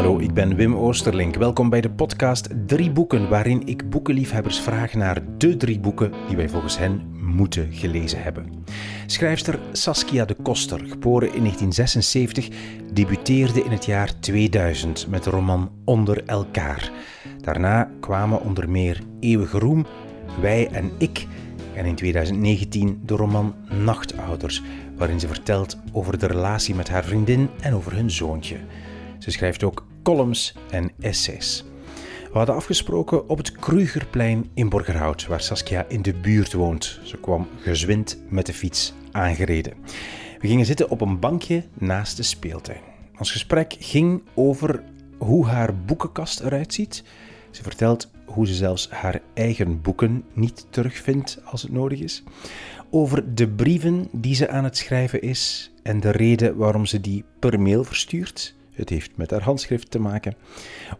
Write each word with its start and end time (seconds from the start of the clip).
Hallo, 0.00 0.18
ik 0.18 0.34
ben 0.34 0.54
Wim 0.56 0.74
Oosterlink. 0.74 1.34
Welkom 1.34 1.70
bij 1.70 1.80
de 1.80 1.90
podcast 1.90 2.48
Drie 2.66 2.90
Boeken, 2.90 3.28
waarin 3.28 3.66
ik 3.66 3.90
boekenliefhebbers 3.90 4.60
vraag 4.60 4.94
naar 4.94 5.22
de 5.38 5.56
drie 5.56 5.80
boeken 5.80 6.12
die 6.26 6.36
wij 6.36 6.48
volgens 6.48 6.78
hen 6.78 7.02
moeten 7.12 7.72
gelezen 7.72 8.22
hebben. 8.22 8.64
Schrijfster 9.06 9.58
Saskia 9.72 10.24
de 10.24 10.36
Koster, 10.42 10.78
geboren 10.78 11.34
in 11.34 11.40
1976, 11.40 12.48
debuteerde 12.92 13.64
in 13.64 13.70
het 13.70 13.84
jaar 13.84 14.20
2000 14.20 15.06
met 15.08 15.24
de 15.24 15.30
roman 15.30 15.70
Onder 15.84 16.24
elkaar. 16.24 16.90
Daarna 17.40 17.90
kwamen 18.00 18.42
onder 18.42 18.70
meer 18.70 19.00
Eeuwige 19.20 19.58
Roem, 19.58 19.86
Wij 20.40 20.68
en 20.68 20.90
Ik 20.98 21.26
en 21.74 21.84
in 21.84 21.94
2019 21.94 23.02
de 23.04 23.14
roman 23.14 23.54
Nachtouders, 23.84 24.62
waarin 24.96 25.20
ze 25.20 25.26
vertelt 25.26 25.78
over 25.92 26.18
de 26.18 26.26
relatie 26.26 26.74
met 26.74 26.88
haar 26.88 27.04
vriendin 27.04 27.48
en 27.60 27.74
over 27.74 27.94
hun 27.94 28.10
zoontje. 28.10 28.56
Ze 29.18 29.30
schrijft 29.30 29.62
ook 29.62 29.88
columns 30.02 30.54
en 30.70 30.90
essays. 31.00 31.64
We 32.32 32.36
hadden 32.38 32.54
afgesproken 32.54 33.28
op 33.28 33.38
het 33.38 33.52
Krugerplein 33.52 34.50
in 34.54 34.68
Borgerhout, 34.68 35.26
waar 35.26 35.40
Saskia 35.40 35.84
in 35.88 36.02
de 36.02 36.14
buurt 36.14 36.52
woont. 36.52 37.00
Ze 37.02 37.16
kwam 37.16 37.48
gezwind 37.60 38.18
met 38.28 38.46
de 38.46 38.52
fiets 38.52 38.92
aangereden. 39.12 39.72
We 40.40 40.48
gingen 40.48 40.66
zitten 40.66 40.90
op 40.90 41.00
een 41.00 41.18
bankje 41.18 41.64
naast 41.78 42.16
de 42.16 42.22
speeltuin. 42.22 42.80
Ons 43.18 43.32
gesprek 43.32 43.76
ging 43.78 44.22
over 44.34 44.82
hoe 45.18 45.46
haar 45.46 45.76
boekenkast 45.76 46.40
eruit 46.40 46.74
ziet. 46.74 47.04
Ze 47.50 47.62
vertelt 47.62 48.10
hoe 48.24 48.46
ze 48.46 48.54
zelfs 48.54 48.90
haar 48.90 49.20
eigen 49.34 49.82
boeken 49.82 50.24
niet 50.32 50.66
terugvindt 50.70 51.40
als 51.44 51.62
het 51.62 51.72
nodig 51.72 52.00
is. 52.00 52.22
Over 52.90 53.34
de 53.34 53.48
brieven 53.48 54.08
die 54.12 54.34
ze 54.34 54.48
aan 54.48 54.64
het 54.64 54.76
schrijven 54.76 55.22
is 55.22 55.72
en 55.82 56.00
de 56.00 56.10
reden 56.10 56.56
waarom 56.56 56.86
ze 56.86 57.00
die 57.00 57.24
per 57.38 57.60
mail 57.60 57.84
verstuurt. 57.84 58.54
Het 58.80 58.88
heeft 58.88 59.16
met 59.16 59.30
haar 59.30 59.42
handschrift 59.42 59.90
te 59.90 59.98
maken. 59.98 60.36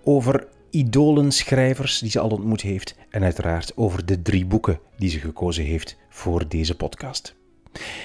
Over 0.05 0.47
idolenschrijvers 0.71 1.99
die 1.99 2.11
ze 2.11 2.21
al 2.21 2.29
ontmoet 2.29 2.61
heeft. 2.61 2.95
En 3.11 3.23
uiteraard 3.23 3.77
over 3.77 4.07
de 4.07 4.23
drie 4.23 4.47
boeken 4.47 4.81
die 4.97 5.11
ze 5.11 5.19
gekozen 5.19 5.65
heeft 5.65 5.97
voor 6.09 6.49
deze 6.49 6.77
podcast. 6.77 7.35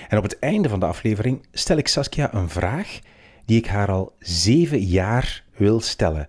En 0.10 0.18
op 0.18 0.24
het 0.24 0.40
einde 0.40 0.70
van 0.70 0.80
de 0.80 0.86
aflevering 0.86 1.46
stel 1.52 1.78
ik 1.78 1.88
Saskia 1.88 2.34
een 2.34 2.50
vraag 2.50 3.00
die 3.46 3.58
ik 3.58 3.68
haar 3.68 3.92
al 3.92 4.16
zeven 4.20 4.80
jaar 4.80 5.44
wil 5.56 5.80
stellen. 5.80 6.28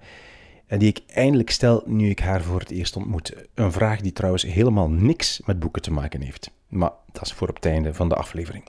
En 0.67 0.79
die 0.79 0.89
ik 0.89 1.03
eindelijk 1.07 1.51
stel 1.51 1.83
nu 1.87 2.11
ik 2.11 2.19
haar 2.19 2.43
voor 2.43 2.61
het 2.61 2.71
eerst 2.71 2.97
ontmoet. 2.97 3.35
Een 3.55 3.73
vraag 3.73 4.01
die 4.01 4.13
trouwens 4.13 4.43
helemaal 4.43 4.91
niks 4.91 5.41
met 5.45 5.59
boeken 5.59 5.83
te 5.83 5.93
maken 5.93 6.21
heeft. 6.21 6.51
Maar 6.69 6.91
dat 7.13 7.23
is 7.23 7.33
voor 7.33 7.49
op 7.49 7.55
het 7.55 7.67
einde 7.67 7.95
van 7.95 8.09
de 8.09 8.15
aflevering. 8.15 8.65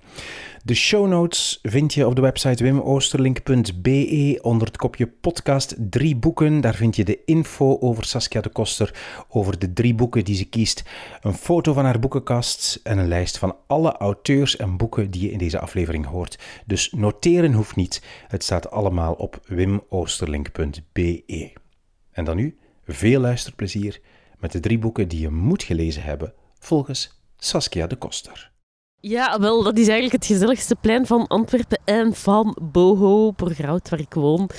De 0.64 0.73
show 0.73 1.08
notes 1.08 1.59
vind 1.62 1.94
je 1.94 2.08
op 2.08 2.16
de 2.16 2.22
website 2.22 2.64
wimoosterlink.be 2.64 4.40
onder 4.42 4.67
het 4.67 4.78
kopje 4.78 5.08
podcast 5.08 5.76
drie 5.80 6.16
boeken. 6.16 6.62
Daar 6.62 6.75
vind 6.75 6.95
je 6.95 7.03
de 7.03 7.20
info 7.25 7.80
over 7.80 8.06
Saskia 8.06 8.42
de 8.42 8.50
Koster, 8.50 9.00
over 9.30 9.59
de 9.59 9.73
drie 9.73 9.95
boeken 9.95 10.25
die 10.25 10.36
ze 10.36 10.45
kiest, 10.45 10.84
een 11.22 11.34
foto 11.34 11.73
van 11.73 11.86
haar 11.86 12.00
boekenkast 12.00 12.80
en 12.84 12.98
een 12.98 13.08
lijst 13.08 13.38
van 13.38 13.56
alle 13.68 13.92
auteurs 13.92 14.56
en 14.56 14.78
boeken 14.78 15.12
die 15.12 15.22
je 15.22 15.31
in 15.31 15.38
deze 15.38 15.59
aflevering 15.59 16.06
hoort. 16.06 16.40
Dus 16.66 16.92
noteren 16.92 17.53
hoeft 17.53 17.75
niet. 17.75 18.02
Het 18.28 18.44
staat 18.44 18.72
allemaal 18.72 19.14
op 19.14 19.40
wimoosterlink.be. 19.45 21.53
En 22.12 22.25
dan 22.25 22.36
nu 22.36 22.58
veel 22.86 23.20
luisterplezier 23.20 24.02
met 24.40 24.52
de 24.52 24.59
drie 24.59 24.80
boeken 24.80 25.08
die 25.08 25.20
je 25.20 25.30
moet 25.30 25.64
gelezen 25.64 26.03
hebben 26.03 26.34
volgens 26.59 27.17
Saskia 27.38 27.88
de 27.88 27.96
Koster. 27.96 28.52
Ja, 29.00 29.40
wel, 29.40 29.64
dat 29.64 29.78
is 29.78 29.88
eigenlijk 29.88 30.24
het 30.24 30.26
gezelligste 30.26 30.76
plein 30.76 31.06
van 31.06 31.28
Antwerpen 31.28 31.80
en 31.86 32.14
van 32.14 32.58
Boho, 32.62 33.32
Borgerhout, 33.32 33.90
waar 33.90 34.00
ik 34.00 34.14
woon. 34.14 34.50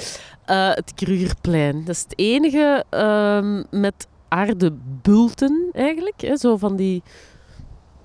Uh, 0.50 0.74
het 0.74 0.92
Krugerplein. 0.94 1.84
Dat 1.84 1.94
is 1.94 2.02
het 2.02 2.18
enige 2.18 2.84
uh, 2.90 3.62
met 3.80 4.06
aardebulten, 4.28 5.68
eigenlijk. 5.72 6.20
Hè, 6.20 6.36
zo 6.36 6.56
van 6.56 6.76
die 6.76 7.02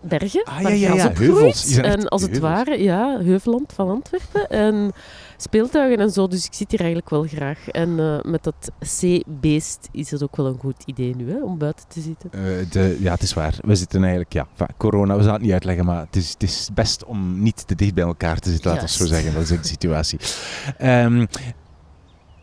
bergen 0.03 0.43
ah, 0.43 0.61
waar 0.61 0.75
ja, 0.75 0.93
ja, 0.93 1.11
heuvels. 1.13 1.75
En 1.75 2.07
als 2.07 2.21
het 2.21 2.39
ware, 2.39 2.83
ja, 2.83 3.19
Heuveland 3.19 3.73
van 3.73 3.89
Antwerpen. 3.89 4.49
En 4.49 4.91
speeltuigen 5.37 5.99
en 5.99 6.09
zo, 6.09 6.27
dus 6.27 6.45
ik 6.45 6.53
zit 6.53 6.71
hier 6.71 6.79
eigenlijk 6.79 7.09
wel 7.09 7.23
graag. 7.23 7.69
En 7.69 7.89
uh, 7.89 8.21
met 8.21 8.43
dat 8.43 8.71
zeebeest 8.79 9.89
is 9.91 10.11
het 10.11 10.23
ook 10.23 10.35
wel 10.35 10.45
een 10.45 10.59
goed 10.59 10.83
idee 10.85 11.15
nu, 11.15 11.31
hè, 11.31 11.43
om 11.43 11.57
buiten 11.57 11.85
te 11.87 12.01
zitten. 12.01 12.29
Uh, 12.35 12.41
de, 12.69 12.97
ja, 12.99 13.11
het 13.11 13.21
is 13.21 13.33
waar. 13.33 13.55
We 13.61 13.75
zitten 13.75 14.01
eigenlijk, 14.01 14.33
ja, 14.33 14.47
corona, 14.77 15.17
we 15.17 15.23
gaan 15.23 15.33
het 15.33 15.41
niet 15.41 15.51
uitleggen, 15.51 15.85
maar 15.85 15.99
het 15.99 16.15
is, 16.15 16.29
het 16.29 16.43
is 16.43 16.69
best 16.73 17.05
om 17.05 17.41
niet 17.41 17.67
te 17.67 17.75
dicht 17.75 17.93
bij 17.93 18.03
elkaar 18.03 18.39
te 18.39 18.49
zitten, 18.49 18.71
laten 18.71 18.87
we 18.87 18.93
zo 18.93 19.05
zeggen. 19.05 19.33
Dat 19.33 19.43
is 19.43 19.49
de 19.49 19.67
situatie. 19.67 20.19
Um, 20.81 21.27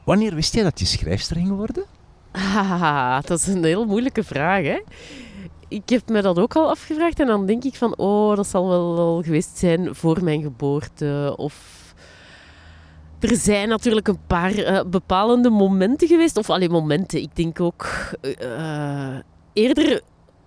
wanneer 0.05 0.35
wist 0.35 0.55
jij 0.55 0.63
dat 0.63 0.81
je 0.81 0.87
schrijfster 0.87 1.37
ging 1.37 1.51
worden? 1.51 1.85
Ah, 2.33 3.23
dat 3.27 3.39
is 3.39 3.47
een 3.47 3.65
heel 3.65 3.85
moeilijke 3.85 4.25
vraag, 4.25 4.63
hè 4.63 4.79
ik 5.71 5.89
heb 5.89 6.09
me 6.09 6.23
dat 6.23 6.39
ook 6.39 6.57
al 6.57 6.69
afgevraagd 6.69 7.21
en 7.21 7.27
dan 7.27 7.47
denk 7.47 7.65
ik 7.65 7.75
van, 7.75 7.97
oh, 7.97 8.37
dat 8.37 8.47
zal 8.47 8.69
wel, 8.69 8.97
wel 8.97 9.23
geweest 9.23 9.59
zijn 9.59 9.95
voor 9.95 10.25
mijn 10.25 10.43
geboorte. 10.43 11.35
Of 11.37 11.79
er 13.21 13.37
zijn 13.37 13.69
natuurlijk 13.69 14.09
een 14.09 14.27
paar 14.27 14.59
uh, 14.59 14.81
bepalende 14.87 15.51
momenten 15.51 16.09
geweest. 16.09 16.37
Of 16.37 16.51
alleen 16.51 16.71
momenten. 16.71 17.21
Ik 17.21 17.37
denk 17.37 17.61
ook 17.61 17.87
uh, 18.23 19.17
eerder 19.53 20.01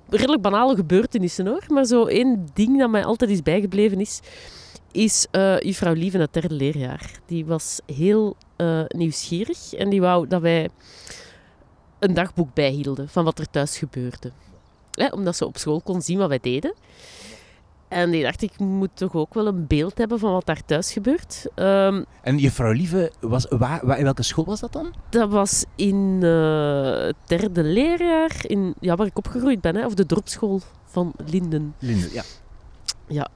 redelijk 0.10 0.42
banale 0.42 0.76
gebeurtenissen 0.76 1.48
hoor. 1.48 1.64
Maar 1.68 1.86
zo 1.86 2.06
één 2.06 2.48
ding 2.54 2.80
dat 2.80 2.90
mij 2.90 3.06
altijd 3.06 3.32
is 3.32 3.42
bijgebleven 3.42 4.00
is. 4.00 4.20
Is 4.92 5.28
uh, 5.32 5.60
juffrouw 5.60 5.94
Lieve 5.94 6.18
het 6.18 6.34
derde 6.34 6.56
leerjaar. 6.56 7.12
Die 7.26 7.46
was 7.46 7.80
heel 7.86 8.36
nieuwsgierig. 8.88 9.74
En 9.74 9.90
die 9.90 10.02
wou 10.02 10.28
dat 10.28 10.42
wij 10.42 10.70
een 12.00 12.14
dagboek 12.14 12.54
bijhielden 12.54 13.10
van 13.10 13.24
wat 13.24 13.40
er 13.40 13.50
thuis 13.50 13.78
gebeurde. 13.78 14.32
Omdat 15.12 15.36
ze 15.36 15.46
op 15.46 15.58
school 15.58 15.82
kon 15.82 16.02
zien 16.02 16.18
wat 16.18 16.30
wij 16.30 16.40
deden. 16.42 16.74
En 17.88 18.12
die 18.12 18.24
dacht, 18.24 18.42
ik 18.42 18.60
moet 18.60 18.90
toch 18.94 19.14
ook 19.14 19.34
wel 19.34 19.48
een 19.48 19.68
beeld 19.68 19.98
hebben 19.98 20.20
van 20.20 20.32
wat 20.32 20.46
daar 20.46 20.66
thuis 20.66 20.92
gebeurt. 20.92 21.48
Um, 21.56 22.06
en 22.22 22.38
juffrouw 22.38 22.72
Lieve, 22.72 23.12
was, 23.20 23.46
waar, 23.50 23.86
waar, 23.86 23.98
in 23.98 24.04
welke 24.04 24.24
school 24.24 24.46
was 24.46 24.60
dat 24.60 24.74
dan? 24.74 24.94
Dat 25.10 25.30
was 25.30 25.66
in 25.76 26.20
uh, 26.24 26.98
het 26.98 27.16
derde 27.26 27.64
leerjaar, 27.64 28.36
in, 28.42 28.74
ja, 28.80 28.96
waar 28.96 29.08
ik 29.08 29.18
opgegroeid 29.18 29.62
ben, 29.62 29.76
hè, 29.76 29.86
of 29.86 29.94
de 29.94 30.06
dorpsschool 30.06 30.62
van 30.86 31.14
Linden. 31.26 31.76
Linden, 31.80 32.10
ja. 32.12 32.24
Ja, 33.08 33.30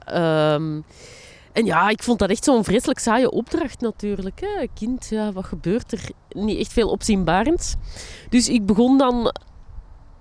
um, 0.54 0.84
en 1.52 1.64
ja, 1.64 1.88
ik 1.88 2.02
vond 2.02 2.18
dat 2.18 2.30
echt 2.30 2.44
zo'n 2.44 2.64
vreselijk 2.64 2.98
saaie 2.98 3.30
opdracht 3.30 3.80
natuurlijk. 3.80 4.40
Hè. 4.40 4.66
Kind, 4.74 5.06
ja, 5.10 5.32
wat 5.32 5.44
gebeurt 5.44 5.92
er? 5.92 6.10
Niet 6.28 6.58
echt 6.58 6.72
veel 6.72 6.88
opzienbarends. 6.88 7.74
Dus 8.28 8.48
ik 8.48 8.66
begon 8.66 8.98
dan 8.98 9.32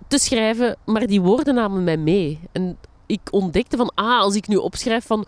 te 0.07 0.18
schrijven, 0.18 0.75
maar 0.85 1.07
die 1.07 1.22
woorden 1.22 1.56
namen 1.56 1.84
mij 1.84 1.97
mee. 1.97 2.40
En 2.51 2.78
ik 3.06 3.22
ontdekte 3.31 3.78
van, 3.78 3.91
ah, 3.95 4.19
als 4.19 4.35
ik 4.35 4.47
nu 4.47 4.56
opschrijf 4.56 5.06
van, 5.06 5.25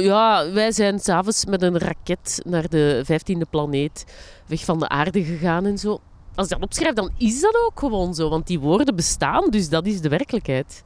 ja, 0.00 0.52
wij 0.52 0.72
zijn 0.72 0.98
s'avonds 0.98 1.44
met 1.44 1.62
een 1.62 1.78
raket 1.78 2.42
naar 2.44 2.68
de 2.68 3.02
vijftiende 3.04 3.46
planeet 3.50 4.04
weg 4.46 4.64
van 4.64 4.78
de 4.78 4.88
aarde 4.88 5.24
gegaan 5.24 5.64
en 5.64 5.78
zo. 5.78 6.00
Als 6.34 6.46
ik 6.46 6.52
dat 6.52 6.62
opschrijf, 6.62 6.94
dan 6.94 7.10
is 7.18 7.40
dat 7.40 7.56
ook 7.66 7.78
gewoon 7.78 8.14
zo, 8.14 8.28
want 8.28 8.46
die 8.46 8.60
woorden 8.60 8.96
bestaan, 8.96 9.50
dus 9.50 9.68
dat 9.68 9.86
is 9.86 10.00
de 10.00 10.08
werkelijkheid. 10.08 10.82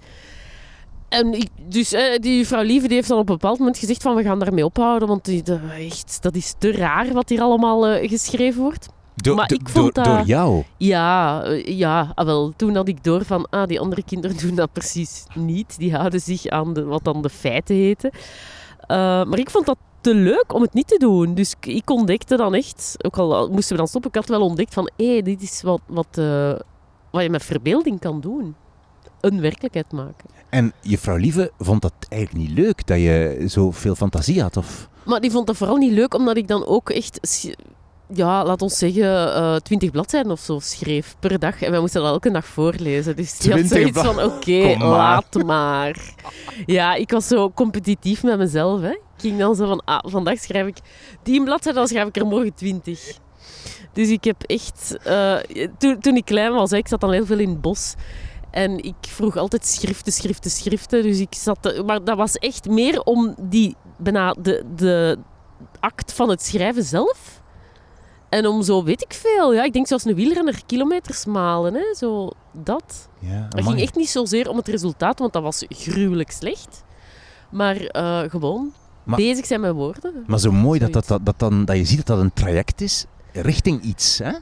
En 1.09 1.33
ik, 1.33 1.49
dus 1.69 1.93
eh, 1.93 2.19
die 2.19 2.47
vrouw 2.47 2.63
Lieve 2.63 2.87
die 2.87 2.97
heeft 2.97 3.09
dan 3.09 3.19
op 3.19 3.29
een 3.29 3.35
bepaald 3.35 3.59
moment 3.59 3.79
gezegd 3.79 4.03
van 4.03 4.15
we 4.15 4.23
gaan 4.23 4.39
daarmee 4.39 4.65
ophouden, 4.65 5.09
want 5.09 5.25
die, 5.25 5.43
echt, 5.79 6.19
dat 6.23 6.35
is 6.35 6.55
te 6.59 6.73
raar 6.73 7.13
wat 7.13 7.29
hier 7.29 7.41
allemaal 7.41 7.91
uh, 7.91 8.09
geschreven 8.09 8.63
wordt. 8.63 8.89
Do, 9.17 9.35
maar 9.35 9.53
ik 9.53 9.69
vond 9.69 9.95
door, 9.95 10.05
dat, 10.05 10.17
door 10.17 10.27
jou? 10.27 10.63
Ja, 10.77 11.43
eh, 11.43 11.79
ja 11.79 12.13
ah, 12.15 12.27
wel, 12.27 12.53
toen 12.57 12.75
had 12.75 12.89
ik 12.89 13.05
door 13.05 13.25
van, 13.25 13.47
ah, 13.51 13.67
die 13.67 13.81
andere 13.81 14.03
kinderen 14.03 14.37
doen 14.47 14.55
dat 14.55 14.73
precies 14.73 15.25
niet. 15.35 15.79
Die 15.79 15.97
houden 15.97 16.21
zich 16.21 16.47
aan 16.47 16.73
de, 16.73 16.85
wat 16.85 17.05
dan 17.05 17.23
de 17.23 17.31
feiten 17.31 17.77
heten. 17.77 18.11
Uh, 18.15 18.97
maar 19.25 19.39
ik 19.39 19.51
vond 19.51 19.67
dat 19.67 19.79
te 20.01 20.15
leuk 20.15 20.55
om 20.55 20.63
het 20.63 20.75
niet 20.75 20.89
te 20.89 20.99
doen. 20.99 21.35
Dus 21.35 21.55
ik 21.61 21.91
ontdekte 21.91 22.37
dan 22.37 22.55
echt, 22.55 22.97
ook 22.99 23.17
al 23.17 23.49
moesten 23.49 23.73
we 23.73 23.79
dan 23.79 23.89
stoppen, 23.89 24.11
ik 24.11 24.17
had 24.17 24.29
wel 24.29 24.41
ontdekt 24.41 24.75
van, 24.75 24.91
hé, 24.97 25.13
hey, 25.13 25.23
dit 25.23 25.43
is 25.43 25.63
wat, 25.63 25.81
wat, 25.87 26.07
uh, 26.19 26.53
wat 27.11 27.23
je 27.23 27.31
met 27.31 27.45
verbeelding 27.45 28.01
kan 28.01 28.21
doen. 28.21 28.55
Een 29.21 29.41
werkelijkheid 29.41 29.93
maken. 29.93 30.31
En 30.49 30.73
juffrouw 30.81 31.17
Lieve 31.17 31.53
vond 31.59 31.83
dat 31.83 31.93
eigenlijk 32.09 32.49
niet 32.49 32.59
leuk, 32.59 32.87
dat 32.87 32.99
je 32.99 33.43
zoveel 33.47 33.95
fantasie 33.95 34.43
had, 34.43 34.57
of... 34.57 34.89
Maar 35.05 35.21
die 35.21 35.31
vond 35.31 35.47
dat 35.47 35.57
vooral 35.57 35.77
niet 35.77 35.93
leuk, 35.93 36.15
omdat 36.15 36.37
ik 36.37 36.49
dan 36.49 36.67
ook 36.67 36.91
echt 36.91 37.19
ja, 38.15 38.45
laat 38.45 38.63
ons 38.63 38.79
zeggen, 38.79 39.05
uh, 39.05 39.57
twintig 39.57 39.91
bladzijden 39.91 40.33
of 40.33 40.41
zo 40.41 40.59
schreef 40.59 41.17
per 41.21 41.39
dag. 41.39 41.63
En 41.63 41.71
wij 41.71 41.81
moesten 41.81 42.03
dat 42.03 42.11
elke 42.11 42.31
dag 42.31 42.47
voorlezen. 42.47 43.17
Dus 43.17 43.39
die 43.39 43.53
had 43.53 43.65
zoiets 43.65 44.01
van, 44.01 44.23
oké, 44.23 44.77
laat 44.85 45.43
maar. 45.45 46.15
Ja, 46.67 46.95
ik 46.95 47.11
was 47.11 47.27
zo 47.27 47.51
competitief 47.51 48.23
met 48.23 48.39
mezelf. 48.39 48.81
Hè. 48.81 48.91
Ik 48.91 49.23
ging 49.23 49.39
dan 49.39 49.55
zo 49.55 49.67
van, 49.67 49.83
ah, 49.85 49.99
vandaag 50.03 50.39
schrijf 50.39 50.67
ik 50.67 50.77
tien 51.23 51.45
bladzijden, 51.45 51.81
dan 51.81 51.89
schrijf 51.89 52.09
ik 52.09 52.17
er 52.17 52.27
morgen 52.27 52.55
twintig. 52.55 53.19
Dus 53.93 54.09
ik 54.09 54.25
heb 54.25 54.43
echt... 54.43 54.97
Uh, 55.07 55.37
toen, 55.79 56.01
toen 56.01 56.17
ik 56.17 56.25
klein 56.25 56.53
was, 56.53 56.71
hè, 56.71 56.77
ik 56.77 56.89
zat 56.89 57.01
dan 57.01 57.13
heel 57.13 57.27
veel 57.27 57.39
in 57.39 57.49
het 57.49 57.61
bos. 57.61 57.95
En 58.51 58.85
ik 58.85 58.95
vroeg 59.01 59.37
altijd 59.37 59.67
schriften, 59.67 60.13
schriften, 60.13 60.51
schriften. 60.51 61.03
Dus 61.03 61.19
ik 61.19 61.35
zat... 61.35 61.83
Maar 61.87 62.05
dat 62.05 62.17
was 62.17 62.35
echt 62.35 62.69
meer 62.69 63.01
om 63.01 63.35
die... 63.41 63.77
Bijna 63.99 64.35
de, 64.41 64.65
de 64.77 65.19
act 65.81 66.13
van 66.13 66.29
het 66.29 66.43
schrijven 66.43 66.83
zelf 66.83 67.36
En 68.29 68.47
om 68.47 68.63
zo, 68.63 68.85
weet 68.85 69.03
ik 69.03 69.13
veel, 69.15 69.55
ja, 69.55 69.63
ik 69.65 69.73
denk 69.73 69.87
zoals 69.87 70.05
een 70.05 70.15
wielrenner 70.15 70.61
kilometers 70.67 71.25
malen, 71.25 71.75
hè, 71.75 71.95
zo 71.97 72.31
dat. 72.53 73.09
Ja, 73.19 73.47
Het 73.51 73.65
ging 73.65 73.81
echt 73.81 73.95
niet 73.97 74.09
zozeer 74.09 74.49
om 74.49 74.57
het 74.57 74.69
resultaat, 74.69 75.19
want 75.19 75.33
dat 75.33 75.43
was 75.43 75.65
gruwelijk 75.69 76.31
slecht. 76.31 76.85
Maar 77.51 77.77
eh, 77.77 78.21
gewoon 78.31 78.73
Maar- 79.05 79.17
bezig 79.17 79.47
zijn 79.47 79.61
met 79.61 79.73
woorden. 79.73 80.25
Maar 80.27 80.39
zo 80.39 80.53
mooi 80.53 80.79
dat, 80.79 80.93
dat, 80.93 81.07
dat, 81.07 81.21
dat, 81.27 81.39
dan, 81.39 81.65
dat 81.65 81.77
je 81.77 81.85
ziet 81.85 81.97
dat 81.97 82.07
dat 82.07 82.19
een 82.19 82.33
traject 82.35 82.81
is 82.81 83.05
richting 83.33 83.83
iets. 83.83 84.19
Hè? 84.19 84.33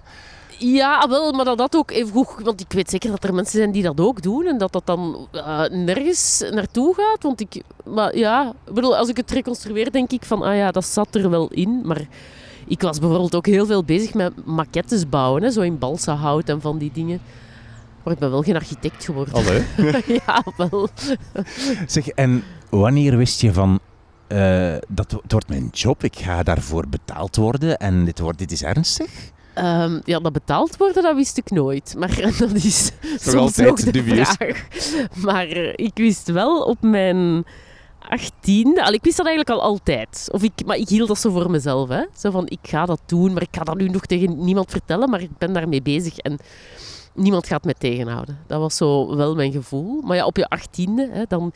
Ja, 0.58 1.08
wel, 1.08 1.32
maar 1.32 1.44
dat 1.44 1.58
dat 1.58 1.76
ook 1.76 1.90
even 1.90 2.24
goed... 2.24 2.44
Want 2.44 2.60
ik 2.60 2.72
weet 2.72 2.90
zeker 2.90 3.10
dat 3.10 3.24
er 3.24 3.34
mensen 3.34 3.58
zijn 3.58 3.72
die 3.72 3.82
dat 3.82 4.00
ook 4.00 4.22
doen 4.22 4.46
en 4.46 4.58
dat 4.58 4.72
dat 4.72 4.86
dan 4.86 5.28
eh, 5.32 5.64
nergens 5.70 6.44
naartoe 6.50 6.94
gaat. 6.94 7.22
Want 7.22 7.40
ik... 7.40 7.62
Maar 7.84 8.16
ja, 8.16 8.52
bedoel, 8.72 8.96
als 8.96 9.08
ik 9.08 9.16
het 9.16 9.30
reconstrueer, 9.30 9.92
denk 9.92 10.10
ik 10.12 10.24
van... 10.24 10.42
Ah 10.42 10.56
ja, 10.56 10.70
dat 10.70 10.84
zat 10.84 11.14
er 11.14 11.30
wel 11.30 11.48
in, 11.48 11.80
maar... 11.84 12.06
Ik 12.66 12.80
was 12.82 12.98
bijvoorbeeld 12.98 13.34
ook 13.34 13.46
heel 13.46 13.66
veel 13.66 13.84
bezig 13.84 14.14
met 14.14 14.32
maquettes 14.44 15.08
bouwen, 15.08 15.42
hè, 15.42 15.50
zo 15.50 15.60
in 15.60 15.78
balsahout 15.78 16.48
en 16.48 16.60
van 16.60 16.78
die 16.78 16.90
dingen. 16.92 17.20
Maar 18.02 18.12
ik 18.12 18.18
ben 18.18 18.30
wel 18.30 18.42
geen 18.42 18.54
architect 18.54 19.04
geworden. 19.04 19.34
Allee. 19.34 19.62
ja, 20.26 20.44
wel. 20.56 20.88
Zeg, 21.86 22.08
en 22.08 22.42
wanneer 22.70 23.16
wist 23.16 23.40
je 23.40 23.52
van... 23.52 23.78
eh, 24.26 24.74
dat 24.88 25.10
het 25.10 25.32
wordt 25.32 25.48
mijn 25.48 25.68
job, 25.72 26.04
ik 26.04 26.16
ga 26.16 26.42
daarvoor 26.42 26.88
betaald 26.88 27.36
worden 27.36 27.78
en 27.78 28.04
dit, 28.04 28.18
wordt, 28.18 28.38
dit 28.38 28.52
is 28.52 28.62
ernstig? 28.62 29.10
Ehm, 29.54 30.00
ja, 30.04 30.18
dat 30.18 30.32
betaald 30.32 30.76
worden, 30.76 31.02
dat 31.02 31.14
wist 31.16 31.38
ik 31.38 31.50
nooit. 31.50 31.94
Maar 31.98 32.20
dat 32.38 32.52
is 32.52 32.90
soms 33.18 33.34
altijd 33.34 33.68
nog 33.68 33.80
de 33.80 33.90
dubieus. 33.92 34.28
vraag. 34.28 34.66
Maar 35.16 35.46
ik 35.76 35.92
wist 35.94 36.28
wel 36.28 36.62
op 36.62 36.76
mijn 36.80 37.44
achttiende... 38.08 38.84
Al, 38.84 38.92
ik 38.92 39.02
wist 39.02 39.16
dat 39.16 39.26
eigenlijk 39.26 39.58
al 39.58 39.66
altijd. 39.66 40.28
Of 40.32 40.42
ik, 40.42 40.52
maar 40.66 40.76
ik 40.76 40.88
hield 40.88 41.08
dat 41.08 41.18
zo 41.18 41.30
voor 41.30 41.50
mezelf. 41.50 41.88
Hè. 41.88 42.04
Zo 42.16 42.30
van, 42.30 42.48
ik 42.48 42.58
ga 42.62 42.86
dat 42.86 43.00
doen, 43.06 43.32
maar 43.32 43.42
ik 43.42 43.56
ga 43.56 43.64
dat 43.64 43.76
nu 43.76 43.88
nog 43.88 44.06
tegen 44.06 44.44
niemand 44.44 44.70
vertellen. 44.70 45.10
Maar 45.10 45.20
ik 45.20 45.38
ben 45.38 45.52
daarmee 45.52 45.82
bezig 45.82 46.18
en 46.18 46.38
niemand 47.14 47.46
gaat 47.46 47.64
me 47.64 47.74
tegenhouden. 47.78 48.38
Dat 48.46 48.60
was 48.60 48.76
zo 48.76 49.16
wel 49.16 49.34
mijn 49.34 49.52
gevoel. 49.52 50.00
Maar 50.02 50.16
ja, 50.16 50.26
op 50.26 50.36
je 50.36 50.48
achttiende, 50.48 51.08
hè, 51.12 51.24
dan 51.28 51.52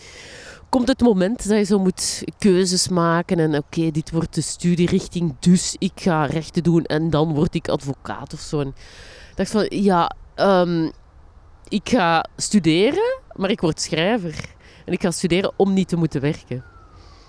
komt 0.68 0.88
het 0.88 1.00
moment 1.00 1.48
dat 1.48 1.58
je 1.58 1.64
zo 1.64 1.78
moet 1.78 2.24
keuzes 2.38 2.88
maken. 2.88 3.38
En 3.38 3.56
oké, 3.56 3.90
dit 3.90 4.10
wordt 4.10 4.34
de 4.34 4.40
studierichting, 4.40 5.36
dus 5.40 5.76
ik 5.78 5.92
ga 5.94 6.24
rechten 6.24 6.62
doen 6.62 6.84
en 6.84 7.10
dan 7.10 7.34
word 7.34 7.54
ik 7.54 7.68
advocaat 7.68 8.32
of 8.32 8.40
zo. 8.40 8.60
Ik 8.60 8.72
dacht 9.34 9.50
van, 9.50 9.66
ja, 9.68 10.12
ehm, 10.34 10.90
ik 11.68 11.88
ga 11.88 12.24
studeren, 12.36 13.20
maar 13.34 13.50
ik 13.50 13.60
word 13.60 13.80
schrijver. 13.80 14.56
En 14.88 14.94
ik 14.94 15.02
ga 15.02 15.10
studeren 15.10 15.52
om 15.56 15.72
niet 15.72 15.88
te 15.88 15.96
moeten 15.96 16.20
werken. 16.20 16.64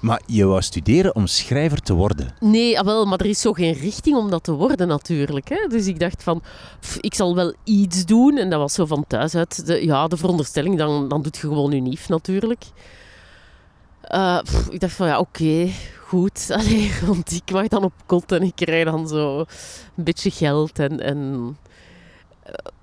Maar 0.01 0.21
je 0.25 0.45
wou 0.45 0.61
studeren 0.61 1.15
om 1.15 1.27
schrijver 1.27 1.81
te 1.81 1.93
worden. 1.93 2.33
Nee, 2.39 2.79
ah, 2.79 2.85
wel, 2.85 3.05
maar 3.05 3.19
er 3.19 3.25
is 3.25 3.41
zo 3.41 3.53
geen 3.53 3.73
richting 3.73 4.15
om 4.15 4.29
dat 4.29 4.43
te 4.43 4.51
worden 4.51 4.87
natuurlijk. 4.87 5.49
Hè? 5.49 5.67
Dus 5.67 5.87
ik 5.87 5.99
dacht 5.99 6.23
van, 6.23 6.41
pff, 6.79 6.97
ik 6.97 7.13
zal 7.13 7.35
wel 7.35 7.53
iets 7.63 8.05
doen. 8.05 8.37
En 8.37 8.49
dat 8.49 8.59
was 8.59 8.73
zo 8.73 8.85
van 8.85 9.05
thuis 9.07 9.35
uit. 9.35 9.65
De, 9.65 9.85
ja, 9.85 10.07
de 10.07 10.17
veronderstelling, 10.17 10.77
dan, 10.77 11.07
dan 11.07 11.21
doet 11.21 11.35
je 11.35 11.41
gewoon 11.47 11.71
je 11.71 11.81
nief 11.81 12.09
natuurlijk. 12.09 12.63
Eh, 14.01 14.39
pff, 14.39 14.69
ik 14.69 14.79
dacht 14.79 14.93
van, 14.93 15.07
ja, 15.07 15.19
oké, 15.19 15.71
goed. 16.05 16.47
Allee, 16.57 16.91
want 17.05 17.31
ik 17.31 17.51
mag 17.51 17.67
dan 17.67 17.83
op 17.83 17.93
kot 18.05 18.31
en 18.31 18.41
ik 18.41 18.55
krijg 18.55 18.85
dan 18.85 19.07
zo 19.07 19.39
een 19.95 20.03
beetje 20.03 20.31
geld. 20.31 20.79
En, 20.79 20.99
en, 20.99 21.57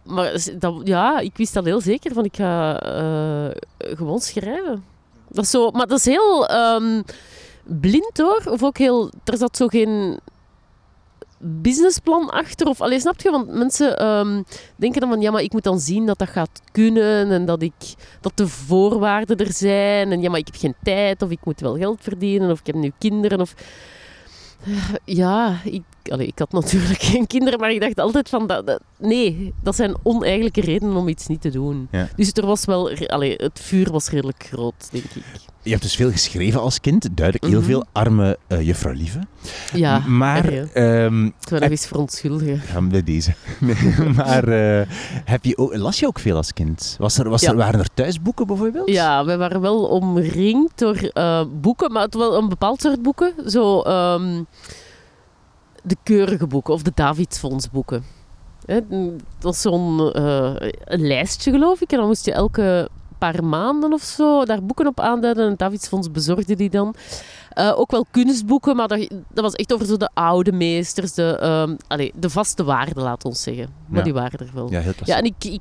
maar 0.06 0.46
ja, 0.84 1.18
ik 1.18 1.36
wist 1.36 1.54
dat 1.54 1.64
heel 1.64 1.80
zeker, 1.80 2.12
van 2.12 2.24
ik 2.24 2.36
ga 2.36 2.80
eh, 2.80 3.56
gewoon 3.78 4.20
schrijven. 4.20 4.84
Dat 5.28 5.44
is 5.44 5.50
zo, 5.50 5.70
maar 5.70 5.86
dat 5.86 5.98
is 5.98 6.04
heel 6.04 6.48
ehm, 6.48 7.02
blind 7.64 8.18
hoor. 8.18 8.42
Of 8.50 8.62
ook 8.62 8.78
heel, 8.78 9.10
er 9.24 9.36
zat 9.36 9.56
zo 9.56 9.66
geen 9.66 10.18
businessplan 11.38 12.30
achter. 12.30 12.66
Of, 12.66 12.80
allee, 12.80 13.00
snap 13.00 13.20
je? 13.20 13.30
Want 13.30 13.48
mensen 13.48 13.98
ehm, 13.98 14.42
denken 14.76 15.00
dan 15.00 15.10
van, 15.10 15.20
ja, 15.20 15.30
maar 15.30 15.42
ik 15.42 15.52
moet 15.52 15.64
dan 15.64 15.80
zien 15.80 16.06
dat 16.06 16.18
dat 16.18 16.28
gaat 16.28 16.62
kunnen. 16.72 17.30
En 17.30 17.44
dat, 17.44 17.62
ik, 17.62 17.94
dat 18.20 18.32
de 18.34 18.48
voorwaarden 18.48 19.36
er 19.36 19.52
zijn. 19.52 20.12
En 20.12 20.20
ja, 20.20 20.30
maar 20.30 20.38
ik 20.38 20.46
heb 20.46 20.56
geen 20.56 20.74
tijd. 20.82 21.22
Of 21.22 21.30
ik 21.30 21.44
moet 21.44 21.60
wel 21.60 21.76
geld 21.76 21.98
verdienen. 22.00 22.50
Of 22.50 22.60
ik 22.60 22.66
heb 22.66 22.74
nu 22.74 22.92
kinderen. 22.98 23.40
Of... 23.40 23.54
Ja, 25.04 25.56
ik, 25.64 25.82
allee, 26.12 26.26
ik 26.26 26.38
had 26.38 26.52
natuurlijk 26.52 27.02
geen 27.12 27.26
kinderen. 27.26 27.58
Maar 27.60 27.70
ik 27.72 27.80
dacht 27.80 28.00
altijd 28.00 28.28
van, 28.28 28.46
dat, 28.46 28.66
dat- 28.66 28.80
nee, 28.98 29.54
dat 29.62 29.76
zijn 29.76 29.94
oneigenlijke 30.02 30.60
redenen 30.60 30.96
om 30.96 31.08
iets 31.08 31.26
niet 31.26 31.40
te 31.40 31.50
doen. 31.50 31.88
Ja. 31.90 32.08
Dus 32.16 32.32
er 32.32 32.46
was 32.46 32.64
wel, 32.64 32.90
allee, 33.06 33.34
het 33.36 33.60
vuur 33.62 33.90
was 33.92 34.08
redelijk 34.10 34.46
groot, 34.52 34.88
denk 34.90 35.04
ik. 35.04 35.22
Je 35.62 35.70
hebt 35.72 35.84
dus 35.84 35.94
veel 35.96 36.10
geschreven 36.10 36.60
als 36.60 36.80
kind, 36.80 37.08
duidelijk 37.16 37.46
heel 37.46 37.58
Mhm. 37.60 37.68
veel. 37.70 37.84
Arme 37.92 38.38
eh, 38.46 38.62
juffrouw 38.66 38.92
Lieve. 38.92 39.18
Ja, 39.74 39.98
maar... 39.98 40.44
ehm, 40.72 41.24
Ik 41.26 41.48
wil 41.48 41.60
nog 41.60 41.70
eens 41.70 41.86
verontschuldigen. 41.86 42.62
Ja, 42.72 42.80
bij 42.80 43.02
deze. 43.02 43.34
Maar 44.16 44.48
eh, 44.48 44.86
heb 45.24 45.44
je 45.44 45.56
ook, 45.58 45.76
las 45.76 45.98
je 46.00 46.06
ook 46.06 46.18
veel 46.18 46.36
als 46.36 46.52
kind? 46.52 46.96
Was 46.98 47.18
er, 47.18 47.28
was 47.28 47.40
Ja. 47.42 47.50
er, 47.50 47.56
waren 47.56 47.80
er 47.80 47.88
thuisboeken 47.94 48.46
bijvoorbeeld? 48.46 48.88
Ja, 48.90 49.24
we 49.24 49.36
waren 49.36 49.60
wel 49.60 49.84
omringd 49.84 50.78
door 50.78 50.96
eh, 50.96 51.42
boeken, 51.60 51.92
maar 51.92 52.02
het 52.02 52.14
wel 52.14 52.36
een 52.36 52.48
bepaald 52.48 52.80
soort 52.80 53.02
boeken. 53.02 53.32
Zo 53.46 53.80
ehm, 53.80 54.42
de 55.86 55.96
keurige 56.02 56.46
boeken 56.46 56.74
of 56.74 56.82
de 56.82 56.92
Davidsfonds 56.94 57.70
boeken. 57.70 58.04
Hè, 58.64 58.80
dat 58.88 59.20
was 59.40 59.60
zo'n 59.60 60.12
eh, 60.12 60.54
een 60.84 61.06
lijstje, 61.06 61.50
geloof 61.50 61.80
ik. 61.80 61.90
En 61.92 61.98
dan 61.98 62.06
moest 62.06 62.24
je 62.24 62.32
elke 62.32 62.88
paar 63.18 63.44
maanden 63.44 63.92
of 63.92 64.02
zo 64.02 64.44
daar 64.44 64.62
boeken 64.62 64.86
op 64.86 65.00
aanduiden. 65.00 65.44
En 65.44 65.50
het 65.50 65.58
Davidsfonds 65.58 66.10
bezorgde 66.10 66.56
die 66.56 66.70
dan. 66.70 66.94
Eh, 67.50 67.72
ook 67.78 67.90
wel 67.90 68.06
kunstboeken, 68.10 68.76
maar 68.76 68.88
dat, 68.88 69.08
dat 69.08 69.44
was 69.44 69.52
echt 69.54 69.72
over 69.72 69.86
zo 69.86 69.96
de 69.96 70.10
oude 70.14 70.52
meesters, 70.52 71.12
de, 71.14 71.38
ehm, 71.38 71.74
allee, 71.86 72.12
de 72.16 72.30
vaste 72.30 72.64
waarden, 72.64 73.02
laat 73.02 73.24
ons 73.24 73.42
zeggen. 73.42 73.68
Maar 73.86 73.98
Ja. 73.98 74.04
die 74.04 74.14
waren 74.14 74.38
er 74.38 74.50
wel. 74.54 74.70
Ja, 74.70 74.80
heel. 74.80 74.92
Ja, 75.04 75.16
en 75.16 75.24
ik, 75.24 75.44
ik, 75.44 75.60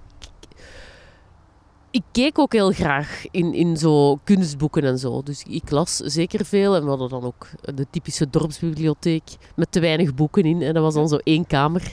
ik 1.96 2.04
keek 2.12 2.40
ook 2.40 2.54
heel 2.54 2.72
graag 2.72 3.26
in, 3.32 3.54
in 3.54 3.78
zo 3.78 4.16
kunstboeken 4.24 4.84
en 4.84 4.98
zo. 4.98 5.22
Dus 5.24 5.44
ik 5.48 5.72
las 5.72 5.96
zeker 5.96 6.46
veel. 6.46 6.76
En 6.76 6.84
we 6.84 6.90
hadden 6.90 7.10
dan 7.10 7.24
ook 7.24 7.48
de 7.76 7.86
typische 7.90 8.30
dorpsbibliotheek 8.30 9.24
met 9.56 9.72
te 9.72 9.80
weinig 9.80 10.14
boeken 10.14 10.44
in. 10.44 10.62
En 10.62 10.74
dat 10.74 10.84
was 10.84 10.94
dan 10.94 11.08
zo 11.08 11.18
één 11.24 11.48
kamer. 11.48 11.92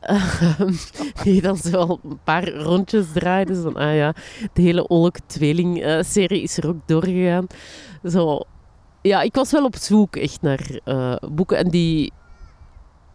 ehm, 0.00 0.72
die 1.24 1.42
dan 1.42 1.56
zo 1.56 1.98
een 2.02 2.20
paar 2.24 2.48
rondjes 2.48 3.12
draaide. 3.12 3.52
Dus 3.52 3.62
dan, 3.62 3.76
ah 3.76 3.94
ja, 3.94 4.14
de 4.52 4.62
hele 4.62 4.88
Olk 4.88 5.16
Tweeling-serie 5.26 6.42
is 6.42 6.56
er 6.56 6.68
ook 6.68 6.86
doorgegaan. 6.86 7.46
Zo, 8.04 8.40
ja, 9.02 9.20
ik 9.22 9.34
was 9.34 9.50
wel 9.50 9.64
op 9.64 9.76
zoek 9.76 10.16
echt 10.16 10.42
naar 10.42 10.80
eh, 10.84 11.16
boeken. 11.32 11.56
En 11.56 11.68
die 11.70 12.12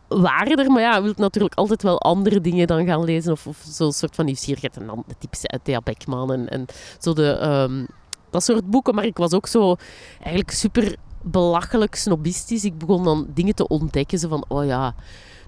waren 0.08 0.58
er, 0.58 0.72
maar 0.72 0.82
ja, 0.82 0.96
je 0.96 1.02
wilt 1.02 1.18
natuurlijk 1.18 1.56
altijd 1.56 1.84
wel 1.84 2.02
andere 2.02 2.42
dingen 2.42 2.68
dan 2.68 2.86
gaan 2.86 3.04
lezen. 3.04 3.32
Of, 3.32 3.48
of 3.48 3.66
zo'n 3.68 3.94
soort 3.94 4.16
van 4.16 4.26
nieuwsgierigheid. 4.26 4.78
En 4.78 5.04
de 5.08 5.16
typische 5.20 5.60
Thea 5.64 5.82
Beckman 5.84 6.34
en, 6.34 6.50
en 6.50 6.66
zo 7.00 7.14
de, 7.14 7.32
ehm, 7.32 7.86
dat 8.30 8.44
soort 8.44 8.70
boeken. 8.70 8.96
Maar 8.96 9.06
ik 9.06 9.18
was 9.18 9.34
ook 9.34 9.48
zo 9.48 9.76
eigenlijk 10.18 10.52
super 10.52 10.96
belachelijk 11.22 11.96
snobistisch. 11.96 12.64
Ik 12.64 12.78
begon 12.78 13.04
dan 13.04 13.28
dingen 13.34 13.56
te 13.56 13.68
ontdekken. 13.68 14.20
Zo 14.20 14.28
van, 14.28 14.46
oh 14.48 14.66
ja, 14.66 14.96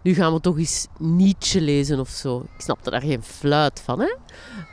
nu 0.02 0.14
gaan 0.14 0.34
we 0.34 0.40
toch 0.40 0.58
eens 0.58 0.88
Nietzsche 0.98 1.62
lezen 1.62 2.00
of 2.00 2.10
zo. 2.10 2.40
Ik 2.40 2.62
snapte 2.62 2.90
daar 2.90 3.02
geen 3.02 3.24
fluit 3.24 3.82
van, 3.84 4.00
hè. 4.00 4.16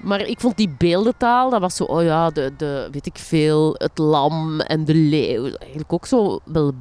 Maar 0.03 0.21
ik 0.21 0.41
vond 0.41 0.57
die 0.57 0.75
beeldentaal, 0.79 1.51
dat 1.51 1.61
was 1.61 1.77
zo, 1.77 1.85
oh 1.85 2.03
ja, 2.03 2.31
de, 2.31 2.53
de, 2.57 2.89
weet 2.93 3.07
ik 3.07 3.19
veel, 3.19 3.75
het 3.79 3.99
lam 3.99 4.61
en 4.61 4.85
de 4.85 4.95
leeuw. 4.95 5.45
Eigenlijk 5.45 5.93
ook 5.93 6.07
zo 6.07 6.41
wel 6.45 6.73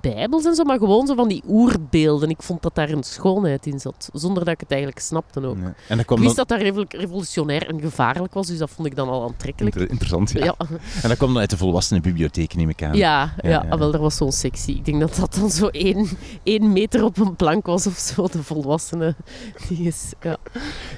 bijbels 0.00 0.44
en 0.44 0.54
zo, 0.54 0.64
maar 0.64 0.78
gewoon 0.78 1.06
zo 1.06 1.14
van 1.14 1.28
die 1.28 1.42
oerbeelden. 1.48 2.28
Ik 2.30 2.42
vond 2.42 2.62
dat 2.62 2.74
daar 2.74 2.90
een 2.90 3.02
schoonheid 3.02 3.66
in 3.66 3.78
zat, 3.80 4.08
zonder 4.12 4.44
dat 4.44 4.54
ik 4.54 4.60
het 4.60 4.70
eigenlijk 4.70 5.00
snapte 5.00 5.46
ook. 5.46 5.56
Ja. 5.58 5.74
En 5.88 5.98
Ik 5.98 6.08
wist 6.08 6.22
dan... 6.24 6.34
dat 6.34 6.48
dat 6.48 6.60
revo- 6.60 6.84
revolutionair 6.88 7.68
en 7.68 7.80
gevaarlijk 7.80 8.34
was, 8.34 8.46
dus 8.46 8.58
dat 8.58 8.70
vond 8.70 8.86
ik 8.88 8.96
dan 8.96 9.08
al 9.08 9.22
aantrekkelijk. 9.24 9.74
Inter- 9.74 9.90
interessant, 9.90 10.30
ja. 10.30 10.44
Ja, 10.44 10.54
En 11.02 11.08
dat 11.08 11.16
kwam 11.16 11.28
dan 11.32 11.38
uit 11.40 11.50
de 11.50 11.56
volwassenenbibliotheek, 11.56 12.54
neem 12.54 12.68
ik 12.68 12.82
aan. 12.82 12.94
ja, 12.96 13.34
ja, 13.42 13.66
ah, 13.68 13.78
wel, 13.78 13.92
er 13.92 14.00
was 14.00 14.16
zo'n 14.16 14.32
sectie. 14.32 14.76
Ik 14.76 14.84
denk 14.84 15.00
dat 15.00 15.14
dat 15.16 15.34
dan 15.34 15.50
zo 15.50 15.66
één, 15.66 16.06
één 16.42 16.72
meter 16.72 17.04
op 17.04 17.18
een 17.18 17.36
plank 17.36 17.66
was 17.66 17.86
of 17.86 17.98
zo, 17.98 18.26
de 18.28 18.42
volwassenen. 18.42 19.16
Die 19.68 19.86
is, 19.86 20.12
ja. 20.20 20.36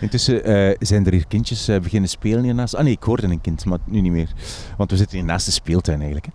Intussen 0.00 0.44
eh, 0.44 0.76
zijn 0.78 1.06
er 1.06 1.12
hier 1.12 1.26
kindjes 1.26 1.68
eh, 1.68 1.80
beginnen 1.80 2.09
spelen 2.11 2.42
hiernaast. 2.44 2.75
Ah 2.75 2.82
nee, 2.85 2.92
ik 2.92 3.02
hoorde 3.02 3.26
een 3.26 3.40
kind, 3.40 3.64
maar 3.64 3.78
nu 3.85 4.00
niet 4.00 4.12
meer. 4.12 4.32
Want 4.76 4.90
we 4.90 4.97
zitten 4.97 5.16
hier 5.18 5.26
naast 5.26 5.47
de 5.47 5.52
speeltuin 5.52 5.99
eigenlijk. 6.02 6.26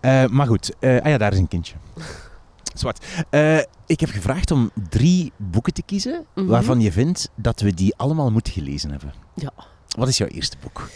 Hè. 0.00 0.22
Eh, 0.22 0.30
maar 0.30 0.46
goed, 0.46 0.72
ah 0.80 0.90
ja, 1.06 1.18
daar 1.18 1.32
is 1.32 1.38
een 1.38 1.48
kindje. 1.48 1.74
Zwart. 2.74 3.04
Eh, 3.30 3.58
ik 3.86 4.00
heb 4.00 4.08
gevraagd 4.10 4.50
om 4.50 4.70
drie 4.88 5.32
boeken 5.36 5.72
te 5.72 5.82
kiezen 5.82 6.24
Mhm. 6.34 6.46
waarvan 6.46 6.80
je 6.80 6.92
vindt 6.92 7.28
dat 7.34 7.60
we 7.60 7.74
die 7.74 7.94
allemaal 7.96 8.30
moeten 8.30 8.52
gelezen 8.52 8.90
hebben. 8.90 9.12
Ja. 9.34 9.50
Wat 9.98 10.08
is 10.08 10.18
jouw 10.18 10.28
eerste 10.28 10.56
boek? 10.62 10.88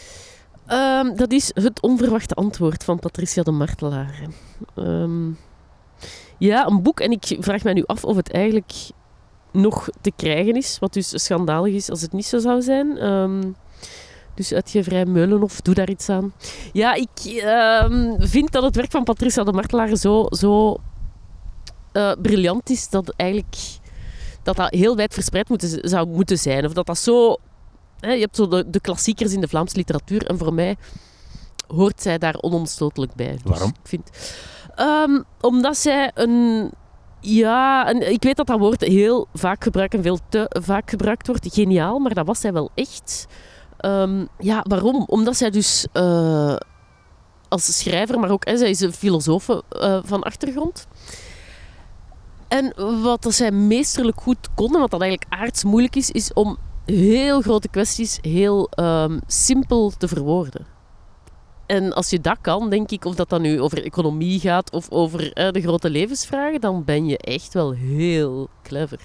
Ehm, 0.65 1.15
dat 1.15 1.31
is 1.31 1.51
Het 1.53 1.81
Onverwachte 1.81 2.33
Antwoord 2.35 2.83
van 2.83 2.99
Patricia 2.99 3.43
de 3.43 3.51
Martelaar. 3.51 4.19
Ehm, 4.75 5.29
ja, 6.37 6.67
een 6.67 6.81
boek. 6.83 6.99
En 6.99 7.11
ik 7.11 7.37
vraag 7.39 7.63
mij 7.63 7.73
nu 7.73 7.83
af 7.85 8.03
of 8.03 8.15
het 8.15 8.31
eigenlijk 8.31 8.73
nog 9.51 9.89
te 10.01 10.11
krijgen 10.15 10.55
is. 10.55 10.77
Wat 10.79 10.93
dus 10.93 11.23
schandalig 11.23 11.73
is 11.73 11.89
als 11.89 12.01
het 12.01 12.13
niet 12.13 12.25
zo 12.25 12.37
zou 12.39 12.61
zijn. 12.61 12.97
Ehm, 12.97 13.41
dus 14.33 14.53
uitgeverij 14.53 15.05
Meulenhof, 15.05 15.61
doe 15.61 15.73
daar 15.73 15.89
iets 15.89 16.09
aan. 16.09 16.33
Ja, 16.73 16.93
ik 16.93 17.09
vind 18.17 18.51
dat 18.51 18.63
het 18.63 18.75
werk 18.75 18.91
van 18.91 19.03
Patricia 19.03 19.43
de 19.43 19.51
Martelaar 19.53 19.95
zo, 19.95 20.25
zo 20.29 20.77
eh, 21.91 22.11
briljant 22.21 22.69
is 22.69 22.89
dat 22.89 23.13
eigenlijk... 23.15 23.55
Dat 24.43 24.55
dat 24.55 24.73
heel 24.73 24.95
wijd 24.95 25.13
verspreid 25.13 25.79
zou 25.81 26.07
moeten 26.07 26.37
zijn. 26.37 26.65
Of 26.65 26.73
dat 26.73 26.85
dat 26.85 26.97
zo... 26.97 27.37
Hè, 27.99 28.11
je 28.11 28.21
hebt 28.21 28.35
zo 28.35 28.47
de, 28.47 28.69
de 28.69 28.79
klassiekers 28.79 29.33
in 29.33 29.41
de 29.41 29.47
Vlaamse 29.47 29.75
literatuur. 29.77 30.25
En 30.25 30.37
voor 30.37 30.53
mij 30.53 30.75
hoort 31.67 32.01
zij 32.01 32.17
daar 32.17 32.35
onomstotelijk 32.41 33.13
bij. 33.13 33.31
Dus 33.31 33.41
Waarom? 33.43 33.69
Ik 33.69 33.87
vind, 33.89 34.09
Ehm, 34.79 35.21
omdat 35.41 35.77
zij 35.77 36.11
een... 36.13 36.71
Ja, 37.21 37.87
en 37.87 38.11
ik 38.11 38.23
weet 38.23 38.35
dat 38.35 38.47
dat 38.47 38.59
woord 38.59 38.81
heel 38.81 39.27
vaak 39.33 39.63
gebruikt 39.63 39.93
en 39.93 40.01
veel 40.03 40.19
te 40.29 40.55
vaak 40.61 40.89
gebruikt 40.89 41.27
wordt. 41.27 41.53
Geniaal, 41.53 41.99
maar 41.99 42.13
dat 42.13 42.25
was 42.25 42.39
zij 42.39 42.53
wel 42.53 42.69
echt. 42.75 43.25
Ehm, 43.77 44.25
ja, 44.37 44.63
waarom? 44.67 45.03
Omdat 45.07 45.35
zij 45.35 45.49
dus 45.49 45.87
eh, 45.93 46.55
als 47.49 47.77
schrijver, 47.77 48.19
maar 48.19 48.29
ook 48.29 48.45
hè, 48.47 48.57
zij 48.57 48.69
is 48.69 48.79
een 48.79 48.93
filosoof 48.93 49.49
eh, 49.49 49.99
van 50.03 50.23
achtergrond. 50.23 50.87
En 52.49 52.73
wat 53.01 53.23
dat 53.23 53.33
zij 53.33 53.51
meesterlijk 53.51 54.21
goed 54.21 54.49
kon, 54.55 54.73
en 54.73 54.79
wat 54.79 54.91
dat 54.91 55.01
eigenlijk 55.01 55.33
aardsmoeilijk 55.33 55.95
is, 55.95 56.11
is 56.11 56.33
om 56.33 56.57
heel 56.85 57.41
grote 57.41 57.67
kwesties 57.67 58.17
heel 58.21 58.69
ehm, 58.69 59.19
simpel 59.27 59.91
te 59.97 60.07
verwoorden. 60.07 60.65
En 61.65 61.93
als 61.93 62.09
je 62.09 62.21
dat 62.21 62.37
kan, 62.41 62.69
denk 62.69 62.91
ik, 62.91 63.05
of 63.05 63.15
dat 63.15 63.29
dan 63.29 63.41
nu 63.41 63.61
over 63.61 63.83
economie 63.83 64.39
gaat 64.39 64.71
of 64.71 64.89
over 64.89 65.33
eh, 65.33 65.51
de 65.51 65.61
grote 65.61 65.89
levensvragen, 65.89 66.61
dan 66.61 66.83
ben 66.83 67.05
je 67.05 67.17
echt 67.17 67.53
wel 67.53 67.71
heel 67.71 68.49
clever. 68.63 68.99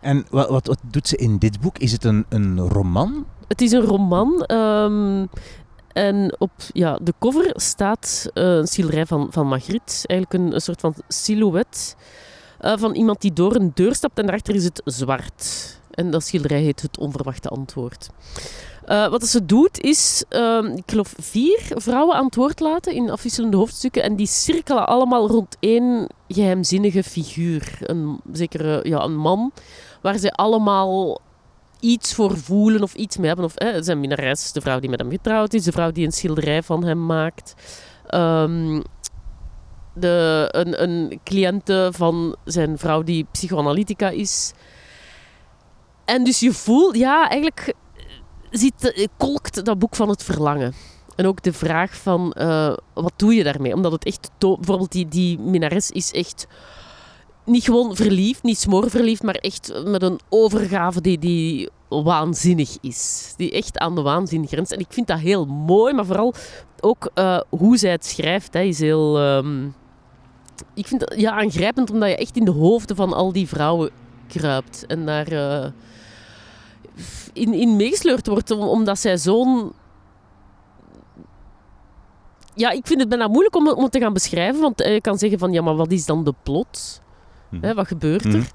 En 0.00 0.26
wat, 0.30 0.48
wat, 0.48 0.66
wat 0.66 0.78
doet 0.90 1.08
ze 1.08 1.16
in 1.16 1.38
dit 1.38 1.60
boek? 1.60 1.78
Is 1.78 1.92
het 1.92 2.04
een, 2.04 2.26
een 2.28 2.58
roman? 2.58 3.26
Het 3.48 3.60
is 3.60 3.72
een 3.72 3.84
roman. 3.84 4.44
ehm, 4.44 5.26
en 5.92 6.36
op 6.38 6.50
ja, 6.72 6.98
de 7.02 7.14
cover 7.18 7.50
staat 7.54 8.30
eh, 8.34 8.44
een 8.44 8.66
schilderij 8.66 9.06
van, 9.06 9.26
van 9.30 9.46
Magritte. 9.46 10.08
Eigenlijk 10.08 10.32
een, 10.32 10.54
een 10.54 10.60
soort 10.60 10.80
van 10.80 10.94
silhouet 11.08 11.96
eh, 12.58 12.72
van 12.76 12.94
iemand 12.94 13.20
die 13.20 13.32
door 13.32 13.54
een 13.54 13.70
deur 13.74 13.94
stapt 13.94 14.18
en 14.18 14.22
daarachter 14.22 14.54
is 14.54 14.64
het 14.64 14.80
zwart. 14.84 15.74
En 15.90 16.10
dat 16.10 16.24
schilderij 16.24 16.60
heet 16.60 16.82
Het 16.82 16.98
Onverwachte 16.98 17.48
Antwoord. 17.48 18.10
Eh, 18.84 19.08
wat 19.08 19.26
ze 19.26 19.46
doet 19.46 19.80
is, 19.80 20.24
ehm, 20.28 20.64
ik 20.66 20.82
geloof, 20.86 21.14
vier 21.18 21.60
vrouwen 21.74 22.16
aan 22.16 22.24
het 22.24 22.34
woord 22.34 22.60
laten 22.60 22.92
in 22.92 23.10
afwisselende 23.10 23.56
hoofdstukken. 23.56 24.02
En 24.02 24.16
die 24.16 24.26
cirkelen 24.26 24.86
allemaal 24.86 25.28
rond 25.28 25.56
één 25.60 26.08
geheimzinnige 26.28 27.02
figuur. 27.02 27.78
Een, 27.80 28.20
zekere 28.32 28.80
ja, 28.82 29.02
een 29.02 29.16
man, 29.16 29.52
waar 30.02 30.18
ze 30.18 30.32
allemaal 30.32 31.20
iets 31.80 32.14
voor 32.14 32.36
voelen 32.36 32.82
of 32.82 32.94
iets 32.94 33.16
mee 33.16 33.26
hebben. 33.26 33.44
Of, 33.44 33.54
zijn 33.80 34.00
minnares, 34.00 34.52
de 34.52 34.60
vrouw 34.60 34.80
die 34.80 34.90
met 34.90 35.00
hem 35.00 35.10
getrouwd 35.10 35.54
is, 35.54 35.64
de 35.64 35.72
vrouw 35.72 35.90
die 35.90 36.06
een 36.06 36.12
schilderij 36.12 36.62
van 36.62 36.84
hem 36.84 37.06
maakt. 37.06 37.54
Ehm, 38.06 38.80
de, 39.96 40.48
een, 40.50 40.82
een 40.82 41.20
cliënte 41.24 41.88
van 41.92 42.36
zijn 42.44 42.78
vrouw 42.78 43.02
die 43.02 43.26
psychoanalytica 43.30 44.08
is. 44.08 44.52
En 46.04 46.24
dus 46.24 46.40
je 46.40 46.52
voelt, 46.52 46.96
ja, 46.96 47.28
eigenlijk 47.28 47.74
ziet, 48.50 48.92
eh, 48.92 49.06
kolkt 49.16 49.64
dat 49.64 49.78
boek 49.78 49.96
van 49.96 50.08
het 50.08 50.22
verlangen. 50.22 50.74
En 51.16 51.26
ook 51.26 51.42
de 51.42 51.52
vraag 51.52 51.96
van, 51.96 52.32
eh, 52.32 52.76
wat 52.94 53.12
doe 53.16 53.34
je 53.34 53.44
daarmee? 53.44 53.74
Omdat 53.74 53.92
het 53.92 54.04
echt... 54.04 54.30
Bijvoorbeeld 54.38 54.92
die, 54.92 55.08
die 55.08 55.38
minnares 55.38 55.90
is 55.90 56.12
echt 56.12 56.46
niet 57.44 57.64
gewoon 57.64 57.96
verliefd, 57.96 58.42
niet 58.42 58.58
smoorverliefd, 58.58 59.22
maar 59.22 59.34
echt 59.34 59.84
met 59.84 60.02
een 60.02 60.20
overgave 60.28 61.00
die, 61.00 61.18
die 61.18 61.70
waanzinnig 61.88 62.76
is. 62.80 63.34
Die 63.36 63.52
echt 63.52 63.78
aan 63.78 63.94
de 63.94 64.02
waanzin 64.02 64.46
grenst. 64.46 64.72
En 64.72 64.78
ik 64.78 64.86
vind 64.92 65.06
dat 65.06 65.18
heel 65.18 65.46
mooi, 65.46 65.94
maar 65.94 66.06
vooral 66.06 66.34
ook 66.80 67.10
eh, 67.14 67.40
hoe 67.48 67.76
zij 67.76 67.90
het 67.90 68.06
schrijft, 68.06 68.52
hè, 68.52 68.60
is 68.60 68.78
heel... 68.78 69.18
ehm, 69.18 69.68
ik 70.74 70.86
vind 70.86 71.00
dat 71.00 71.14
ja, 71.20 71.32
aangrijpend, 71.32 71.90
omdat 71.90 72.08
je 72.08 72.16
echt 72.16 72.36
in 72.36 72.44
de 72.44 72.50
hoofden 72.50 72.96
van 72.96 73.12
al 73.12 73.32
die 73.32 73.48
vrouwen 73.48 73.90
kruipt. 74.28 74.86
En 74.86 75.06
daar... 75.06 75.26
eh, 75.28 75.66
in, 77.32 77.52
in 77.54 77.76
meegesleurd 77.76 78.26
wordt, 78.26 78.50
om- 78.50 78.60
omdat 78.68 78.98
zij 78.98 79.18
zo'n... 79.18 79.72
Ja, 82.54 82.70
ik 82.70 82.86
vind 82.86 83.00
het 83.00 83.08
bijna 83.08 83.28
moeilijk 83.28 83.56
om, 83.56 83.68
om 83.68 83.82
het 83.82 83.92
te 83.92 84.00
gaan 84.00 84.12
beschrijven, 84.12 84.60
want 84.60 84.80
eh, 84.80 84.92
je 84.92 85.00
kan 85.00 85.18
zeggen 85.18 85.38
van, 85.38 85.52
ja, 85.52 85.62
maar 85.62 85.76
wat 85.76 85.90
is 85.92 86.06
dan 86.06 86.24
de 86.24 86.34
plot? 86.42 87.00
Mhm. 87.50 87.64
Hè, 87.64 87.74
wat 87.74 87.86
gebeurt 87.86 88.24
Mhm. 88.24 88.36
er? 88.36 88.50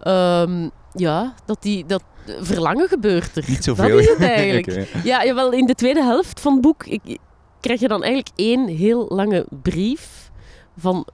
Ehm, 0.00 0.68
ja, 0.92 1.34
dat, 1.44 1.62
die, 1.62 1.86
dat 1.86 2.02
verlangen 2.40 2.88
gebeurt 2.88 3.36
er. 3.36 3.44
Niet 3.48 3.64
zoveel. 3.64 3.88
Dat 3.88 3.98
is 3.98 4.08
het 4.08 4.20
eigenlijk. 4.38 4.88
Ja, 5.04 5.24
jawel, 5.24 5.52
in 5.52 5.66
de 5.66 5.74
tweede 5.74 6.02
helft 6.02 6.40
van 6.40 6.52
het 6.52 6.62
boek 6.62 6.84
ik, 6.86 7.18
krijg 7.60 7.80
je 7.80 7.88
dan 7.88 8.02
eigenlijk 8.02 8.32
één 8.36 8.66
heel 8.68 9.06
lange 9.08 9.46
brief 9.62 10.30
van 10.76 11.06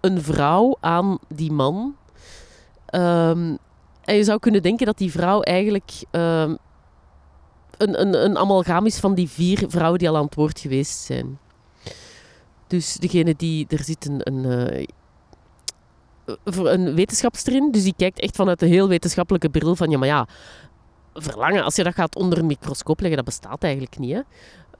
een 0.00 0.22
vrouw 0.22 0.76
aan 0.80 1.18
die 1.28 1.52
man. 1.52 1.96
Ehm, 2.86 3.56
en 4.04 4.14
je 4.14 4.24
zou 4.24 4.38
kunnen 4.38 4.62
denken 4.62 4.86
dat 4.86 4.98
die 4.98 5.10
vrouw 5.10 5.40
eigenlijk 5.40 5.92
ehm, 6.10 6.56
een, 7.76 8.00
een, 8.00 8.24
een 8.24 8.38
amalgam 8.38 8.86
is 8.86 8.98
van 8.98 9.14
die 9.14 9.28
vier 9.28 9.64
vrouwen 9.68 9.98
die 9.98 10.08
al 10.08 10.16
aan 10.16 10.24
het 10.24 10.34
woord 10.34 10.60
geweest 10.60 10.98
zijn. 10.98 11.38
Dus 12.66 12.94
degene 12.94 13.34
die... 13.36 13.66
Er 13.68 13.84
zit 13.84 14.06
een... 14.06 14.20
een 14.22 14.44
eh, 14.44 14.86
een 16.54 16.94
wetenschapster 16.94 17.52
in, 17.52 17.70
dus 17.70 17.82
die 17.82 17.94
kijkt 17.96 18.20
echt 18.20 18.36
vanuit 18.36 18.62
een 18.62 18.68
heel 18.68 18.88
wetenschappelijke 18.88 19.48
bril 19.48 19.76
van 19.76 19.90
ja, 19.90 19.98
maar 19.98 20.08
ja, 20.08 20.26
verlangen, 21.14 21.64
als 21.64 21.76
je 21.76 21.84
dat 21.84 21.94
gaat 21.94 22.16
onder 22.16 22.38
een 22.38 22.46
microscoop 22.46 23.00
leggen, 23.00 23.16
dat 23.16 23.26
bestaat 23.26 23.62
eigenlijk 23.62 23.98
niet. 23.98 24.12
Hè? 24.12 24.20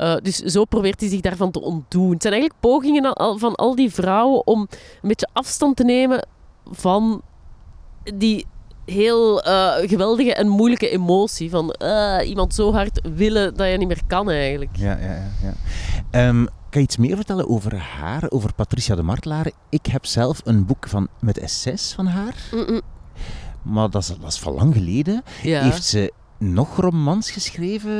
Eh, 0.00 0.16
dus 0.22 0.36
zo 0.36 0.64
probeert 0.64 1.00
hij 1.00 1.08
zich 1.08 1.20
daarvan 1.20 1.50
te 1.50 1.60
ontdoen. 1.60 2.10
Het 2.10 2.22
zijn 2.22 2.34
eigenlijk 2.34 2.62
pogingen 2.62 3.38
van 3.38 3.54
al 3.54 3.74
die 3.74 3.90
vrouwen 3.90 4.46
om 4.46 4.60
een 5.02 5.08
beetje 5.08 5.28
afstand 5.32 5.76
te 5.76 5.84
nemen 5.84 6.26
van 6.70 7.22
die 8.14 8.46
heel 8.84 9.42
eh, 9.42 9.88
geweldige 9.88 10.34
en 10.34 10.48
moeilijke 10.48 10.90
emotie. 10.90 11.50
Van 11.50 11.70
eh, 11.70 12.28
iemand 12.28 12.54
zo 12.54 12.72
hard 12.72 13.00
willen 13.14 13.56
dat 13.56 13.70
je 13.70 13.76
niet 13.76 13.88
meer 13.88 14.02
kan 14.06 14.30
eigenlijk. 14.30 14.76
Ja, 14.76 14.98
ja, 14.98 15.06
ja. 15.06 15.30
ja. 15.42 15.52
Ehm, 16.10 16.44
kan 16.44 16.80
je 16.80 16.86
iets 16.86 16.96
meer 16.96 17.16
vertellen 17.16 17.48
over 17.48 17.76
haar, 17.76 18.30
over 18.30 18.54
Patricia 18.54 18.94
de 18.94 19.02
Martelaar? 19.02 19.50
Ik 19.68 19.86
heb 19.86 20.06
zelf 20.06 20.40
een 20.44 20.66
boek 20.66 20.88
van, 20.88 21.08
met 21.20 21.38
essays 21.38 21.92
van 21.92 22.06
haar, 22.06 22.34
maar 23.62 23.90
dat 23.90 24.02
is, 24.02 24.08
dat 24.08 24.32
is 24.32 24.38
van 24.38 24.52
lang 24.52 24.74
geleden. 24.74 25.22
Ja. 25.42 25.62
Heeft 25.62 25.84
ze 25.84 26.12
nog 26.40 26.76
romans 26.76 27.30
geschreven? 27.30 27.92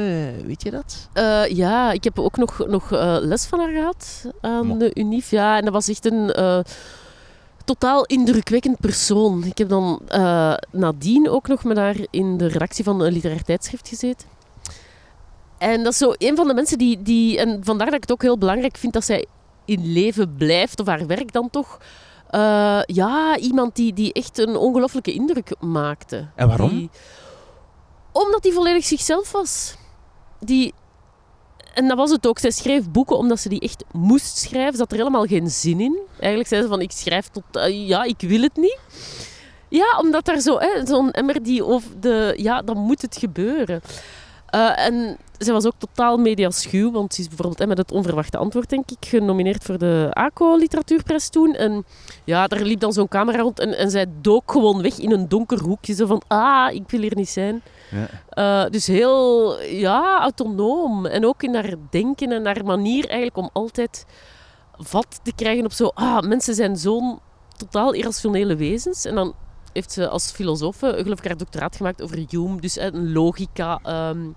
Weet 0.47 0.63
je 0.63 0.71
dat? 0.71 1.09
Eh, 1.13 1.47
ja, 1.47 1.93
ik 1.93 2.05
heb 2.05 2.19
ook 2.19 2.37
nog, 2.37 2.67
nog 2.67 2.93
eh, 2.93 3.17
les 3.21 3.45
van 3.47 3.59
haar 3.59 3.73
gehad 3.73 4.25
aan 4.41 4.67
Mo. 4.67 4.77
de 4.77 4.91
UNIF. 4.95 5.31
Ja, 5.31 5.57
en 5.57 5.65
dat 5.65 5.73
was 5.73 5.89
echt 5.89 6.05
een 6.07 6.33
eh, 6.33 6.59
totaal 7.65 8.05
indrukwekkend 8.05 8.81
persoon. 8.81 9.45
Ik 9.45 9.59
heb 9.59 9.69
dan 9.69 10.01
eh, 10.09 10.55
nadien 10.73 11.29
ook 11.31 11.49
nog 11.49 11.65
met 11.65 11.77
haar 11.77 11.97
in 12.11 12.37
de 12.37 12.47
redactie 12.47 12.85
van 12.85 13.01
een 13.01 13.13
literair 13.13 13.43
tijdschrift 13.45 13.89
gezeten. 13.89 14.29
En 15.59 15.83
dat 15.83 15.93
is 15.93 15.99
zo 15.99 16.13
een 16.19 16.37
van 16.37 16.47
de 16.49 16.55
mensen 16.55 16.79
die, 16.79 17.03
die... 17.03 17.39
En 17.39 17.61
vandaar 17.65 17.87
dat 17.87 17.95
ik 17.95 18.01
het 18.03 18.13
ook 18.13 18.23
heel 18.23 18.39
belangrijk 18.39 18.77
vind 18.77 18.93
dat 18.93 19.05
zij 19.05 19.27
in 19.65 19.93
leven 19.93 20.35
blijft, 20.37 20.81
of 20.81 20.87
haar 20.87 21.07
werk 21.07 21.33
dan 21.33 21.51
toch. 21.51 21.79
Eh, 22.31 22.81
ja, 22.87 23.37
iemand 23.37 23.77
die, 23.77 23.93
die 23.93 24.13
echt 24.13 24.39
een 24.39 24.57
ongelooflijke 24.57 25.13
indruk 25.13 25.55
maakte. 25.61 26.27
En 26.35 26.49
waarom? 26.49 26.69
Die- 26.69 26.91
omdat 28.13 28.43
hij 28.43 28.53
volledig 28.53 28.85
zichzelf 28.85 29.33
was. 29.33 29.75
Die 30.39 30.75
en 31.75 31.89
dat 31.89 31.97
was 31.97 32.11
het 32.11 32.27
ook. 32.27 32.39
Zij 32.39 32.51
schreef 32.51 32.91
boeken 32.91 33.17
omdat 33.17 33.41
ze 33.41 33.49
die 33.49 33.61
echt 33.61 33.85
moest 33.93 34.37
schrijven. 34.37 34.73
Ze 34.73 34.81
had 34.81 34.93
er 34.93 34.99
helemaal 34.99 35.27
geen 35.27 35.51
zin 35.51 35.81
in. 35.81 35.99
Eigenlijk 36.13 36.49
zei 36.49 36.63
ze 36.63 36.69
van, 36.69 36.81
ik 36.81 36.91
schrijf 36.91 37.29
tot... 37.29 37.43
eh, 37.53 37.89
ja, 37.89 38.03
ik 38.03 38.21
wil 38.21 38.43
het 38.43 38.57
niet. 38.57 38.79
Ja, 39.69 39.99
omdat 40.01 40.25
daar 40.25 40.41
Zo'n 40.85 41.11
emmer 41.11 41.43
die 41.43 41.65
over 41.65 42.01
de... 42.01 42.35
Ja, 42.37 42.63
dan 42.63 42.77
moet 42.77 43.03
het 43.03 43.17
gebeuren. 43.17 43.81
Eh, 44.47 44.87
en 44.87 45.17
zij 45.39 45.53
was 45.53 45.67
ook 45.67 45.75
totaal 45.79 46.17
mediaschuw. 46.17 46.91
Want 46.91 47.15
ze 47.15 47.21
is 47.21 47.29
bijvoorbeeld 47.29 47.59
hè, 47.59 47.67
met 47.67 47.79
het 47.79 47.93
onverwachte 47.93 48.39
antwoord, 48.39 48.69
denk 48.69 48.91
ik, 48.91 49.09
genomineerd 49.09 49.65
voor 49.65 49.79
de 49.79 50.09
ACO 50.11 50.57
Literatuurprijs 50.57 51.29
toen. 51.29 51.55
En 51.55 51.85
ja, 52.25 52.47
daar 52.47 52.63
liep 52.63 52.81
dan 52.81 52.93
zo'n 52.93 53.09
camera 53.09 53.39
rond. 53.39 53.59
En, 53.59 53.79
en 53.79 53.91
zij 53.91 54.07
dook 54.21 54.53
gewoon 54.53 54.83
weg 54.83 54.99
in 54.99 55.11
een 55.11 55.29
donker 55.29 55.61
hoekje. 55.61 55.95
Zo 55.95 56.07
van, 56.07 56.23
ah, 56.27 56.75
ik 56.75 56.83
wil 56.87 57.01
hier 57.01 57.17
niet 57.17 57.29
zijn. 57.29 57.63
Ja. 57.91 58.09
Eh, 58.29 58.71
dus 58.71 58.87
heel 58.87 59.61
ja, 59.61 60.21
autonoom. 60.21 61.07
En 61.07 61.27
ook 61.27 61.43
in 61.43 61.55
haar 61.55 61.75
denken 61.91 62.33
en 62.33 62.45
haar 62.45 62.65
manier 62.65 63.05
eigenlijk 63.05 63.37
om 63.37 63.51
altijd 63.53 64.07
vat 64.73 65.21
te 65.23 65.33
krijgen 65.35 65.65
op 65.65 65.73
zo... 65.73 65.91
Ah, 65.95 66.23
mensen 66.23 66.55
zijn 66.55 66.77
zo'n 66.77 67.21
totaal 67.57 67.93
irrationele 67.93 68.57
wezens. 68.57 69.05
En 69.05 69.15
dan 69.15 69.35
heeft 69.73 69.93
ze 69.93 70.09
als 70.09 70.31
filosoof, 70.31 70.79
geloof 70.79 71.19
ik, 71.19 71.25
haar 71.25 71.37
doctoraat 71.37 71.77
gemaakt 71.77 72.03
over 72.03 72.25
Hume. 72.29 72.61
Dus 72.61 72.77
eh, 72.77 72.87
een 72.87 73.13
logica... 73.13 73.81
ehm, 73.83 74.29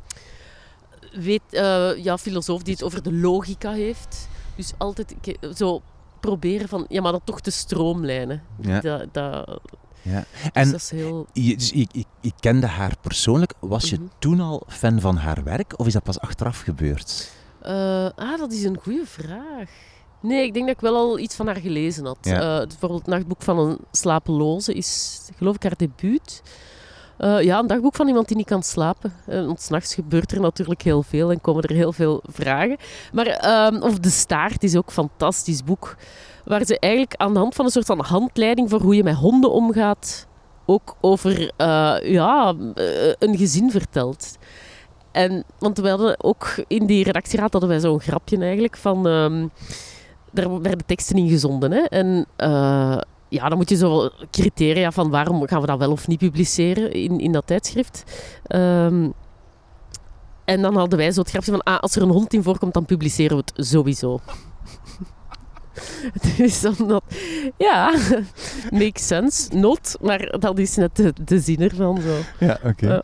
weet, 1.12 1.42
eh, 1.50 2.04
ja, 2.04 2.18
filosoof 2.18 2.64
die 2.64 2.74
het 2.74 2.84
over 2.84 3.04
de 3.04 3.14
logica 3.14 3.72
heeft. 3.72 4.28
Dus 4.56 4.74
altijd 4.78 5.16
zo 5.56 5.82
proberen 6.20 6.68
van... 6.68 6.86
Ja, 6.90 7.02
maar 7.02 7.12
dat 7.12 7.22
toch 7.24 7.42
te 7.42 7.52
stroomlijnen. 7.52 8.44
Ja. 8.62 8.80
Dat, 8.80 9.14
dat, 9.14 9.62
Ja. 10.04 10.24
dus 10.42 10.50
En 10.54 10.74
is 10.74 10.90
heel... 10.90 11.28
je, 11.34 11.56
dus 11.56 11.72
ik, 11.72 11.90
ik, 11.94 12.06
ik 12.22 12.34
kende 12.40 12.68
haar 12.68 12.94
persoonlijk. 13.02 13.54
Was 13.60 13.90
je 13.90 13.96
Mhm. 13.96 14.06
toen 14.20 14.40
al 14.40 14.64
fan 14.68 15.00
van 15.00 15.18
haar 15.18 15.44
werk 15.44 15.80
of 15.80 15.88
is 15.88 15.94
dat 15.94 16.04
pas 16.04 16.20
achteraf 16.20 16.60
gebeurd? 16.62 17.32
Eh, 17.62 18.10
ah, 18.16 18.38
dat 18.38 18.52
is 18.52 18.64
een 18.64 18.80
goede 18.82 19.06
vraag. 19.06 19.70
Nee, 20.22 20.44
ik 20.46 20.54
denk 20.54 20.66
dat 20.66 20.76
ik 20.76 20.82
wel 20.82 20.96
al 20.96 21.20
iets 21.20 21.36
van 21.36 21.46
haar 21.48 21.56
gelezen 21.56 22.06
had. 22.06 22.18
Ja. 22.22 22.60
Eh, 22.62 22.68
bijvoorbeeld 22.68 23.02
het 23.06 23.10
nachtboek 23.10 23.42
van 23.42 23.60
een 23.60 23.78
slapeloze 23.92 24.74
is, 24.74 25.20
geloof 25.38 25.56
ik, 25.56 25.64
haar 25.64 25.78
debuut. 25.78 26.42
Eh, 27.18 27.42
ja, 27.42 27.60
een 27.60 27.68
dagboek 27.68 27.96
van 27.96 28.08
iemand 28.08 28.28
die 28.28 28.38
niet 28.38 28.46
kan 28.46 28.64
slapen. 28.64 29.14
Uh, 29.30 29.46
want 29.46 29.62
s'nachts 29.62 29.94
gebeurt 29.94 30.32
er 30.32 30.40
natuurlijk 30.40 30.82
heel 30.82 31.04
veel 31.04 31.32
en 31.32 31.42
komen 31.42 31.64
er 31.64 31.76
heel 31.76 31.94
veel 31.94 32.24
vragen. 32.32 32.78
Maar, 33.14 33.26
ehm, 33.26 33.82
of 33.82 34.00
De 34.00 34.10
Staart 34.10 34.64
is 34.64 34.76
ook 34.76 34.88
een 34.88 34.94
fantastisch 34.94 35.64
boek. 35.64 35.96
Waar 36.44 36.66
ze 36.66 36.80
eigenlijk 36.80 37.16
aan 37.16 37.34
de 37.34 37.40
hand 37.40 37.56
van 37.56 37.66
een 37.66 37.72
soort 37.72 37.86
van 37.86 38.00
handleiding 38.00 38.70
voor 38.70 38.82
hoe 38.82 38.96
je 38.96 39.04
met 39.04 39.16
honden 39.16 39.52
omgaat, 39.52 40.28
ook 40.66 40.96
over 41.02 41.40
uh, 41.42 41.96
ja, 42.04 42.54
een 43.20 43.38
gezin 43.38 43.72
vertelt. 43.72 44.38
En, 45.12 45.44
want 45.60 45.78
we 45.78 45.90
hadden 45.90 46.24
ook 46.24 46.64
in 46.68 46.86
die 46.86 47.04
redactieraad 47.04 47.52
hadden 47.52 47.70
wij 47.70 47.80
zo'n 47.80 48.02
grapje 48.02 48.38
eigenlijk 48.38 48.78
van... 48.78 49.06
Um, 49.06 49.52
daar 50.32 50.62
werden 50.62 50.86
teksten 50.86 51.18
in 51.18 51.30
gezonden. 51.30 51.72
Hè? 51.72 51.80
En 51.80 52.26
ja, 53.30 53.50
dan 53.50 53.58
moet 53.58 53.70
je 53.70 53.76
zo 53.76 54.10
criteria 54.32 54.92
van 54.92 55.10
waarom 55.10 55.48
gaan 55.48 55.62
we 55.62 55.68
dat 55.68 55.78
wel 55.78 55.92
of 55.92 56.08
niet 56.08 56.20
publiceren 56.20 56.92
in, 56.92 57.20
in 57.20 57.32
dat 57.32 57.48
tijdschrift. 57.48 58.04
Um, 58.48 59.14
en 60.46 60.62
dan 60.62 60.76
hadden 60.76 61.00
wij 61.00 61.12
zo 61.12 61.20
het 61.20 61.30
grapje 61.30 61.52
van, 61.52 61.64
ah, 61.64 61.80
als 61.80 61.96
er 61.96 62.02
een 62.02 62.10
hond 62.10 62.34
in 62.34 62.44
voorkomt, 62.44 62.74
dan 62.74 62.86
publiceren 62.86 63.38
we 63.38 63.44
het 63.46 63.68
sowieso. 63.68 64.20
dus 66.38 66.66
omdat, 66.66 67.04
ja, 67.58 67.96
makes 68.72 69.08
sense, 69.08 69.56
not, 69.56 69.98
maar 70.02 70.36
dat 70.40 70.60
is 70.60 70.76
net 70.76 70.96
de, 70.96 71.14
de 71.26 71.40
zin 71.40 71.60
ervan 71.62 72.02
zo. 72.02 72.18
Ja, 72.46 72.60
oké. 72.64 72.86
Okay. 72.86 73.02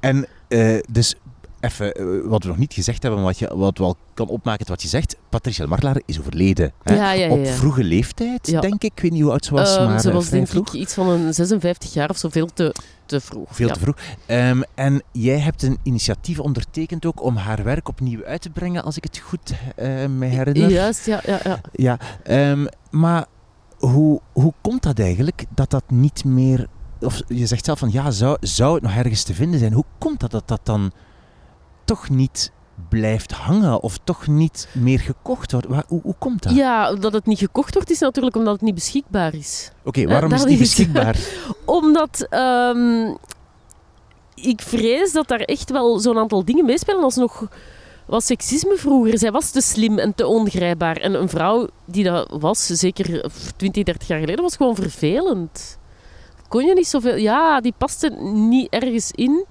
En 0.00 0.26
uh, 0.48 0.78
dus 0.90 1.14
even 1.60 1.94
eh, 1.94 2.04
wat 2.24 2.42
we 2.42 2.48
nog 2.48 2.58
niet 2.58 2.72
gezegd 2.72 3.02
hebben, 3.02 3.22
wat, 3.22 3.38
je, 3.38 3.56
wat 3.56 3.78
wel 3.78 3.96
kan 4.14 4.28
opmaken 4.28 4.66
wat 4.68 4.82
je 4.82 4.88
zegt. 4.88 5.16
Patricia 5.28 5.66
Martelaar 5.66 6.00
is 6.06 6.18
overleden. 6.18 6.72
Hè? 6.82 6.94
Ja, 6.94 7.12
ja, 7.12 7.26
ja, 7.26 7.32
Op 7.32 7.46
vroege 7.46 7.84
leeftijd, 7.84 8.44
denk 8.44 8.82
ik. 8.82 8.92
Ik 8.92 9.00
weet 9.00 9.12
niet 9.12 9.22
hoe 9.22 9.30
oud 9.30 9.44
ze 9.44 9.54
was, 9.54 9.76
um, 9.76 9.84
maar 9.84 10.00
Ze 10.00 10.12
was 10.12 10.24
uh, 10.24 10.30
denk 10.30 10.48
vroeg. 10.48 10.66
ik 10.66 10.80
iets 10.80 10.94
van 10.94 11.08
een 11.08 11.34
56 11.34 11.92
jaar 11.92 12.10
of 12.10 12.16
zo, 12.16 12.28
veel 12.28 12.48
te, 12.54 12.74
te 13.06 13.20
vroeg. 13.20 13.48
Veel 13.50 13.68
te 13.68 13.80
vroeg. 13.80 13.96
Um, 14.26 14.62
en 14.74 15.02
jij 15.12 15.38
hebt 15.38 15.62
een 15.62 15.78
initiatief 15.82 16.38
ondertekend 16.38 17.06
ook 17.06 17.22
om 17.22 17.36
haar 17.36 17.64
werk 17.64 17.88
opnieuw 17.88 18.24
uit 18.24 18.40
te 18.42 18.50
brengen, 18.50 18.84
als 18.84 18.96
ik 18.96 19.04
het 19.04 19.18
goed 19.18 19.50
uh, 19.50 20.06
me 20.06 20.26
herinner. 20.26 20.70
Juist, 20.70 21.06
ja. 21.06 21.20
ja, 21.26 21.40
ja. 21.44 21.60
ja 21.72 21.98
um, 22.50 22.68
maar 22.90 23.26
hoe, 23.78 24.20
hoe 24.32 24.52
komt 24.60 24.82
dat 24.82 24.98
eigenlijk, 24.98 25.44
dat 25.54 25.70
dat 25.70 25.84
niet 25.88 26.24
meer... 26.24 26.66
Of 27.00 27.22
je 27.28 27.46
zegt 27.46 27.64
zelf 27.64 27.78
van, 27.78 27.92
ja, 27.92 28.10
zou, 28.10 28.36
zou 28.40 28.74
het 28.74 28.82
nog 28.82 28.92
ergens 28.92 29.22
te 29.22 29.34
vinden 29.34 29.58
zijn? 29.58 29.72
Hoe 29.72 29.84
komt 29.98 30.20
dat 30.20 30.30
dat 30.30 30.48
dat 30.48 30.60
dan 30.62 30.92
toch 31.88 32.08
niet 32.08 32.52
blijft 32.88 33.32
hangen 33.32 33.82
of 33.82 33.98
toch 34.04 34.26
niet 34.26 34.68
meer 34.72 35.00
gekocht 35.00 35.52
wordt. 35.52 35.66
Waar, 35.66 35.84
hoe, 35.88 36.00
hoe, 36.02 36.14
komt 36.18 36.42
dat? 36.42 36.54
Ja, 36.54 36.94
dat 36.94 37.12
het 37.12 37.26
niet 37.26 37.38
gekocht 37.38 37.74
wordt 37.74 37.90
is 37.90 37.98
natuurlijk 37.98 38.36
omdat 38.36 38.52
het 38.52 38.62
niet 38.62 38.74
beschikbaar 38.74 39.34
is. 39.34 39.70
Oké, 39.78 39.88
okay, 39.88 40.06
waarom 40.06 40.30
uh, 40.30 40.36
is 40.36 40.42
het 40.42 40.50
niet 40.50 40.58
beschikbaar? 40.58 41.18
omdat 41.64 42.26
um, 42.30 43.16
ik 44.34 44.60
vrees 44.62 45.12
dat 45.12 45.28
daar 45.28 45.40
echt 45.40 45.70
wel 45.70 45.98
zo'n 45.98 46.18
aantal 46.18 46.44
dingen 46.44 46.64
meespelen 46.64 47.02
als 47.02 47.16
nog 47.16 47.48
was 48.06 48.26
seksisme 48.26 48.76
vroeger. 48.76 49.18
Zij 49.18 49.30
was 49.30 49.50
te 49.50 49.60
slim 49.60 49.98
en 49.98 50.14
te 50.14 50.26
ongrijpbaar. 50.26 50.96
En 50.96 51.14
een 51.14 51.28
vrouw 51.28 51.68
die 51.84 52.04
dat 52.04 52.36
was, 52.40 52.66
zeker 52.66 53.30
20, 53.56 53.82
30 53.82 54.08
jaar 54.08 54.20
geleden, 54.20 54.42
was 54.42 54.56
gewoon 54.56 54.74
vervelend. 54.74 55.78
Kon 56.48 56.64
je 56.64 56.74
niet 56.74 56.86
zoveel... 56.86 57.16
Ja, 57.16 57.60
die 57.60 57.74
paste 57.78 58.08
niet 58.20 58.68
ergens 58.70 59.10
in. 59.10 59.44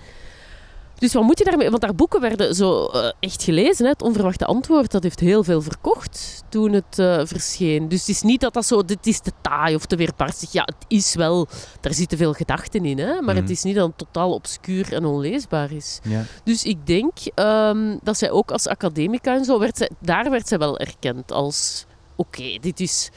Dus 0.99 1.13
wat 1.13 1.23
moet 1.23 1.37
je 1.37 1.43
daarmee? 1.43 1.69
Want 1.69 1.83
haar 1.83 1.95
boeken 1.95 2.21
werden 2.21 2.55
zo 2.55 2.89
uh, 2.93 3.11
echt 3.19 3.43
gelezen. 3.43 3.85
Hè? 3.85 3.91
Het 3.91 4.01
onverwachte 4.01 4.45
antwoord, 4.45 4.91
dat 4.91 5.03
heeft 5.03 5.19
heel 5.19 5.43
veel 5.43 5.61
verkocht 5.61 6.43
toen 6.49 6.71
het 6.71 6.99
uh, 6.99 7.21
verscheen. 7.23 7.89
Dus 7.89 7.99
het 7.99 8.09
is 8.09 8.21
niet 8.21 8.41
dat 8.41 8.53
dat 8.53 8.65
zo, 8.65 8.85
dit 8.85 9.07
is 9.07 9.19
te 9.19 9.31
taai 9.41 9.75
of 9.75 9.85
te 9.85 9.95
weerbarstig. 9.95 10.51
Ja, 10.51 10.61
het 10.61 10.85
is 10.87 11.15
wel, 11.15 11.47
daar 11.81 11.93
zitten 11.93 12.17
veel 12.17 12.33
gedachten 12.33 12.85
in. 12.85 12.97
Hè? 12.97 13.21
Maar 13.21 13.35
mm. 13.35 13.41
het 13.41 13.49
is 13.49 13.63
niet 13.63 13.75
dat 13.75 13.87
het 13.87 13.97
totaal 13.97 14.33
obscuur 14.33 14.93
en 14.93 15.05
onleesbaar 15.05 15.71
is. 15.71 15.99
Ja. 16.03 16.23
Dus 16.43 16.63
ik 16.63 16.87
denk 16.87 17.17
um, 17.35 17.99
dat 18.03 18.17
zij 18.17 18.31
ook 18.31 18.51
als 18.51 18.67
academica 18.67 19.35
en 19.35 19.45
zo, 19.45 19.59
werd 19.59 19.77
zij, 19.77 19.89
daar 19.99 20.29
werd 20.29 20.47
zij 20.47 20.57
wel 20.57 20.77
erkend 20.77 21.31
als... 21.31 21.85
Oké, 22.15 22.39
okay, 22.39 22.57
dit 22.61 22.79
is 22.79 23.09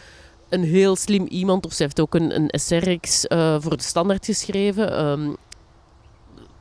een 0.48 0.64
heel 0.64 0.96
slim 0.96 1.26
iemand. 1.26 1.66
Of 1.66 1.72
ze 1.72 1.82
heeft 1.82 2.00
ook 2.00 2.14
een, 2.14 2.34
een 2.34 2.60
SRX 2.60 3.24
uh, 3.28 3.56
voor 3.58 3.76
de 3.76 3.82
standaard 3.82 4.24
geschreven. 4.24 5.04
Um, 5.04 5.36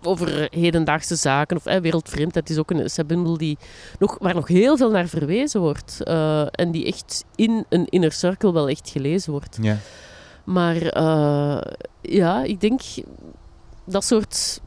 over 0.03 0.47
hedendaagse 0.51 1.15
zaken 1.15 1.57
of 1.57 1.65
eh, 1.65 1.81
wereldvreemdheid 1.81 2.49
is 2.49 2.57
ook 2.57 2.71
een 2.71 2.79
essay 2.79 3.05
die 3.37 3.57
nog, 3.99 4.17
waar 4.19 4.35
nog 4.35 4.47
heel 4.47 4.77
veel 4.77 4.91
naar 4.91 5.07
verwezen 5.07 5.61
wordt. 5.61 5.97
Uh, 6.03 6.45
en 6.51 6.71
die 6.71 6.85
echt 6.85 7.25
in 7.35 7.65
een 7.69 7.85
inner 7.89 8.11
circle 8.11 8.53
wel 8.53 8.69
echt 8.69 8.89
gelezen 8.89 9.31
wordt. 9.31 9.57
Ja. 9.61 9.77
Maar 10.43 10.97
uh, 10.97 11.61
ja, 12.01 12.43
ik 12.43 12.61
denk 12.61 12.81
dat 13.83 14.03
soort 14.03 14.61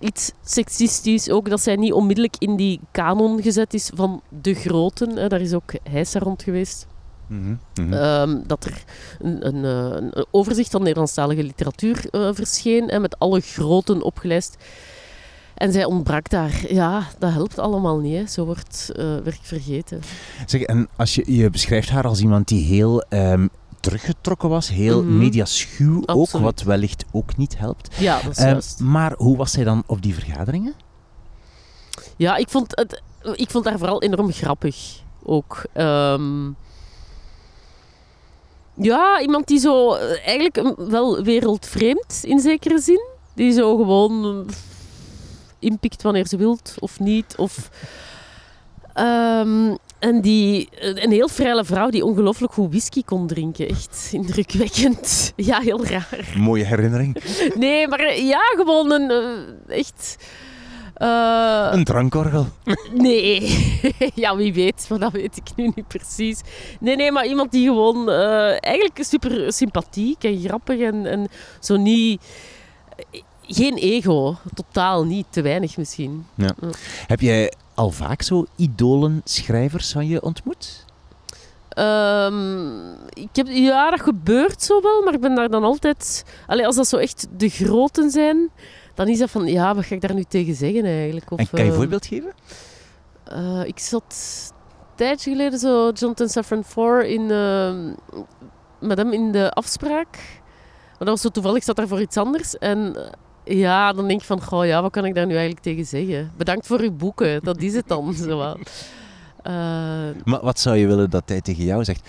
iets 0.00 0.32
seksistisch 0.44 1.30
ook, 1.30 1.48
dat 1.48 1.60
zij 1.60 1.76
niet 1.76 1.92
onmiddellijk 1.92 2.36
in 2.38 2.56
die 2.56 2.80
kanon 2.90 3.42
gezet 3.42 3.74
is 3.74 3.90
van 3.94 4.22
de 4.28 4.54
groten. 4.54 5.16
Hè. 5.16 5.28
Daar 5.28 5.40
is 5.40 5.52
ook 5.52 5.72
Heisa 5.90 6.18
rond 6.18 6.42
geweest. 6.42 6.86
Mm 7.32 7.58
-hmm. 7.74 7.92
um, 7.92 8.42
dat 8.46 8.64
er 8.64 8.84
een, 9.18 9.46
een, 9.46 9.64
een, 9.64 10.26
overzicht 10.30 10.70
van 10.70 10.82
Nederlandstalige 10.82 11.42
literatuur 11.42 12.04
uh, 12.10 12.28
verscheen 12.32 12.88
en 12.88 13.00
met 13.00 13.18
alle 13.18 13.40
groten 13.40 14.02
opgelijst. 14.02 14.56
En 15.54 15.72
zij 15.72 15.84
ontbrak 15.84 16.28
daar. 16.28 16.64
Ja, 16.68 17.06
dat 17.18 17.32
helpt 17.32 17.58
allemaal 17.58 17.98
niet. 17.98 18.16
Hè. 18.16 18.26
Zo 18.26 18.44
wordt 18.44 18.90
uh, 18.96 19.16
werk 19.24 19.40
vergeten. 19.42 20.00
Zeg, 20.46 20.60
en 20.62 20.88
als 20.96 21.14
je, 21.14 21.36
je 21.36 21.50
beschrijft 21.50 21.88
haar 21.90 22.06
als 22.06 22.20
iemand 22.20 22.48
die 22.48 22.64
heel 22.64 23.04
um, 23.08 23.50
teruggetrokken 23.80 24.48
was, 24.48 24.68
heel 24.68 25.02
Mm. 25.02 25.08
Mhm. 25.08 25.18
mediaschuw 25.18 26.02
ook, 26.06 26.30
wat 26.30 26.62
wellicht 26.62 27.04
ook 27.12 27.36
niet 27.36 27.58
helpt. 27.58 27.96
Ja, 27.98 28.20
dat 28.22 28.30
is 28.30 28.38
Um, 28.44 28.48
juist. 28.50 28.80
maar 28.80 29.14
hoe 29.16 29.36
was 29.36 29.50
zij 29.52 29.64
dan 29.64 29.82
op 29.86 30.02
die 30.02 30.14
vergaderingen? 30.14 30.74
Ja, 32.16 32.36
ik 32.36 32.48
vond, 32.48 32.76
het, 32.76 33.02
ik 33.34 33.50
vond 33.50 33.64
haar 33.64 33.78
vooral 33.78 34.02
enorm 34.02 34.32
grappig. 34.32 35.00
Ook. 35.22 35.64
Ehm, 35.72 36.50
ja, 38.74 39.20
iemand 39.20 39.46
die 39.46 39.58
zo 39.58 39.94
eh, 39.94 40.26
eigenlijk 40.26 40.74
wel 40.76 41.22
wereldvreemd 41.22 42.20
in 42.22 42.38
zekere 42.40 42.78
zin. 42.78 43.06
Die 43.34 43.52
zo 43.52 43.76
gewoon 43.76 44.44
eh, 44.48 44.54
inpikt 45.58 46.02
wanneer 46.02 46.26
ze 46.26 46.36
wilt 46.36 46.74
of 46.78 47.00
niet. 47.00 47.34
Of, 47.36 47.70
Ehm, 48.94 49.74
en 49.98 50.20
die, 50.20 50.68
een 50.80 51.10
heel 51.10 51.28
vrije 51.28 51.64
vrouw 51.64 51.90
die 51.90 52.04
ongelooflijk 52.04 52.52
goed 52.52 52.68
whisky 52.68 53.02
kon 53.04 53.26
drinken. 53.26 53.68
Echt 53.68 54.08
indrukwekkend. 54.12 55.32
Ja, 55.36 55.60
heel 55.60 55.86
raar. 55.86 56.32
Mooie 56.36 56.64
herinnering. 56.64 57.16
Nee, 57.54 57.88
maar 57.88 58.00
eh, 58.00 58.28
ja, 58.28 58.40
gewoon 58.56 58.92
een 58.92 59.10
eh, 59.10 59.78
echt... 59.78 60.16
eh, 61.02 61.68
Een 61.72 61.84
drankorgel. 61.84 62.46
Nee, 62.92 63.58
ja, 64.14 64.36
wie 64.36 64.54
weet, 64.54 64.86
maar 64.88 64.98
dat 64.98 65.12
weet 65.12 65.36
ik 65.36 65.56
nu 65.56 65.72
niet 65.74 65.88
precies. 65.88 66.40
Nee, 66.80 66.96
nee, 66.96 67.12
maar 67.12 67.26
iemand 67.26 67.50
die 67.50 67.66
gewoon 67.66 68.10
eh, 68.10 68.64
eigenlijk 68.64 69.04
super 69.04 69.52
sympathiek 69.52 70.24
en 70.24 70.40
grappig 70.40 70.80
en, 70.80 71.06
en 71.06 71.28
zo 71.60 71.76
niet. 71.76 72.22
Geen 73.46 73.76
ego, 73.76 74.36
totaal 74.54 75.04
niet, 75.04 75.26
te 75.30 75.42
weinig 75.42 75.76
misschien. 75.76 76.26
Heb 77.06 77.20
jij 77.20 77.52
al 77.74 77.90
vaak 77.90 78.22
zo 78.22 78.46
idolen 78.56 79.20
schrijvers 79.24 79.92
van 79.92 80.06
je 80.06 80.22
ontmoet? 80.22 80.84
Ehm, 81.68 82.90
ik 83.12 83.28
heb, 83.32 83.46
ja, 83.46 83.90
dat 83.90 84.00
gebeurt 84.00 84.62
zo 84.62 84.80
wel, 84.80 85.02
maar 85.02 85.14
ik 85.14 85.20
ben 85.20 85.34
daar 85.34 85.50
dan 85.50 85.64
altijd... 85.64 86.24
Allee, 86.46 86.66
als 86.66 86.76
dat 86.76 86.88
zo 86.88 86.96
echt 86.96 87.26
de 87.36 87.48
groten 87.48 88.10
zijn, 88.10 88.50
dan 89.04 89.12
is 89.12 89.18
dat 89.18 89.30
van, 89.30 89.46
ja, 89.46 89.74
wat 89.74 89.84
ga 89.84 89.94
ik 89.94 90.00
daar 90.00 90.14
nu 90.14 90.24
tegen 90.24 90.54
zeggen 90.54 90.84
eigenlijk? 90.84 91.30
Of, 91.30 91.38
en 91.38 91.46
kan 91.50 91.58
je 91.58 91.64
een 91.64 91.70
ehm, 91.70 91.78
voorbeeld 91.80 92.06
geven? 92.06 92.32
Eh, 93.24 93.64
ik 93.64 93.78
zat 93.78 94.04
een 94.78 94.96
tijdje 94.96 95.30
geleden 95.30 95.58
zo 95.58 95.90
Jonathan 95.90 96.28
Safran 96.28 96.64
Foer 96.64 97.04
in, 97.04 97.30
ehm, 97.30 97.92
met 98.80 98.98
hem 98.98 99.12
in 99.12 99.32
de 99.32 99.50
afspraak. 99.50 100.40
Maar 100.88 100.98
dat 100.98 101.08
was 101.08 101.20
zo 101.20 101.28
toevallig, 101.28 101.56
ik 101.56 101.62
zat 101.62 101.76
daar 101.76 101.88
voor 101.88 102.00
iets 102.00 102.16
anders. 102.16 102.58
En 102.58 102.96
eh, 103.44 103.58
ja, 103.58 103.92
dan 103.92 104.08
denk 104.08 104.20
ik 104.20 104.26
van, 104.26 104.42
goh, 104.42 104.66
ja, 104.66 104.82
wat 104.82 104.90
kan 104.90 105.04
ik 105.04 105.14
daar 105.14 105.26
nu 105.26 105.32
eigenlijk 105.32 105.62
tegen 105.62 105.86
zeggen? 105.86 106.32
Bedankt 106.36 106.66
voor 106.66 106.80
uw 106.80 106.92
boeken, 106.92 107.42
dat 107.42 107.60
is 107.60 107.74
het 107.74 107.88
dan. 107.88 108.14
zo. 108.28 108.40
Eh, 109.42 109.52
Maar 110.24 110.40
wat 110.40 110.60
zou 110.60 110.76
je 110.76 110.86
willen 110.86 111.10
dat 111.10 111.28
hij 111.28 111.40
tegen 111.40 111.64
jou 111.64 111.84
zegt? 111.84 112.08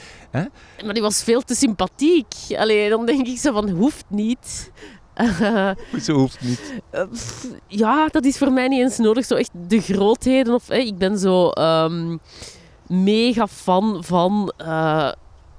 maar 0.85 0.93
die 0.93 1.01
was 1.01 1.23
veel 1.23 1.41
te 1.41 1.55
sympathiek. 1.55 2.33
Allee, 2.57 2.89
dan 2.89 3.05
denk 3.05 3.27
ik 3.27 3.37
zo 3.37 3.53
van, 3.53 3.69
hoeft 3.69 4.05
niet. 4.07 4.71
Hoezo 5.91 6.13
hoeft 6.13 6.41
niet? 6.41 6.81
Eh, 6.89 7.03
ja, 7.67 8.07
dat 8.07 8.25
is 8.25 8.37
voor 8.37 8.51
mij 8.51 8.67
niet 8.67 8.81
eens 8.81 8.97
nodig. 8.97 9.25
Zo 9.25 9.35
echt 9.35 9.51
de 9.67 9.81
grootheden. 9.81 10.53
Of, 10.53 10.69
ik 10.69 10.97
ben 10.97 11.17
zo 11.17 11.49
ehm, 11.49 12.17
mega 12.87 13.47
fan 13.47 14.03
van 14.03 14.53
eh, 14.57 15.11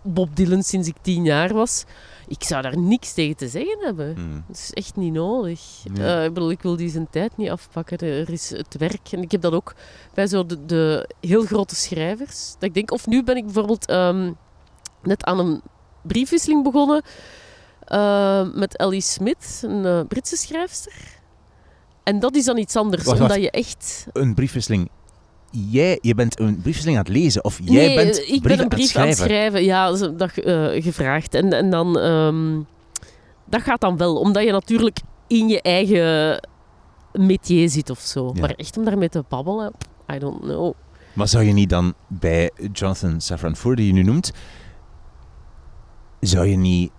Bob 0.02 0.36
Dylan 0.36 0.62
sinds 0.62 0.88
ik 0.88 0.96
tien 1.00 1.24
jaar 1.24 1.54
was. 1.54 1.84
Ik 2.28 2.44
zou 2.44 2.62
daar 2.62 2.78
niks 2.78 3.12
tegen 3.12 3.36
te 3.36 3.48
zeggen 3.48 3.78
hebben. 3.80 4.14
Hmm. 4.14 4.44
Dat 4.46 4.56
is 4.56 4.70
echt 4.72 4.96
niet 4.96 5.12
nodig. 5.12 5.60
Ja. 5.94 6.18
Eh, 6.18 6.24
ik 6.24 6.34
bedoel, 6.34 6.50
ik 6.50 6.62
wil 6.62 6.76
die 6.76 6.90
zijn 6.90 7.06
tijd 7.10 7.36
niet 7.36 7.50
afpakken. 7.50 7.98
Er 7.98 8.30
is 8.30 8.50
het 8.50 8.76
werk. 8.78 9.08
En 9.12 9.22
ik 9.22 9.30
heb 9.30 9.40
dat 9.40 9.52
ook 9.52 9.74
bij 10.14 10.26
zo 10.26 10.46
de, 10.46 10.64
de 10.64 11.08
heel 11.20 11.44
grote 11.44 11.74
schrijvers. 11.74 12.52
Dat 12.52 12.62
ik 12.62 12.74
denk, 12.74 12.90
of 12.90 13.06
nu 13.06 13.22
ben 13.22 13.36
ik 13.36 13.44
bijvoorbeeld 13.44 13.86
ehm, 13.86 14.32
net 15.02 15.24
aan 15.24 15.38
een 15.38 15.62
briefwisseling 16.02 16.62
begonnen 16.62 17.02
eh, 17.86 18.46
met 18.54 18.76
Ellie 18.76 19.00
Smith, 19.00 19.62
een 19.62 19.84
eh, 19.84 20.00
Britse 20.08 20.36
schrijfster. 20.36 20.92
En 22.02 22.18
dat 22.20 22.36
is 22.36 22.44
dan 22.44 22.58
iets 22.58 22.76
anders, 22.76 23.04
Wacht, 23.04 23.20
omdat 23.20 23.36
wacht. 23.36 23.42
je 23.42 23.50
echt... 23.50 24.06
Een 24.12 24.34
briefwisseling. 24.34 24.88
Jij, 25.50 25.98
je 26.00 26.14
bent 26.14 26.40
een 26.40 26.52
briefwisseling 26.52 26.96
aan 26.98 27.04
het 27.04 27.12
lezen 27.12 27.44
of 27.44 27.60
jij 27.62 27.86
nee, 27.86 27.94
bent 27.94 28.18
ik 28.28 28.42
ben 28.42 28.60
een 28.60 28.68
brief 28.68 28.96
aan 28.96 29.06
het 29.06 29.16
schrijven. 29.16 29.64
Ja, 29.64 29.86
dat 29.86 29.94
is 29.94 30.00
een 30.00 30.16
dag 30.16 30.38
eh, 30.38 30.82
gevraagd. 30.82 31.34
En, 31.34 31.52
en 31.52 31.70
dan... 31.70 31.98
ehm, 31.98 32.60
dat 33.44 33.62
gaat 33.62 33.80
dan 33.80 33.96
wel, 33.96 34.16
omdat 34.16 34.44
je 34.44 34.52
natuurlijk 34.52 35.00
in 35.26 35.48
je 35.48 35.62
eigen 35.62 36.40
métier 37.12 37.68
zit 37.68 37.90
of 37.90 38.00
zo. 38.00 38.30
Ja. 38.34 38.40
Maar 38.40 38.50
echt 38.50 38.76
om 38.76 38.84
daarmee 38.84 39.08
te 39.08 39.24
babbelen, 39.28 39.72
I 40.14 40.18
don't 40.18 40.40
know. 40.40 40.74
Maar 41.12 41.28
zou 41.28 41.44
je 41.44 41.52
niet 41.52 41.70
dan 41.70 41.94
bij 42.06 42.50
Jonathan 42.72 43.20
Safran 43.20 43.56
Foer, 43.56 43.76
die 43.76 43.86
je 43.86 43.92
nu 43.92 44.02
noemt, 44.02 44.32
zou 46.20 46.46
je 46.46 46.56
niet, 46.56 46.90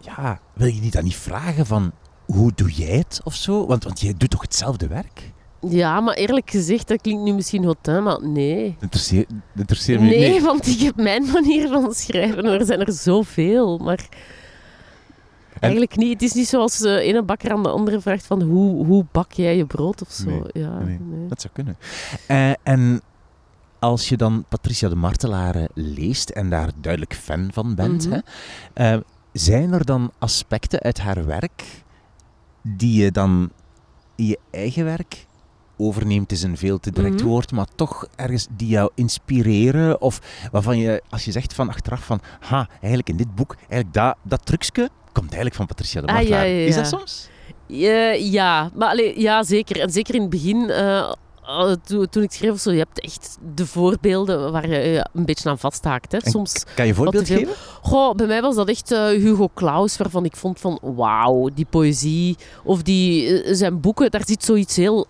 ja, 0.00 0.40
wil 0.54 0.66
je 0.66 0.80
niet 0.80 0.92
dan 0.92 1.04
niet 1.04 1.16
vragen 1.16 1.66
van 1.66 1.92
hoe 2.26 2.52
doe 2.54 2.70
jij 2.72 2.96
het 2.98 3.20
of 3.24 3.34
zo? 3.34 3.66
Want, 3.66 3.84
want 3.84 4.00
jij 4.00 4.14
doet 4.16 4.30
toch 4.30 4.42
hetzelfde 4.42 4.86
werk? 4.86 5.32
Ja, 5.68 6.00
maar 6.00 6.14
eerlijk 6.14 6.50
gezegd, 6.50 6.88
dat 6.88 7.00
klinkt 7.00 7.22
nu 7.22 7.32
misschien 7.32 7.64
hotel, 7.64 8.02
maar 8.02 8.26
nee. 8.28 8.76
Dat 8.78 8.82
interesseert 9.54 10.00
me 10.00 10.06
Nee, 10.06 10.32
niet. 10.32 10.42
want 10.42 10.66
ik 10.66 10.80
heb 10.80 10.96
mijn 10.96 11.24
manier 11.32 11.68
van 11.68 11.94
schrijven. 11.94 12.44
Er 12.44 12.64
zijn 12.66 12.80
er 12.80 12.92
zoveel, 12.92 13.78
maar... 13.78 14.08
Eigenlijk 15.60 15.96
niet. 15.96 16.12
Het 16.12 16.22
is 16.22 16.32
niet 16.32 16.48
zoals 16.48 16.78
de 16.78 17.00
ene 17.00 17.22
bakker 17.22 17.50
aan 17.52 17.62
de 17.62 17.68
andere 17.68 18.00
vraagt 18.00 18.26
van 18.26 18.42
hoe, 18.42 18.86
hoe 18.86 19.04
bak 19.12 19.32
jij 19.32 19.56
je 19.56 19.66
brood 19.66 20.02
of 20.02 20.10
zo. 20.10 20.28
Nee, 20.30 20.42
ja, 20.52 20.78
nee. 20.78 20.98
nee. 21.00 21.26
Dat 21.28 21.40
zou 21.40 21.52
kunnen. 21.52 21.76
Eh, 22.26 22.50
en 22.62 23.00
als 23.78 24.08
je 24.08 24.16
dan 24.16 24.44
Patricia 24.48 24.88
de 24.88 24.94
Martelare 24.94 25.68
leest 25.74 26.30
en 26.30 26.50
daar 26.50 26.70
duidelijk 26.80 27.14
fan 27.14 27.48
van 27.52 27.74
bent, 27.74 28.06
Mhm. 28.08 28.20
hè, 28.74 28.92
eh, 28.94 29.00
zijn 29.32 29.72
er 29.72 29.84
dan 29.84 30.12
aspecten 30.18 30.80
uit 30.80 30.98
haar 30.98 31.26
werk 31.26 31.62
die 32.62 33.02
je 33.02 33.10
dan 33.10 33.50
in 34.16 34.26
je 34.26 34.38
eigen 34.50 34.84
werk 34.84 35.26
overneemt, 35.76 36.32
is 36.32 36.42
een 36.42 36.56
veel 36.56 36.78
te 36.78 36.90
direct 36.90 37.14
Mhm. 37.14 37.24
woord, 37.24 37.52
maar 37.52 37.66
toch 37.74 38.06
ergens 38.16 38.46
die 38.56 38.68
jou 38.68 38.90
inspireren 38.94 40.00
of 40.00 40.20
waarvan 40.52 40.78
je, 40.78 41.02
als 41.10 41.24
je 41.24 41.32
zegt 41.32 41.54
van 41.54 41.68
achteraf 41.68 42.04
van, 42.04 42.20
ha, 42.40 42.68
eigenlijk 42.72 43.08
in 43.08 43.16
dit 43.16 43.34
boek, 43.34 43.54
eigenlijk 43.54 43.92
dat, 43.92 44.16
dat 44.22 44.46
trucje 44.46 44.88
komt 45.12 45.26
eigenlijk 45.26 45.54
van 45.54 45.66
Patricia 45.66 46.00
de 46.00 46.06
Ah, 46.06 46.22
ja, 46.28 46.42
ja, 46.42 46.66
Is 46.66 46.74
dat 46.74 46.86
soms? 46.86 47.28
Ja, 47.66 48.10
ja, 48.10 48.70
maar 48.74 48.88
allee, 48.88 49.20
ja, 49.20 49.42
zeker. 49.42 49.80
En 49.80 49.90
zeker 49.90 50.14
in 50.14 50.20
het 50.20 50.30
begin, 50.30 50.70
eh, 50.70 50.98
eh, 50.98 51.12
toen, 51.84 52.08
toen 52.08 52.22
ik 52.22 52.32
schreef, 52.32 52.60
zo, 52.60 52.70
je 52.70 52.78
hebt 52.78 53.00
echt 53.00 53.38
de 53.54 53.66
voorbeelden 53.66 54.52
waar 54.52 54.68
je 54.68 54.76
je 54.76 55.06
een 55.12 55.24
beetje 55.24 55.48
aan 55.48 55.58
vasthaakt. 55.58 56.12
Hè. 56.12 56.18
Soms, 56.22 56.64
Kan 56.74 56.84
je 56.84 56.90
een 56.90 56.96
voorbeeld 56.96 57.26
geven? 57.26 57.54
goh, 57.82 58.14
bij 58.14 58.26
mij 58.26 58.42
was 58.42 58.54
dat 58.54 58.68
echt 58.68 58.92
eh, 58.92 59.06
Hugo 59.06 59.48
Claus, 59.54 59.96
waarvan 59.96 60.24
ik 60.24 60.36
vond 60.36 60.60
van, 60.60 60.78
wauw, 60.82 61.48
die 61.54 61.66
poëzie. 61.70 62.36
Of 62.64 62.82
die, 62.82 63.42
eh, 63.42 63.54
zijn 63.54 63.80
boeken, 63.80 64.10
daar 64.10 64.26
zit 64.26 64.44
zoiets 64.44 64.76
heel 64.76 65.06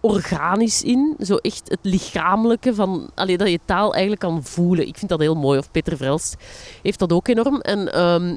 organisch 0.00 0.82
in. 0.82 1.16
Zo 1.18 1.36
echt 1.36 1.62
het 1.68 1.78
lichamelijke 1.82 2.74
van, 2.74 3.10
allee, 3.14 3.36
dat 3.36 3.50
je 3.50 3.60
taal 3.64 3.90
eigenlijk 3.92 4.20
kan 4.20 4.44
voelen. 4.44 4.86
Ik 4.86 4.96
vind 4.98 5.10
dat 5.10 5.20
heel 5.20 5.34
mooi. 5.34 5.58
Of 5.58 5.70
Peter 5.70 5.96
Vrelst 5.96 6.36
heeft 6.82 6.98
dat 6.98 7.12
ook 7.12 7.28
enorm. 7.28 7.60
En 7.60 7.92
ehm, 7.92 8.36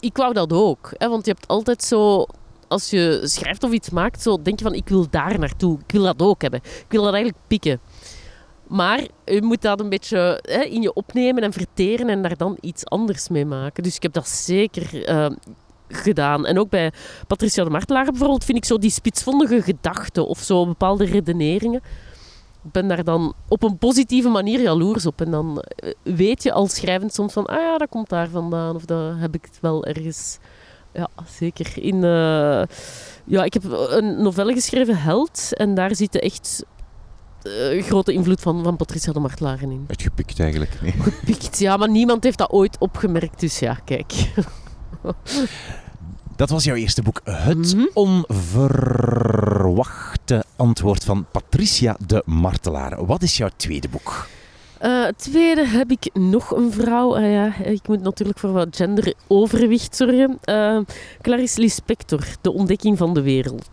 ik 0.00 0.16
wou 0.16 0.32
dat 0.32 0.52
ook. 0.52 0.90
Hè, 0.98 1.08
want 1.08 1.26
je 1.26 1.32
hebt 1.32 1.48
altijd 1.48 1.84
zo... 1.84 2.26
Als 2.72 2.90
je 2.90 3.20
schrijft 3.22 3.62
of 3.62 3.72
iets 3.72 3.90
maakt, 3.90 4.22
zo 4.22 4.42
denk 4.42 4.58
je 4.58 4.64
van 4.64 4.74
ik 4.74 4.88
wil 4.88 5.06
daar 5.10 5.38
naartoe. 5.38 5.78
Ik 5.86 5.92
wil 5.92 6.02
dat 6.02 6.22
ook 6.22 6.42
hebben. 6.42 6.60
Ik 6.64 6.86
wil 6.88 7.02
dat 7.02 7.14
eigenlijk 7.14 7.44
pikken. 7.46 7.80
Maar 8.66 9.06
je 9.24 9.42
moet 9.42 9.62
dat 9.62 9.80
een 9.80 9.88
beetje 9.88 10.40
hè, 10.42 10.60
in 10.62 10.82
je 10.82 10.92
opnemen 10.92 11.42
en 11.42 11.52
verteren 11.52 12.08
en 12.08 12.22
daar 12.22 12.36
dan 12.36 12.58
iets 12.60 12.84
anders 12.84 13.28
mee 13.28 13.44
maken. 13.44 13.82
Dus 13.82 13.96
ik 13.96 14.02
heb 14.02 14.12
dat 14.12 14.28
zeker 14.28 15.04
eh, 15.04 15.30
gedaan. 15.88 16.46
En 16.46 16.58
ook 16.58 16.68
bij 16.68 16.92
Patricia 17.26 17.64
de 17.64 17.70
Martelaar 17.70 18.04
bijvoorbeeld 18.04 18.44
vind 18.44 18.58
ik 18.58 18.64
zo 18.64 18.78
die 18.78 18.90
spitsvondige 18.90 19.62
gedachten 19.62 20.26
of 20.26 20.38
zo 20.38 20.66
bepaalde 20.66 21.04
redeneringen. 21.04 21.80
Ik 22.64 22.72
ben 22.72 22.88
daar 22.88 23.04
dan 23.04 23.34
op 23.48 23.62
een 23.62 23.78
positieve 23.78 24.28
manier 24.28 24.60
jaloers 24.60 25.06
op. 25.06 25.20
En 25.20 25.30
dan 25.30 25.60
eh, 25.60 25.92
weet 26.02 26.42
je 26.42 26.52
als 26.52 26.74
schrijvend 26.74 27.14
soms 27.14 27.32
van, 27.32 27.46
ah 27.46 27.60
ja, 27.60 27.78
dat 27.78 27.88
komt 27.88 28.08
daar 28.08 28.28
vandaan. 28.28 28.74
Of 28.74 28.84
dat 28.84 29.14
heb 29.16 29.34
ik 29.34 29.44
het 29.44 29.58
wel 29.60 29.84
ergens... 29.84 30.38
Ja, 30.92 31.08
zeker. 31.38 31.72
In, 31.74 31.94
eh, 32.04 32.62
ja, 33.24 33.44
ik 33.44 33.52
heb 33.52 33.64
een 33.88 34.22
novelle 34.22 34.52
geschreven, 34.52 34.96
Held. 34.96 35.56
En 35.56 35.74
daar 35.74 35.94
zit 35.96 36.18
echt 36.18 36.64
eh, 37.42 37.82
grote 37.82 38.12
invloed 38.12 38.40
van, 38.40 38.62
van 38.62 38.76
Patricia 38.76 39.12
de 39.12 39.20
Martelaar 39.20 39.62
in. 39.62 39.84
Uitgepikt 39.88 40.40
eigenlijk. 40.40 40.78
Nee. 40.82 40.94
Pikt, 41.24 41.58
ja, 41.58 41.76
maar 41.76 41.88
niemand 41.90 42.24
heeft 42.24 42.38
dat 42.38 42.50
ooit 42.50 42.76
opgemerkt. 42.78 43.40
Dus 43.40 43.58
ja, 43.58 43.78
kijk. 43.84 44.12
Dat 46.36 46.50
was 46.50 46.64
jouw 46.64 46.74
eerste 46.76 47.02
boek. 47.02 47.20
Het 47.24 47.74
Mhm. 47.74 47.86
onverwachte 49.02 50.44
antwoord 50.56 51.04
van 51.04 51.26
Patricia 51.32 51.96
de 52.06 52.22
Martelaar. 52.26 53.06
Wat 53.06 53.22
is 53.22 53.36
jouw 53.36 53.48
tweede 53.56 53.88
boek? 53.88 54.26
Eh, 54.82 55.06
tweede 55.16 55.66
heb 55.66 55.90
ik 55.90 56.10
nog 56.12 56.50
een 56.50 56.72
vrouw. 56.72 57.16
Ah 57.16 57.30
ja, 57.30 57.56
ik 57.56 57.88
moet 57.88 58.02
natuurlijk 58.02 58.38
voor 58.38 58.52
wat 58.52 58.76
genderoverwicht 58.76 59.96
zorgen. 59.96 60.38
Eh 60.42 60.78
Clarice 61.20 61.60
Lispector, 61.60 62.24
De 62.40 62.52
ontdekking 62.52 62.98
van 62.98 63.14
de 63.14 63.22
wereld. 63.22 63.70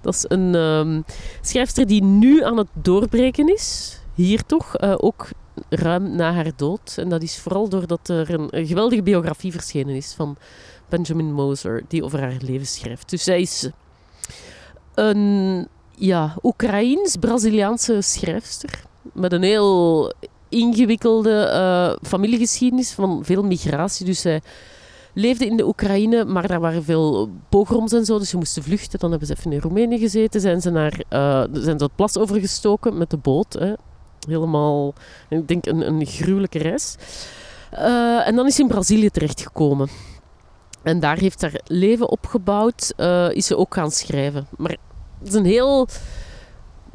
Dat 0.00 0.14
is 0.14 0.24
een 0.28 0.54
ehm, 0.54 1.00
schrijfster 1.40 1.86
die 1.86 2.02
nu 2.02 2.44
aan 2.44 2.56
het 2.56 2.68
doorbreken 2.72 3.54
is. 3.54 3.98
Hier 4.14 4.44
toch, 4.46 4.76
eh, 4.76 4.94
ook 4.96 5.28
ruim 5.68 6.16
na 6.16 6.32
haar 6.32 6.50
dood. 6.56 6.94
En 6.96 7.08
dat 7.08 7.22
is 7.22 7.38
vooral 7.38 7.68
doordat 7.68 8.08
er 8.08 8.30
een, 8.30 8.66
geweldige 8.66 9.02
biografie 9.02 9.52
verschenen 9.52 9.94
is 9.94 10.12
van 10.12 10.36
Benjamin 10.88 11.32
Moser, 11.32 11.84
die 11.88 12.04
over 12.04 12.20
haar 12.20 12.36
leven 12.40 12.66
schrijft. 12.66 13.10
Dus 13.10 13.22
zij 13.22 13.40
is 13.40 13.70
een 14.94 15.68
ja, 15.94 16.36
Oekraïens-Braziliaanse 16.42 18.00
schrijfster 18.00 18.86
met 19.12 19.32
een 19.32 19.42
heel 19.42 20.12
ingewikkelde 20.48 21.40
eh, 21.40 22.08
familiegeschiedenis 22.08 22.92
van 22.92 23.24
veel 23.24 23.42
migratie. 23.42 24.06
Dus 24.06 24.20
zij 24.20 24.40
leefde 25.14 25.46
in 25.46 25.56
de 25.56 25.66
Oekraïne, 25.66 26.24
maar 26.24 26.46
daar 26.46 26.60
waren 26.60 26.84
veel 26.84 27.30
pogroms 27.48 27.92
en 27.92 28.04
zo, 28.04 28.18
dus 28.18 28.28
ze 28.28 28.36
moesten 28.36 28.62
vluchten. 28.62 28.98
Dan 28.98 29.10
hebben 29.10 29.28
ze 29.28 29.34
even 29.38 29.52
in 29.52 29.60
Roemenië 29.60 29.98
gezeten, 29.98 30.40
zijn 30.40 30.60
ze, 30.60 30.70
naar, 30.70 31.02
eh, 31.08 31.44
zijn 31.52 31.78
ze 31.78 31.84
het 31.84 31.94
plas 31.94 32.18
overgestoken 32.18 32.98
met 32.98 33.10
de 33.10 33.16
boot. 33.16 33.52
Hè. 33.52 33.72
Helemaal, 34.28 34.94
ik 35.28 35.48
denk, 35.48 35.66
een, 35.66 35.86
een 35.86 36.06
gruwelijke 36.06 36.58
reis. 36.58 36.96
Eh, 37.70 38.26
en 38.26 38.36
dan 38.36 38.46
is 38.46 38.54
ze 38.54 38.62
in 38.62 38.68
Brazilië 38.68 39.10
terechtgekomen. 39.10 39.88
En 40.82 41.00
daar 41.00 41.18
heeft 41.18 41.42
haar 41.42 41.60
leven 41.66 42.08
opgebouwd, 42.08 42.94
is 43.32 43.46
ze 43.46 43.56
ook 43.56 43.74
gaan 43.74 43.90
schrijven. 43.90 44.46
Maar 44.56 44.76
het 45.18 45.28
is 45.28 45.34
een 45.34 45.44
heel 45.44 45.88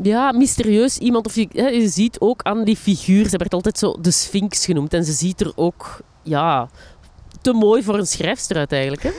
ja, 0.01 0.32
mysterieus 0.32 0.97
iemand. 0.97 1.25
Of 1.25 1.36
je, 1.36 1.47
hè, 1.51 1.67
je 1.67 1.88
ziet 1.89 2.19
ook 2.19 2.43
aan 2.43 2.63
die 2.63 2.77
figuur, 2.77 3.29
ze 3.29 3.38
werd 3.38 3.53
altijd 3.53 3.77
zo 3.77 3.95
de 4.01 4.12
Sphinx 4.12 4.65
genoemd. 4.65 4.93
En 4.93 5.06
ze 5.06 5.12
ziet 5.12 5.41
er 5.41 5.51
ook 5.56 5.99
ja, 6.23 6.69
te 7.41 7.53
mooi 7.53 7.84
voor 7.84 7.97
een 7.97 8.08
schrijfster 8.08 8.58
uit 8.58 8.71
eigenlijk. 8.71 9.03
Hè. 9.03 9.12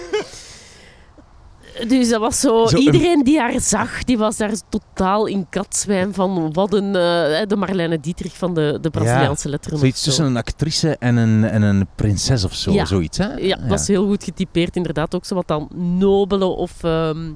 Dus 1.89 2.09
dat 2.09 2.21
was 2.21 2.41
zo, 2.41 2.67
Zo 2.67 2.77
een- 2.77 2.83
iedereen 2.83 3.23
die 3.25 3.39
haar 3.41 3.61
zag, 3.61 4.05
die 4.05 4.19
was 4.19 4.37
daar 4.37 4.53
totaal 4.69 5.27
in 5.27 5.47
katzwijn 5.51 6.15
van 6.15 6.53
wat 6.53 6.73
een, 6.75 6.87
eh, 6.87 7.47
de 7.47 7.57
Marlene 7.57 8.01
Dietrich 8.01 8.37
van 8.37 8.55
de, 8.55 8.79
de 8.81 8.91
Braziliaanse 8.91 9.49
letteren. 9.49 9.79
Zoiets 9.79 9.99
zo. 10.01 10.05
tussen 10.05 10.25
een 10.25 10.37
actrice 10.37 10.97
en 10.99 11.17
een, 11.17 11.45
en 11.45 11.63
een 11.63 11.87
prinses 11.95 12.45
of 12.45 12.55
zo. 12.55 12.73
Ja. 12.73 12.85
Zoiets, 12.85 13.19
hè? 13.19 13.33
Ja, 13.33 13.57
dat 13.69 13.81
is 13.81 13.89
heel 13.89 14.07
goed 14.07 14.25
getypeerd. 14.25 14.77
Inderdaad, 14.77 15.15
ook 15.15 15.25
zo 15.25 15.35
wat 15.35 15.49
dan 15.49 15.69
nobele 15.99 16.45
of... 16.45 16.85
ehm, 16.85 17.31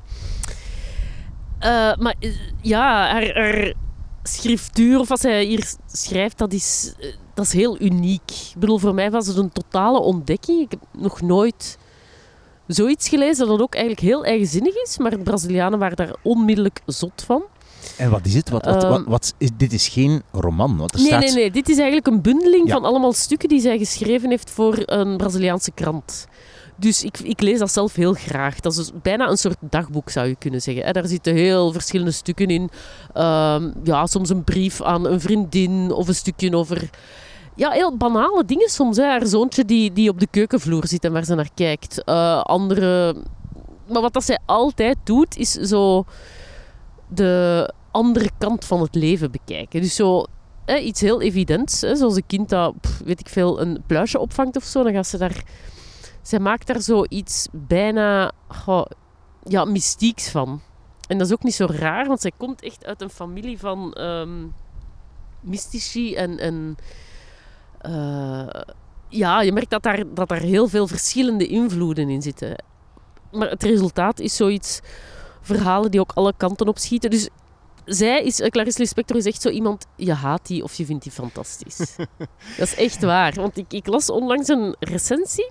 eh, 1.59 1.97
maar 1.97 2.14
eh, 2.18 2.31
ja, 2.62 3.11
haar, 3.11 3.35
haar 3.35 3.73
schriftuur, 4.23 4.99
of 4.99 5.09
wat 5.09 5.21
zij 5.21 5.44
hier 5.44 5.73
schrijft, 5.92 6.38
dat 6.38 6.53
is, 6.53 6.94
eh, 7.01 7.12
dat 7.35 7.44
is 7.44 7.53
heel 7.53 7.81
uniek. 7.81 8.31
Ik 8.31 8.59
bedoel, 8.59 8.79
voor 8.79 8.94
mij 8.94 9.11
was 9.11 9.27
het 9.27 9.37
een 9.37 9.53
totale 9.53 9.99
ontdekking. 10.01 10.61
Ik 10.61 10.71
heb 10.71 10.81
nog 10.92 11.21
nooit 11.21 11.79
zoiets 12.66 13.09
gelezen 13.09 13.47
dat 13.47 13.61
ook 13.61 13.75
eigenlijk 13.75 14.05
heel 14.07 14.25
eigenzinnig 14.25 14.75
is, 14.83 14.99
maar 14.99 15.11
de 15.11 15.18
Brazilianen 15.18 15.79
waren 15.79 15.97
daar 15.97 16.14
onmiddellijk 16.23 16.81
zot 16.87 17.23
van. 17.27 17.42
En 17.97 18.11
wat 18.11 18.27
is 18.27 18.35
het? 18.35 18.49
Wat, 18.51 18.64
wat, 18.64 18.83
Ehm, 18.83 18.92
wat, 18.92 19.05
wat 19.07 19.35
is, 19.38 19.51
dit 19.57 19.73
is 19.73 19.88
geen 19.88 20.23
roman. 20.33 20.77
Want 20.77 20.92
er 20.94 20.99
Nee, 20.99 21.07
staat... 21.09 21.21
nee, 21.21 21.33
nee. 21.35 21.51
Dit 21.51 21.68
is 21.68 21.77
eigenlijk 21.77 22.07
een 22.07 22.23
bundeling 22.23 22.66
Ja. 22.66 22.73
van 22.73 22.85
allemaal 22.85 23.12
stukken 23.12 23.49
die 23.49 23.61
zij 23.61 23.79
geschreven 23.79 24.31
heeft 24.31 24.51
voor 24.51 24.83
een 24.85 25.16
Braziliaanse 25.16 25.71
krant. 25.71 26.27
Dus 26.78 27.04
ik, 27.04 27.18
ik 27.18 27.40
lees 27.40 27.58
dat 27.58 27.72
zelf 27.72 27.94
heel 27.94 28.12
graag. 28.12 28.60
Dat 28.60 28.72
is 28.72 28.78
dus 28.78 28.90
bijna 29.02 29.28
een 29.28 29.36
soort 29.36 29.56
dagboek, 29.60 30.10
zou 30.10 30.28
je 30.28 30.36
kunnen 30.36 30.62
zeggen. 30.62 30.92
Daar 30.92 31.06
zitten 31.06 31.34
heel 31.34 31.72
verschillende 31.72 32.12
stukken 32.12 32.46
in. 32.46 32.70
Ehm, 33.12 33.70
ja, 33.84 34.06
soms 34.06 34.30
een 34.30 34.44
brief 34.44 34.82
aan 34.82 35.06
een 35.06 35.20
vriendin 35.20 35.92
of 35.92 36.08
een 36.08 36.14
stukje 36.14 36.56
over... 36.56 36.90
Ja, 37.54 37.70
heel 37.70 37.96
banale 37.96 38.44
dingen 38.44 38.68
soms. 38.68 38.96
Hè. 38.96 39.02
Haar 39.02 39.26
zoontje 39.26 39.64
die, 39.64 39.92
die 39.92 40.10
op 40.10 40.20
de 40.20 40.26
keukenvloer 40.30 40.86
zit 40.86 41.04
en 41.04 41.12
waar 41.12 41.24
ze 41.24 41.34
naar 41.34 41.50
kijkt. 41.54 42.04
Eh, 42.04 42.40
andere... 42.40 43.14
Maar 43.86 44.02
wat 44.02 44.12
dat 44.12 44.24
zij 44.24 44.38
altijd 44.46 44.96
doet, 45.04 45.36
is 45.36 45.52
zo 45.52 46.04
de 47.08 47.72
andere 47.90 48.30
kant 48.38 48.64
van 48.64 48.80
het 48.80 48.94
leven 48.94 49.30
bekijken. 49.30 49.80
Dus 49.80 49.94
zo 49.94 50.24
iets 50.82 51.00
heel 51.00 51.20
evidents, 51.20 51.78
zoals 51.78 52.16
een 52.16 52.26
kind 52.26 52.48
dat, 52.48 52.74
weet 53.04 53.20
ik 53.20 53.28
veel, 53.28 53.60
een 53.60 53.82
pluisje 53.86 54.18
opvangt 54.18 54.56
of 54.56 54.64
zo, 54.64 54.82
dan 54.82 54.92
gaat 54.92 55.06
ze 55.06 55.18
daar... 55.18 55.42
Zij 56.22 56.38
maakt 56.38 56.66
daar 56.66 56.81
zoiets 56.81 57.48
bijna 57.52 58.33
goh, 58.48 58.87
ja, 59.42 59.64
mystieks 59.64 60.31
van. 60.31 60.61
En 61.09 61.18
dat 61.18 61.26
is 61.26 61.33
ook 61.33 61.42
niet 61.42 61.54
zo 61.54 61.66
raar, 61.70 62.07
want 62.07 62.20
zij 62.20 62.33
komt 62.37 62.62
echt 62.62 62.85
uit 62.85 63.00
een 63.00 63.11
familie 63.11 63.59
van 63.59 63.92
ehm, 63.92 64.46
mystici 65.40 66.14
en... 66.14 66.38
en 66.38 66.76
eh, 67.78 68.62
ja, 69.09 69.40
je 69.40 69.52
merkt 69.52 69.70
dat 69.70 69.83
daar, 69.83 70.02
dat 70.14 70.28
daar 70.28 70.40
heel 70.40 70.68
veel 70.68 70.87
verschillende 70.87 71.46
invloeden 71.46 72.09
in 72.09 72.22
zitten. 72.22 72.64
Maar 73.33 73.50
het 73.50 73.62
resultaat 73.62 74.20
is 74.20 74.37
zoiets... 74.37 74.81
Verhalen 75.40 75.90
die 75.90 76.00
ook 76.00 76.12
alle 76.14 76.33
kanten 76.37 76.68
op 76.68 76.78
schieten. 76.78 77.11
Dus 77.11 77.28
zij 77.85 78.22
is, 78.22 78.40
eh, 78.40 78.48
Clarice 78.50 78.78
Lispector 78.78 79.16
is 79.16 79.24
echt 79.24 79.42
zo 79.42 79.48
iemand, 79.48 79.87
je 79.96 80.12
haat 80.12 80.46
die 80.46 80.62
of 80.62 80.74
je 80.74 80.85
vindt 80.85 81.02
die 81.02 81.12
fantastisch. 81.12 81.96
dat 82.59 82.66
is 82.66 82.74
echt 82.74 83.02
waar. 83.02 83.35
Want 83.35 83.57
ik, 83.57 83.72
ik 83.72 83.87
las 83.87 84.11
onlangs 84.11 84.48
een 84.48 84.76
recensie 84.78 85.50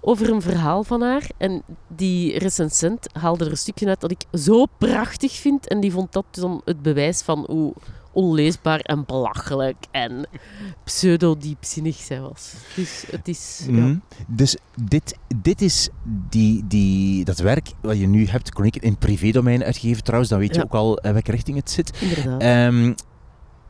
over 0.00 0.30
een 0.30 0.42
verhaal 0.42 0.84
van 0.84 1.02
haar. 1.02 1.30
En 1.36 1.62
die 1.88 2.38
recensent 2.38 3.06
haalde 3.12 3.44
er 3.44 3.50
een 3.50 3.56
stukje 3.56 3.88
uit 3.88 4.00
dat 4.00 4.10
ik 4.10 4.24
zo 4.32 4.66
prachtig 4.78 5.32
vind. 5.32 5.68
En 5.68 5.80
die 5.80 5.92
vond 5.92 6.12
dat 6.12 6.24
dan 6.30 6.62
het 6.64 6.82
bewijs 6.82 7.22
van 7.22 7.44
hoe 7.48 7.74
onleesbaar 8.12 8.80
en 8.80 9.04
belachelijk 9.06 9.76
en 9.90 10.26
pseudo-diepzinnig 10.84 11.96
zij 11.96 12.20
was. 12.20 12.54
Dus 12.76 13.04
het 13.10 13.28
is... 13.28 13.64
Ja. 13.66 13.72
Mhm. 13.72 13.96
Dus 14.26 14.56
dit, 14.82 15.18
dit 15.36 15.62
is 15.62 15.88
die, 16.28 16.66
die, 16.66 17.24
dat 17.24 17.38
werk 17.38 17.68
wat 17.80 17.98
je 17.98 18.06
nu 18.06 18.26
hebt, 18.26 18.52
kon 18.52 18.64
ik 18.64 18.76
in 18.76 18.98
privédomein 18.98 19.64
uitgeven 19.64 20.02
trouwens, 20.02 20.30
dan 20.30 20.40
weet 20.40 20.54
je 20.54 20.62
ook 20.62 20.74
al 20.74 20.98
in 20.98 21.12
welke 21.12 21.30
richting 21.30 21.56
het 21.56 21.70
zit. 21.70 21.98
Inderdaad. 22.00 22.40
Ehm, 22.40 22.92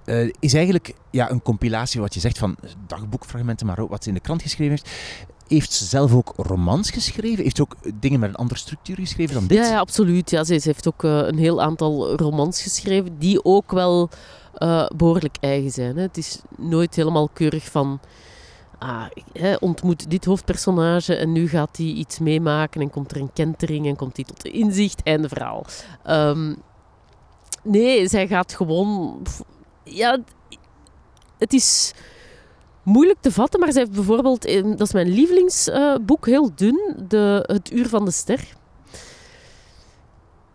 eh, 0.04 0.32
is 0.38 0.54
eigenlijk 0.54 0.94
ja, 1.10 1.30
een 1.30 1.42
compilatie 1.42 2.00
wat 2.00 2.14
je 2.14 2.20
zegt 2.20 2.38
van 2.38 2.56
dagboekfragmenten, 2.86 3.66
maar 3.66 3.78
ook 3.78 3.90
wat 3.90 4.02
ze 4.02 4.08
in 4.08 4.14
de 4.14 4.20
krant 4.20 4.42
geschreven 4.42 4.70
heeft. 4.70 4.90
Heeft 5.50 5.72
ze 5.72 5.84
zelf 5.84 6.14
ook 6.14 6.32
romans 6.36 6.90
geschreven? 6.90 7.42
Heeft 7.42 7.56
ze 7.56 7.62
ook 7.62 7.76
dingen 7.94 8.20
met 8.20 8.28
een 8.28 8.36
andere 8.36 8.58
structuur 8.58 8.96
geschreven 8.96 9.34
dan 9.34 9.46
dit? 9.46 9.58
Ja, 9.58 9.78
absoluut. 9.78 10.30
Ja, 10.30 10.44
ze, 10.44 10.60
heeft 10.62 10.88
ook 10.88 11.04
eh, 11.04 11.18
een 11.26 11.38
heel 11.38 11.62
aantal 11.62 12.16
romans 12.16 12.62
geschreven 12.62 13.18
die 13.18 13.44
ook 13.44 13.70
wel 13.70 14.08
eh, 14.54 14.86
behoorlijk 14.96 15.36
eigen 15.40 15.70
zijn. 15.70 15.96
Hè. 15.96 16.02
Het 16.02 16.16
is 16.16 16.40
nooit 16.56 16.94
helemaal 16.94 17.28
keurig 17.28 17.64
van... 17.64 18.00
Ah, 18.78 19.04
ontmoet 19.58 20.10
dit 20.10 20.24
hoofdpersonage 20.24 21.16
en 21.16 21.32
nu 21.32 21.48
gaat 21.48 21.76
hij 21.76 21.86
iets 21.86 22.18
meemaken 22.18 22.80
en 22.80 22.90
komt 22.90 23.10
er 23.10 23.20
een 23.20 23.32
kentering 23.32 23.86
en 23.86 23.96
komt 23.96 24.16
hij 24.16 24.24
tot 24.24 24.44
inzicht. 24.44 25.02
Einde 25.02 25.28
verhaal. 25.28 25.66
Ehm, 26.04 26.54
nee, 27.62 28.08
zij 28.08 28.26
gaat 28.26 28.54
gewoon... 28.54 29.22
Ja, 29.84 30.18
het 31.38 31.52
is 31.52 31.92
moeilijk 32.82 33.18
te 33.20 33.32
vatten, 33.32 33.60
maar 33.60 33.72
zij 33.72 33.82
heeft 33.82 33.94
bijvoorbeeld... 33.94 34.42
Dat 34.62 34.80
is 34.80 34.92
mijn 34.92 35.08
lievelingsboek, 35.08 36.26
heel 36.26 36.50
dun, 36.54 36.96
de, 37.08 37.44
Het 37.46 37.72
Uur 37.72 37.88
van 37.88 38.04
de 38.04 38.10
Ster. 38.10 38.40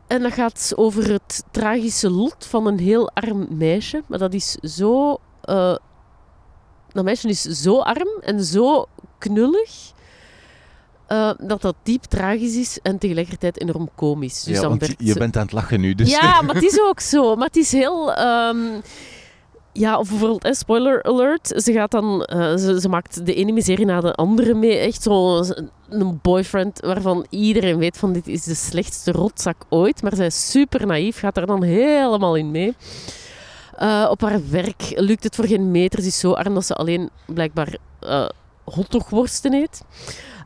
En 0.07 0.21
dat 0.21 0.33
gaat 0.33 0.73
over 0.75 1.11
het 1.11 1.43
tragische 1.51 2.09
lot 2.09 2.45
van 2.45 2.67
een 2.67 2.79
heel 2.79 3.09
arm 3.13 3.47
meisje. 3.49 4.03
Maar 4.07 4.19
dat 4.19 4.33
is 4.33 4.51
zo... 4.51 5.17
eh, 5.41 5.75
dat 6.91 7.03
meisje 7.03 7.27
is 7.27 7.41
zo 7.41 7.79
arm 7.79 8.07
en 8.21 8.43
zo 8.43 8.85
knullig... 9.17 9.91
eh, 11.07 11.31
dat 11.37 11.61
dat 11.61 11.75
diep 11.83 12.03
tragisch 12.03 12.55
is 12.55 12.79
en 12.81 12.97
tegelijkertijd 12.97 13.61
enorm 13.61 13.89
komisch. 13.95 14.43
Dus 14.43 14.59
Ja, 14.59 14.67
want 14.67 14.93
je 14.97 15.13
bent 15.13 15.35
aan 15.35 15.43
het 15.43 15.51
lachen 15.51 15.79
nu. 15.79 15.95
Dus. 15.95 16.09
ja, 16.09 16.41
maar 16.41 16.55
het 16.55 16.63
is 16.63 16.81
ook 16.81 16.99
zo. 16.99 17.35
Maar 17.35 17.47
het 17.47 17.55
is 17.55 17.71
heel... 17.71 18.13
ehm, 18.13 18.79
ja, 19.77 19.97
of 19.97 20.09
bijvoorbeeld, 20.09 20.57
spoiler 20.57 21.03
alert, 21.03 21.47
ze 21.63 21.71
gaat 21.73 21.91
dan... 21.91 22.23
eh, 22.23 22.55
ze, 22.55 22.89
maakt 22.89 23.25
de 23.25 23.33
ene 23.33 23.51
miserie 23.51 23.85
na 23.85 24.01
de 24.01 24.13
andere 24.13 24.53
mee. 24.53 24.77
Echt 24.77 25.01
zo 25.01 25.43
een 25.89 26.19
boyfriend 26.21 26.79
waarvan 26.79 27.25
iedereen 27.29 27.77
weet 27.77 27.97
van 27.97 28.13
dit 28.13 28.27
is 28.27 28.43
de 28.43 28.53
slechtste 28.55 29.11
rotzak 29.11 29.65
ooit. 29.69 30.01
Maar 30.01 30.15
zij 30.15 30.25
is 30.25 30.51
super 30.51 30.85
naïef, 30.87 31.19
gaat 31.19 31.37
er 31.37 31.45
dan 31.45 31.63
helemaal 31.63 32.35
in 32.35 32.51
mee. 32.51 32.75
Eh, 33.75 34.07
op 34.09 34.21
haar 34.21 34.49
werk 34.49 34.83
lukt 34.95 35.23
het 35.23 35.35
voor 35.35 35.45
geen 35.45 35.71
meter. 35.71 36.01
Ze 36.01 36.07
is 36.07 36.19
zo 36.19 36.31
arm 36.31 36.53
dat 36.53 36.65
ze 36.65 36.73
alleen 36.73 37.09
blijkbaar 37.25 37.77
eh 37.99 38.29
hotdogworsten 38.63 39.53
eet. 39.53 39.81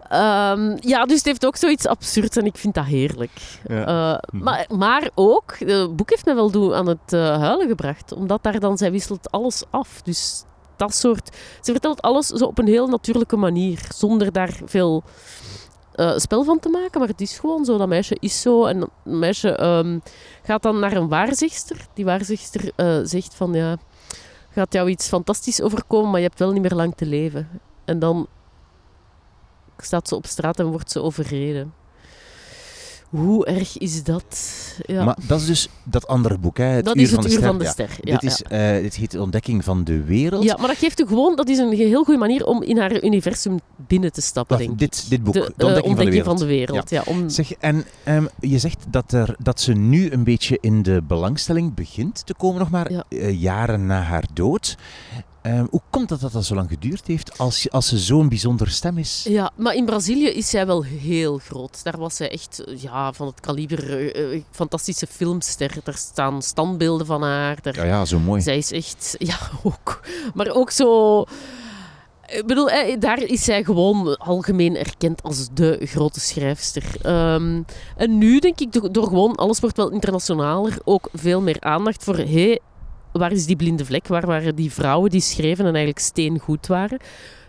Ehm, 0.10 0.78
ja, 0.80 1.06
dus 1.06 1.18
het 1.18 1.26
heeft 1.26 1.46
ook 1.46 1.56
zoiets 1.56 1.88
absurds 1.88 2.38
en 2.38 2.46
ik 2.46 2.58
vind 2.58 2.74
dat 2.74 2.86
heerlijk. 2.86 3.32
Ja. 3.68 3.86
Eh, 3.86 4.20
Mhm. 4.32 4.44
maar, 4.44 4.66
maar 4.78 5.10
ook, 5.16 5.56
het 5.60 5.96
boek 5.96 6.10
heeft 6.10 6.26
me 6.26 6.34
wel 6.34 6.52
doen 6.52 6.74
aan 6.74 6.88
het 6.88 7.14
eh, 7.14 7.38
huilen 7.40 7.68
gebracht. 7.68 8.12
Omdat 8.14 8.44
daar 8.44 8.60
dan, 8.60 8.78
zij 8.78 8.92
wisselt 8.92 9.32
alles 9.32 9.64
af. 9.70 10.02
Dus 10.02 10.44
dat 10.76 10.96
soort... 10.96 11.36
Ze 11.62 11.72
vertelt 11.72 12.02
alles 12.02 12.28
zo 12.28 12.46
op 12.46 12.58
een 12.58 12.68
heel 12.68 12.88
natuurlijke 12.88 13.36
manier. 13.38 13.82
Zonder 13.96 14.32
daar 14.32 14.60
veel 14.66 15.04
eh, 15.96 16.18
spel 16.18 16.44
van 16.44 16.60
te 16.60 16.70
maken. 16.70 17.00
Maar 17.00 17.10
het 17.10 17.22
is 17.22 17.40
gewoon 17.40 17.66
zo. 17.66 17.78
Dat 17.78 17.88
meisje 17.88 18.18
is 18.20 18.42
zo. 18.42 18.66
En 18.66 18.80
dat 18.80 18.90
meisje 19.04 19.50
ehm, 19.56 20.00
gaat 20.44 20.62
dan 20.64 20.80
naar 20.80 20.94
een 20.94 21.08
waarzegster. 21.08 21.86
Die 21.94 22.06
waarzegster 22.06 22.72
zegt 23.04 23.36
van, 23.36 23.54
ja... 23.54 23.78
Gaat 24.52 24.74
jou 24.74 24.90
iets 24.90 25.08
fantastisch 25.08 25.62
overkomen, 25.62 26.10
maar 26.12 26.20
je 26.20 26.26
hebt 26.28 26.40
wel 26.40 26.52
niet 26.52 26.62
meer 26.62 26.74
lang 26.76 26.94
te 26.96 27.06
leven. 27.06 27.50
En 27.86 28.00
dan 28.00 28.28
staat 29.84 30.08
ze 30.08 30.16
op 30.16 30.26
straat 30.26 30.60
en 30.60 30.66
wordt 30.66 30.92
ze 30.92 31.02
overreden. 31.02 31.74
Hoe 33.10 33.46
erg 33.46 33.78
is 33.78 34.04
dat? 34.04 34.40
Ja. 34.86 35.04
Maar 35.04 35.18
dat 35.28 35.40
is 35.40 35.46
dus 35.46 35.70
dat 35.84 36.08
andere 36.08 36.38
boek, 36.38 36.58
hè? 36.58 36.64
Het 36.64 36.86
dat 36.86 36.96
Uur 36.96 37.02
is 37.02 37.10
van 37.10 37.18
het 37.18 37.28
de 37.28 37.34
uur 37.34 37.40
Ster. 37.40 37.50
van 37.50 37.60
de 37.60 37.66
ster. 37.66 37.90
Ja, 38.02 38.18
dit, 38.18 38.32
is, 38.32 38.42
eh, 38.42 38.82
dit 38.82 38.96
heet 38.96 39.12
de 39.12 39.22
ontdekking 39.22 39.64
van 39.64 39.84
de 39.84 40.04
wereld. 40.04 40.44
ja, 40.44 40.56
maar 40.58 40.68
dat 40.68 40.78
geeft 40.78 41.00
u 41.00 41.08
gewoon, 41.08 41.36
dat 41.36 41.50
is 41.50 41.58
een 41.58 41.74
heel 41.74 42.04
goede 42.04 42.20
manier 42.20 42.46
om 42.46 42.64
in 42.64 42.78
haar 42.78 43.04
universum 43.04 43.60
binnen 43.76 44.12
te 44.12 44.22
stappen, 44.22 44.58
denk 44.58 44.80
dit, 44.80 45.02
ik. 45.04 45.10
dit 45.10 45.24
boek, 45.24 45.34
de, 45.34 45.40
de, 45.40 45.64
eh, 45.66 45.66
ontdekking, 45.66 45.96
van 45.96 46.06
de 46.06 46.12
wereld. 46.12 46.26
van 46.26 46.38
de 46.38 46.46
wereld. 46.46 46.90
Ja. 46.90 47.04
om, 47.06 47.30
Zeg, 47.30 47.54
en 47.54 47.86
ehm, 48.04 48.26
je 48.40 48.60
zegt 48.60 48.86
dat, 48.90 49.12
er, 49.12 49.36
dat 49.40 49.62
ze 49.62 49.74
nu 49.74 50.12
een 50.12 50.24
beetje 50.24 50.58
in 50.62 50.84
de 50.84 51.02
belangstelling 51.08 51.74
begint 51.74 52.26
te 52.26 52.34
komen, 52.34 52.60
nog 52.60 52.70
maar 52.70 52.92
eh, 53.10 53.42
jaren 53.42 53.86
na 53.86 54.02
haar 54.02 54.26
dood. 54.34 54.78
Ehm, 55.42 55.66
hoe 55.70 55.82
komt 55.90 56.10
het 56.10 56.20
dat 56.22 56.32
dat 56.32 56.46
zo 56.46 56.56
lang 56.56 56.70
geduurd 56.70 57.08
heeft 57.08 57.38
als, 57.38 57.64
je- 57.64 57.70
als 57.70 57.88
ze 57.88 57.98
zo'n 57.98 58.30
bijzondere 58.30 58.70
stem 58.70 58.98
is? 58.98 59.26
ja, 59.30 59.52
maar 59.56 59.74
in 59.76 59.86
Brazilië 59.86 60.28
is 60.28 60.50
zij 60.50 60.66
wel 60.66 60.84
heel 60.84 61.38
groot. 61.38 61.84
Daar 61.84 61.98
was 61.98 62.16
zij 62.16 62.32
echt 62.32 62.64
eh, 62.64 62.82
ja, 62.82 63.14
van 63.14 63.28
het 63.28 63.40
kaliber 63.40 63.90
eh, 64.16 64.34
eh, 64.36 64.42
fantastische 64.52 65.08
filmster. 65.08 65.78
Er 65.84 65.98
staan 65.98 66.42
standbeelden 66.42 67.06
van 67.06 67.22
haar. 67.24 67.58
Daar, 67.62 67.76
Ja, 67.76 67.84
ja, 67.84 68.06
zo 68.06 68.20
mooi. 68.20 68.42
Zij 68.42 68.58
is 68.58 68.72
echt, 68.72 69.16
ja, 69.18 69.38
ook. 69.64 70.00
Maar 70.34 70.50
ook 70.50 70.72
zo. 70.72 71.22
Ik 72.32 72.44
bedoel, 72.46 72.70
eh, 72.70 73.00
daar 73.00 73.22
is 73.22 73.44
zij 73.44 73.64
gewoon 73.64 74.18
algemeen 74.18 74.76
erkend 74.78 75.24
als 75.24 75.48
de 75.54 75.80
grote 75.84 76.20
schrijfster. 76.20 76.84
Ehm, 77.02 77.62
en 77.98 78.18
nu 78.18 78.40
denk 78.40 78.60
ik, 78.60 78.94
door, 78.94 79.08
gewoon, 79.08 79.36
alles 79.36 79.60
wordt 79.60 79.78
wel 79.78 79.90
internationaler, 79.92 80.78
ook 80.84 81.10
veel 81.14 81.42
meer 81.42 81.58
aandacht 81.60 82.04
voor, 82.04 82.18
hé, 82.18 82.56
waar 83.12 83.32
is 83.32 83.46
die 83.46 83.56
blinde 83.56 83.86
vlek? 83.86 84.08
Waar 84.08 84.26
waren 84.26 84.56
die 84.56 84.72
vrouwen 84.72 85.10
die 85.10 85.22
schreven 85.22 85.66
en 85.66 85.74
eigenlijk 85.76 86.00
steengoed 86.06 86.68
waren? 86.68 87.00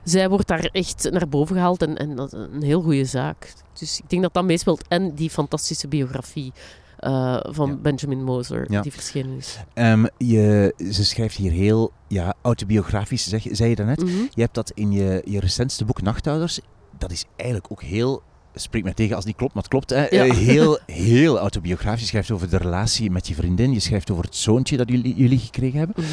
Zij 0.04 0.28
wordt 0.28 0.48
daar 0.48 0.64
echt 0.72 1.10
naar 1.10 1.28
boven 1.28 1.56
gehaald 1.56 1.82
en, 1.82 1.96
en 1.96 2.16
dat 2.16 2.32
is 2.32 2.38
een 2.52 2.62
heel 2.62 2.82
goede 2.82 3.04
zaak. 3.04 3.52
Dus 3.78 3.98
ik 3.98 4.10
denk 4.10 4.22
dat 4.22 4.34
dat 4.34 4.44
meespeelt. 4.44 4.84
En 4.88 5.14
die 5.14 5.30
fantastische 5.30 5.88
biografie 5.88 6.52
eh, 6.98 7.38
van 7.42 7.68
Ja. 7.68 7.74
Benjamin 7.76 8.24
Moser, 8.24 8.72
Ja. 8.72 8.80
die 8.80 8.92
verschenen 8.92 9.36
is. 9.36 9.58
Ehm, 9.74 10.06
je, 10.18 10.74
ze 10.90 11.04
schrijft 11.04 11.36
hier 11.36 11.50
heel 11.52 11.92
ja, 12.08 12.34
autobiografisch, 12.42 13.28
zeg, 13.28 13.46
zei 13.50 13.68
je 13.70 13.76
daarnet. 13.76 14.00
Mhm. 14.04 14.10
Je 14.34 14.40
hebt 14.42 14.54
dat 14.54 14.70
in 14.74 14.92
je, 14.92 15.22
je 15.24 15.40
recentste 15.40 15.84
boek 15.84 16.02
Nachthouders. 16.02 16.60
Dat 16.98 17.10
is 17.10 17.24
eigenlijk 17.36 17.72
ook 17.72 17.82
heel. 17.82 18.22
Spreek 18.54 18.84
me 18.84 18.94
tegen 18.94 19.14
als 19.14 19.24
het 19.24 19.26
niet 19.26 19.36
klopt, 19.36 19.54
maar 19.54 19.62
het 19.62 19.72
klopt. 19.72 19.90
Hè. 19.90 20.06
Ja. 20.16 20.24
Eh, 20.24 20.36
heel, 20.36 20.78
heel 20.86 21.38
autobiografisch. 21.38 22.00
Je 22.00 22.06
schrijft 22.06 22.30
over 22.30 22.50
de 22.50 22.56
relatie 22.56 23.10
met 23.10 23.28
je 23.28 23.34
vriendin. 23.34 23.72
Je 23.72 23.80
schrijft 23.80 24.10
over 24.10 24.24
het 24.24 24.36
zoontje 24.36 24.76
dat 24.76 24.88
jullie, 24.88 25.14
jullie 25.14 25.38
gekregen 25.38 25.78
hebben. 25.78 25.96
Mhm. 25.98 26.08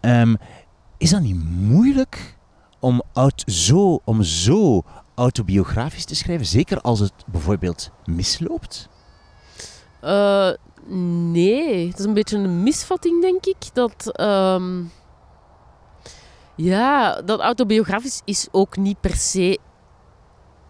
Ehm, 0.00 0.34
is 0.98 1.10
dat 1.10 1.20
niet 1.20 1.44
moeilijk 1.50 2.36
om, 2.80 3.02
oud, 3.12 3.42
zo, 3.46 4.00
om 4.04 4.22
zo 4.22 4.82
autobiografisch 5.14 6.04
te 6.04 6.14
schrijven? 6.14 6.46
Zeker 6.46 6.80
als 6.80 7.00
het 7.00 7.12
bijvoorbeeld 7.26 7.90
misloopt? 8.04 8.88
Eh, 10.00 10.50
nee, 11.32 11.88
het 11.88 11.98
is 11.98 12.04
een 12.04 12.14
beetje 12.14 12.36
een 12.36 12.62
misvatting, 12.62 13.22
denk 13.22 13.46
ik. 13.46 13.56
Dat, 13.72 14.10
ehm, 14.12 14.82
ja, 16.56 17.20
dat 17.22 17.40
autobiografisch 17.40 18.20
is 18.24 18.48
ook 18.50 18.76
niet 18.76 19.00
per 19.00 19.14
se 19.14 19.58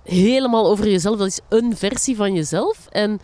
helemaal 0.05 0.67
over 0.67 0.89
jezelf. 0.89 1.17
Dat 1.19 1.27
is 1.27 1.41
een 1.49 1.77
versie 1.77 2.17
van 2.17 2.35
jezelf. 2.35 2.87
En 2.91 3.21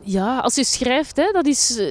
ja, 0.00 0.38
als 0.38 0.54
je 0.54 0.64
schrijft, 0.64 1.16
hè, 1.16 1.30
dat 1.32 1.46
is... 1.46 1.78
eh, 1.78 1.86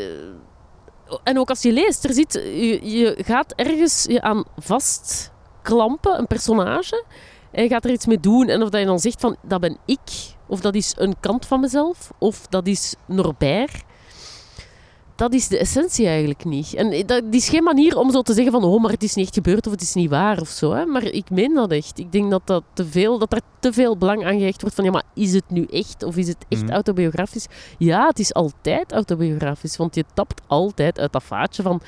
en 1.23 1.39
ook 1.39 1.49
als 1.49 1.61
je 1.61 1.71
leest, 1.71 2.03
er 2.03 2.13
zit, 2.13 2.33
je, 2.33 2.79
je 2.89 3.17
gaat 3.25 3.53
ergens 3.55 4.03
je 4.03 4.21
aan 4.21 4.43
vastklampen, 4.57 6.19
een 6.19 6.27
personage. 6.27 7.05
En 7.51 7.69
gaat 7.69 7.85
er 7.85 7.91
iets 7.91 8.05
mee 8.05 8.19
doen. 8.19 8.47
En 8.47 8.61
of 8.61 8.69
dat 8.69 8.79
je 8.79 8.85
dan 8.85 8.99
zegt 8.99 9.19
van, 9.19 9.35
dat 9.41 9.61
ben 9.61 9.77
ik. 9.85 10.35
Of 10.47 10.59
dat 10.59 10.75
is 10.75 10.93
een 10.97 11.15
kant 11.19 11.45
van 11.45 11.59
mezelf. 11.59 12.11
Of 12.17 12.47
dat 12.47 12.67
is 12.67 12.95
Norbert. 13.05 13.83
Dat 15.21 15.33
is 15.33 15.47
de 15.47 15.57
essentie 15.57 16.07
eigenlijk 16.07 16.45
niet. 16.45 16.73
En 16.73 17.05
dat, 17.05 17.23
die 17.31 17.39
is 17.41 17.49
geen 17.49 17.63
manier 17.63 17.97
om 17.97 18.11
zo 18.11 18.21
te 18.21 18.33
zeggen 18.33 18.51
van 18.51 18.63
oh, 18.63 18.81
maar 18.81 18.91
het 18.91 19.03
is 19.03 19.13
niet 19.13 19.25
echt 19.25 19.33
gebeurd 19.33 19.65
of 19.65 19.71
het 19.71 19.81
is 19.81 19.93
niet 19.93 20.09
waar 20.09 20.41
of 20.41 20.49
zo. 20.49 20.73
Hè. 20.73 20.85
Maar 20.85 21.03
ik 21.03 21.29
meen 21.29 21.53
dat 21.53 21.71
echt. 21.71 21.99
Ik 21.99 22.11
denk 22.11 22.31
dat, 22.31 22.41
dat, 22.45 22.63
te 22.73 22.85
veel, 22.85 23.19
dat 23.19 23.33
er 23.33 23.41
te 23.59 23.73
veel 23.73 23.97
belang 23.97 24.25
aan 24.25 24.37
gehecht 24.37 24.61
wordt 24.61 24.75
van 24.75 24.85
ja, 24.85 24.91
maar 24.91 25.03
is 25.13 25.33
het 25.33 25.43
nu 25.47 25.65
echt 25.65 26.03
of 26.03 26.17
is 26.17 26.27
het 26.27 26.45
echt 26.49 26.61
Mhm. 26.61 26.71
autobiografisch? 26.71 27.45
Ja, 27.77 28.07
het 28.07 28.19
is 28.19 28.33
altijd 28.33 28.91
autobiografisch, 28.91 29.77
want 29.77 29.95
je 29.95 30.05
tapt 30.13 30.41
altijd 30.47 30.99
uit 30.99 31.11
dat 31.11 31.23
vaatje 31.23 31.61
van 31.63 31.81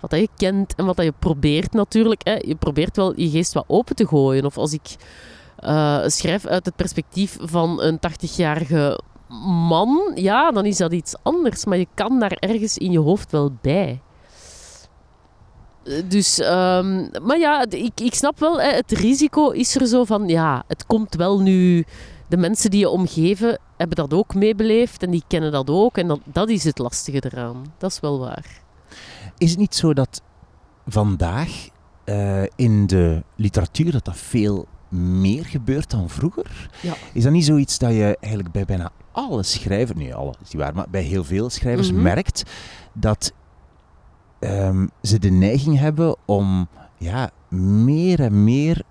wat 0.00 0.10
dat 0.10 0.20
je 0.20 0.28
kent 0.36 0.74
en 0.74 0.84
wat 0.84 0.96
dat 0.96 1.04
je 1.04 1.14
probeert 1.18 1.72
natuurlijk. 1.72 2.20
Hè. 2.24 2.34
Je 2.34 2.54
probeert 2.54 2.96
wel 2.96 3.20
je 3.20 3.30
geest 3.30 3.52
wat 3.52 3.64
open 3.66 3.96
te 3.96 4.06
gooien. 4.06 4.44
Of 4.44 4.58
als 4.58 4.72
ik 4.72 4.96
eh, 5.56 6.02
schrijf 6.06 6.46
uit 6.46 6.64
het 6.64 6.76
perspectief 6.76 7.36
van 7.40 7.82
een 7.82 7.98
80-jarige 7.98 9.00
man, 9.42 10.12
ja, 10.14 10.50
dan 10.50 10.64
is 10.64 10.76
dat 10.76 10.92
iets 10.92 11.14
anders. 11.22 11.64
Maar 11.64 11.78
je 11.78 11.86
kan 11.94 12.18
daar 12.20 12.32
ergens 12.32 12.78
in 12.78 12.90
je 12.92 12.98
hoofd 12.98 13.30
wel 13.30 13.52
bij. 13.60 14.00
Eh, 15.84 16.02
Dus, 16.08 16.38
ehm, 16.38 17.08
maar 17.22 17.38
ja, 17.38 17.64
ik, 17.68 18.00
ik 18.00 18.14
snap 18.14 18.38
wel, 18.38 18.60
hè, 18.60 18.68
het 18.70 18.90
risico 18.92 19.50
is 19.50 19.74
er 19.74 19.86
zo 19.86 20.04
van, 20.04 20.28
ja, 20.28 20.64
het 20.68 20.86
komt 20.86 21.14
wel 21.14 21.40
nu. 21.40 21.84
De 22.28 22.36
mensen 22.36 22.70
die 22.70 22.80
je 22.80 22.88
omgeven 22.88 23.58
hebben 23.76 23.96
dat 23.96 24.14
ook 24.14 24.34
meebeleefd 24.34 25.02
en 25.02 25.10
die 25.10 25.22
kennen 25.26 25.52
dat 25.52 25.70
ook. 25.70 25.98
En 25.98 26.08
dat, 26.08 26.20
dat 26.24 26.48
is 26.48 26.64
het 26.64 26.78
lastige 26.78 27.22
eraan. 27.30 27.64
Dat 27.78 27.90
is 27.90 28.00
wel 28.00 28.18
waar. 28.18 28.62
Is 29.38 29.50
het 29.50 29.58
niet 29.58 29.74
zo 29.74 29.92
dat 29.92 30.22
vandaag 30.86 31.68
eh, 32.04 32.42
in 32.56 32.86
de 32.86 33.22
literatuur 33.36 33.92
dat 33.92 34.04
dat 34.04 34.16
veel 34.16 34.66
meer 34.94 35.44
gebeurt 35.44 35.90
dan 35.90 36.10
vroeger? 36.10 36.70
Ja. 36.82 36.94
Is 37.12 37.22
dat 37.22 37.32
niet 37.32 37.44
zoiets 37.44 37.78
dat 37.78 37.90
je 37.90 38.16
eigenlijk 38.20 38.52
bij 38.52 38.64
bijna 38.64 38.90
alle 39.12 39.42
schrijvers, 39.42 39.98
nee 39.98 40.14
alle 40.14 40.34
is 40.42 40.52
niet 40.52 40.62
waar, 40.62 40.74
maar 40.74 40.86
bij 40.90 41.02
heel 41.02 41.24
veel 41.24 41.50
schrijvers 41.50 41.92
Mhm. 41.92 42.02
merkt 42.02 42.42
dat 42.92 43.32
ehm, 44.38 44.86
ze 45.02 45.18
de 45.18 45.30
neiging 45.30 45.78
hebben 45.78 46.16
om 46.24 46.68
ja, 46.98 47.30
meer 47.48 48.20
en 48.20 48.44
meer 48.44 48.82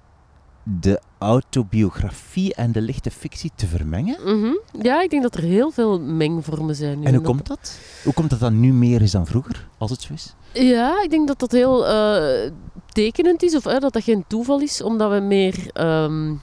de 0.64 1.02
autobiografie 1.18 2.54
en 2.54 2.72
de 2.72 2.82
lichte 2.82 3.12
fictie 3.12 3.52
te 3.56 3.68
vermengen? 3.68 4.18
Mhm. 4.40 4.54
Ja, 4.82 5.02
ik 5.02 5.10
denk 5.10 5.24
dat 5.24 5.36
er 5.36 5.44
heel 5.44 5.72
veel 5.72 6.00
mengvormen 6.00 6.76
zijn. 6.76 7.00
nu 7.00 7.06
En 7.06 7.14
hoe 7.16 7.24
komt 7.24 7.48
dat? 7.48 7.80
Hoe 8.04 8.14
komt 8.14 8.30
dat 8.30 8.40
dat 8.40 8.52
nu 8.52 8.74
meer 8.74 9.02
is 9.02 9.12
dan 9.12 9.26
vroeger, 9.26 9.68
als 9.78 9.92
het 9.92 10.02
zo 10.02 10.14
is? 10.14 10.36
Ja, 10.54 11.04
ik 11.04 11.10
denk 11.10 11.28
dat 11.28 11.40
dat 11.40 11.52
heel 11.52 11.88
eh, 11.88 12.52
tekenend 12.92 13.44
is, 13.44 13.56
of 13.56 13.64
dat 13.64 13.94
dat 13.94 14.04
geen 14.04 14.26
toeval 14.28 14.62
is, 14.62 14.82
omdat 14.82 15.12
we 15.12 15.20
meer 15.20 15.70
ehm, 15.74 16.36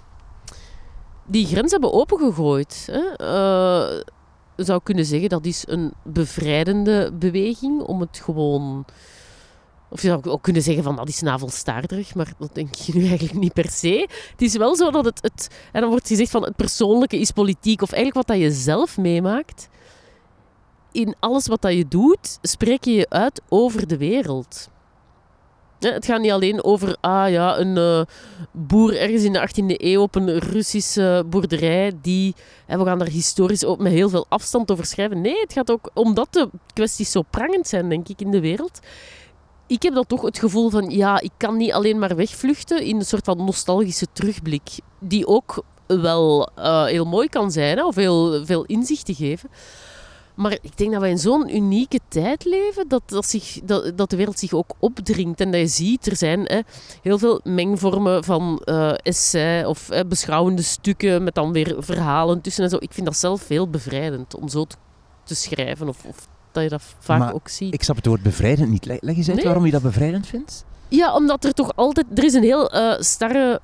die 1.26 1.46
grens 1.46 1.70
hebben 1.70 1.92
opengegooid. 1.92 2.88
Hè. 2.90 3.16
Eh, 3.16 4.00
je 4.56 4.64
zou 4.64 4.80
kunnen 4.82 5.04
zeggen 5.04 5.28
dat 5.28 5.44
is 5.44 5.64
een 5.68 5.92
bevrijdende 6.04 7.12
beweging 7.12 7.80
om 7.80 8.00
het 8.00 8.20
gewoon. 8.24 8.84
Of 9.88 10.02
je 10.02 10.08
zou 10.08 10.24
ook 10.24 10.42
kunnen 10.42 10.62
zeggen 10.62 10.82
van 10.82 10.96
dat 10.96 11.08
is 11.08 11.20
navelstaarderig, 11.20 12.14
maar 12.14 12.32
dat 12.38 12.54
denk 12.54 12.76
ik 12.76 12.94
nu 12.94 13.06
eigenlijk 13.08 13.38
niet 13.38 13.52
per 13.52 13.70
se. 13.70 14.08
Het 14.30 14.42
is 14.42 14.56
wel 14.56 14.76
zo 14.76 14.90
dat 14.90 15.04
het, 15.04 15.22
het 15.22 15.48
en 15.72 15.80
dan 15.80 15.90
wordt 15.90 16.08
gezegd 16.08 16.30
van 16.30 16.42
het 16.44 16.56
persoonlijke 16.56 17.18
is 17.18 17.30
politiek, 17.30 17.82
of 17.82 17.92
eigenlijk 17.92 18.26
wat 18.26 18.36
dat 18.36 18.46
je 18.46 18.52
zelf 18.52 18.98
meemaakt. 18.98 19.68
In 20.92 21.14
alles 21.20 21.46
wat 21.46 21.62
dat 21.62 21.72
je 21.72 21.88
doet, 21.88 22.38
spreek 22.42 22.84
je 22.84 22.92
je 22.92 23.06
uit 23.08 23.42
over 23.48 23.86
de 23.86 23.96
wereld. 23.96 24.68
Het 25.78 26.04
gaat 26.04 26.20
niet 26.20 26.30
alleen 26.30 26.64
over 26.64 26.96
ah, 27.00 27.30
ja, 27.30 27.58
een 27.58 27.76
eh, 27.76 28.00
boer 28.52 28.96
ergens 28.96 29.22
in 29.22 29.32
de 29.32 29.48
18e 29.48 29.76
eeuw 29.76 30.02
op 30.02 30.14
een 30.14 30.38
Russische 30.38 31.24
boerderij. 31.26 31.92
Die, 32.02 32.34
en 32.66 32.78
we 32.78 32.84
gaan 32.84 32.98
daar 32.98 33.08
historisch 33.08 33.64
ook 33.64 33.78
met 33.78 33.92
heel 33.92 34.08
veel 34.08 34.26
afstand 34.28 34.70
over 34.70 34.84
schrijven. 34.84 35.20
Nee, 35.20 35.40
het 35.40 35.52
gaat 35.52 35.70
ook 35.70 35.90
omdat 35.94 36.28
de 36.30 36.48
kwesties 36.72 37.10
zo 37.10 37.22
prangend 37.30 37.68
zijn, 37.68 37.88
denk 37.88 38.08
ik, 38.08 38.20
in 38.20 38.30
de 38.30 38.40
wereld. 38.40 38.80
Ik 39.66 39.82
heb 39.82 39.94
dan 39.94 40.06
toch 40.06 40.22
het 40.22 40.38
gevoel 40.38 40.70
van, 40.70 40.90
ja, 40.90 41.20
ik 41.20 41.32
kan 41.36 41.56
niet 41.56 41.72
alleen 41.72 41.98
maar 41.98 42.16
wegvluchten 42.16 42.82
in 42.82 42.96
een 42.96 43.04
soort 43.04 43.24
van 43.24 43.44
nostalgische 43.44 44.06
terugblik. 44.12 44.68
Die 44.98 45.26
ook 45.26 45.62
wel 45.86 46.50
eh, 46.54 46.84
heel 46.84 47.04
mooi 47.04 47.28
kan 47.28 47.50
zijn, 47.50 47.76
hè, 47.76 47.84
of 47.84 47.94
heel 47.94 48.44
veel 48.44 48.64
inzicht 48.64 49.04
te 49.04 49.14
geven. 49.14 49.50
Maar 50.40 50.58
ik 50.62 50.76
denk 50.76 50.92
dat 50.92 51.00
wij 51.00 51.10
in 51.10 51.18
zo'n 51.18 51.56
unieke 51.56 52.00
tijd 52.08 52.44
leven 52.44 52.88
dat, 52.88 53.02
dat, 53.06 53.26
zich, 53.26 53.60
dat, 53.64 53.96
dat 53.96 54.10
de 54.10 54.16
wereld 54.16 54.38
zich 54.38 54.52
ook 54.52 54.72
opdringt. 54.78 55.40
En 55.40 55.50
dat 55.50 55.60
je 55.60 55.66
ziet, 55.66 56.06
er 56.06 56.16
zijn 56.16 56.40
hè, 56.44 56.60
heel 57.02 57.18
veel 57.18 57.40
mengvormen 57.44 58.24
van 58.24 58.62
eh 58.64 58.92
essay 59.02 59.64
of 59.64 59.88
hè, 59.88 60.06
beschouwende 60.06 60.62
stukken 60.62 61.24
met 61.24 61.34
dan 61.34 61.52
weer 61.52 61.76
verhalen 61.78 62.40
tussen 62.40 62.64
en 62.64 62.70
zo. 62.70 62.76
Ik 62.80 62.92
vind 62.92 63.06
dat 63.06 63.16
zelf 63.16 63.48
heel 63.48 63.68
bevrijdend 63.68 64.34
om 64.34 64.48
zo 64.48 64.64
te, 64.64 64.76
te 65.24 65.34
schrijven 65.34 65.88
of, 65.88 66.04
of 66.04 66.28
dat 66.52 66.62
je 66.62 66.68
dat 66.68 66.82
vaak 66.98 67.18
Maar 67.18 67.34
ook 67.34 67.48
ziet. 67.48 67.74
Ik 67.74 67.82
snap 67.82 67.96
het 67.96 68.06
woord 68.06 68.22
bevrijdend 68.22 68.70
niet. 68.70 68.84
Leg 68.84 69.00
leg 69.00 69.16
eens 69.16 69.26
uit 69.26 69.36
Nee. 69.36 69.44
waarom 69.46 69.66
je 69.66 69.72
dat 69.72 69.82
bevrijdend 69.82 70.26
vindt. 70.26 70.64
Ja, 70.88 71.14
omdat 71.14 71.44
er 71.44 71.52
toch 71.52 71.72
altijd... 71.76 72.06
Er 72.14 72.24
is 72.24 72.34
een 72.34 72.42
heel 72.42 72.70
eh 72.70 73.00
starre 73.00 73.60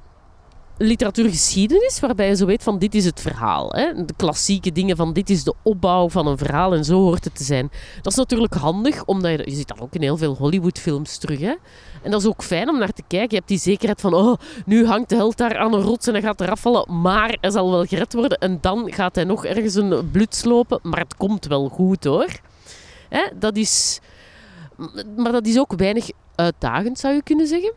literatuurgeschiedenis 0.78 2.00
waarbij 2.00 2.28
je 2.28 2.36
zo 2.36 2.46
weet 2.46 2.62
van 2.62 2.78
dit 2.78 2.94
is 2.94 3.04
het 3.04 3.20
verhaal. 3.20 3.70
Hè? 3.70 4.04
De 4.04 4.14
klassieke 4.16 4.72
dingen 4.72 4.96
van 4.96 5.12
dit 5.12 5.30
is 5.30 5.44
de 5.44 5.54
opbouw 5.62 6.08
van 6.08 6.26
een 6.26 6.38
verhaal 6.38 6.74
en 6.74 6.84
zo 6.84 7.00
hoort 7.00 7.24
het 7.24 7.36
te 7.36 7.44
zijn. 7.44 7.70
Dat 8.02 8.12
is 8.12 8.18
natuurlijk 8.18 8.54
handig, 8.54 9.04
omdat 9.04 9.30
je... 9.30 9.50
Je 9.50 9.56
ziet 9.56 9.68
dat 9.68 9.80
ook 9.80 9.94
in 9.94 10.02
heel 10.02 10.16
veel 10.16 10.34
Hollywoodfilms 10.34 11.18
terug. 11.18 11.40
Hè? 11.40 11.54
En 12.02 12.10
dat 12.10 12.20
is 12.20 12.26
ook 12.26 12.42
fijn 12.42 12.68
om 12.68 12.78
naar 12.78 12.92
te 12.92 13.02
kijken. 13.06 13.30
Je 13.30 13.36
hebt 13.36 13.48
die 13.48 13.58
zekerheid 13.58 14.00
van 14.00 14.14
oh, 14.14 14.36
nu 14.66 14.86
hangt 14.86 15.08
de 15.08 15.14
held 15.14 15.36
daar 15.36 15.58
aan 15.58 15.74
een 15.74 15.80
rots 15.80 16.06
en 16.06 16.12
hij 16.12 16.22
gaat 16.22 16.40
eraf 16.40 16.60
vallen, 16.60 17.00
maar 17.00 17.36
hij 17.40 17.50
zal 17.50 17.70
wel 17.70 17.84
gered 17.84 18.12
worden. 18.12 18.38
En 18.38 18.58
dan 18.60 18.92
gaat 18.92 19.14
hij 19.14 19.24
nog 19.24 19.44
ergens 19.44 19.74
een 19.74 20.10
bluts 20.10 20.44
lopen, 20.44 20.78
maar 20.82 21.00
het 21.00 21.16
komt 21.16 21.46
wel 21.46 21.68
goed 21.68 22.04
hoor. 22.04 22.28
Hè? 23.08 23.22
Dat 23.38 23.56
is... 23.56 24.00
Maar 25.16 25.32
dat 25.32 25.46
is 25.46 25.58
ook 25.58 25.72
weinig 25.76 26.10
uitdagend, 26.34 26.98
zou 26.98 27.14
je 27.14 27.22
kunnen 27.22 27.46
zeggen. 27.46 27.72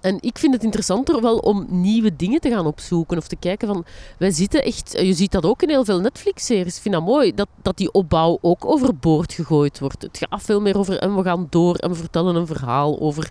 En 0.00 0.18
ik 0.20 0.38
vind 0.38 0.54
het 0.54 0.64
interessanter 0.64 1.22
wel 1.22 1.38
om 1.38 1.66
nieuwe 1.68 2.16
dingen 2.16 2.40
te 2.40 2.50
gaan 2.50 2.66
opzoeken 2.66 3.16
of 3.16 3.28
te 3.28 3.36
kijken 3.36 3.68
van... 3.68 3.84
Wij 4.18 4.30
zitten 4.30 4.64
echt... 4.64 4.92
Je 4.92 5.12
ziet 5.12 5.32
dat 5.32 5.44
ook 5.44 5.62
in 5.62 5.68
heel 5.68 5.84
veel 5.84 6.00
Netflix-series. 6.00 6.76
Ik 6.76 6.82
vind 6.82 6.94
dat 6.94 7.04
mooi, 7.04 7.34
dat, 7.34 7.48
dat 7.62 7.76
die 7.76 7.92
opbouw 7.92 8.38
ook 8.40 8.64
overboord 8.64 9.32
gegooid 9.32 9.78
wordt. 9.78 10.02
Het 10.02 10.18
gaat 10.28 10.42
veel 10.42 10.60
meer 10.60 10.78
over... 10.78 10.98
En 10.98 11.16
we 11.16 11.22
gaan 11.22 11.46
door 11.50 11.76
en 11.76 11.90
we 11.90 11.96
vertellen 11.96 12.36
een 12.36 12.46
verhaal 12.46 13.00
over... 13.00 13.28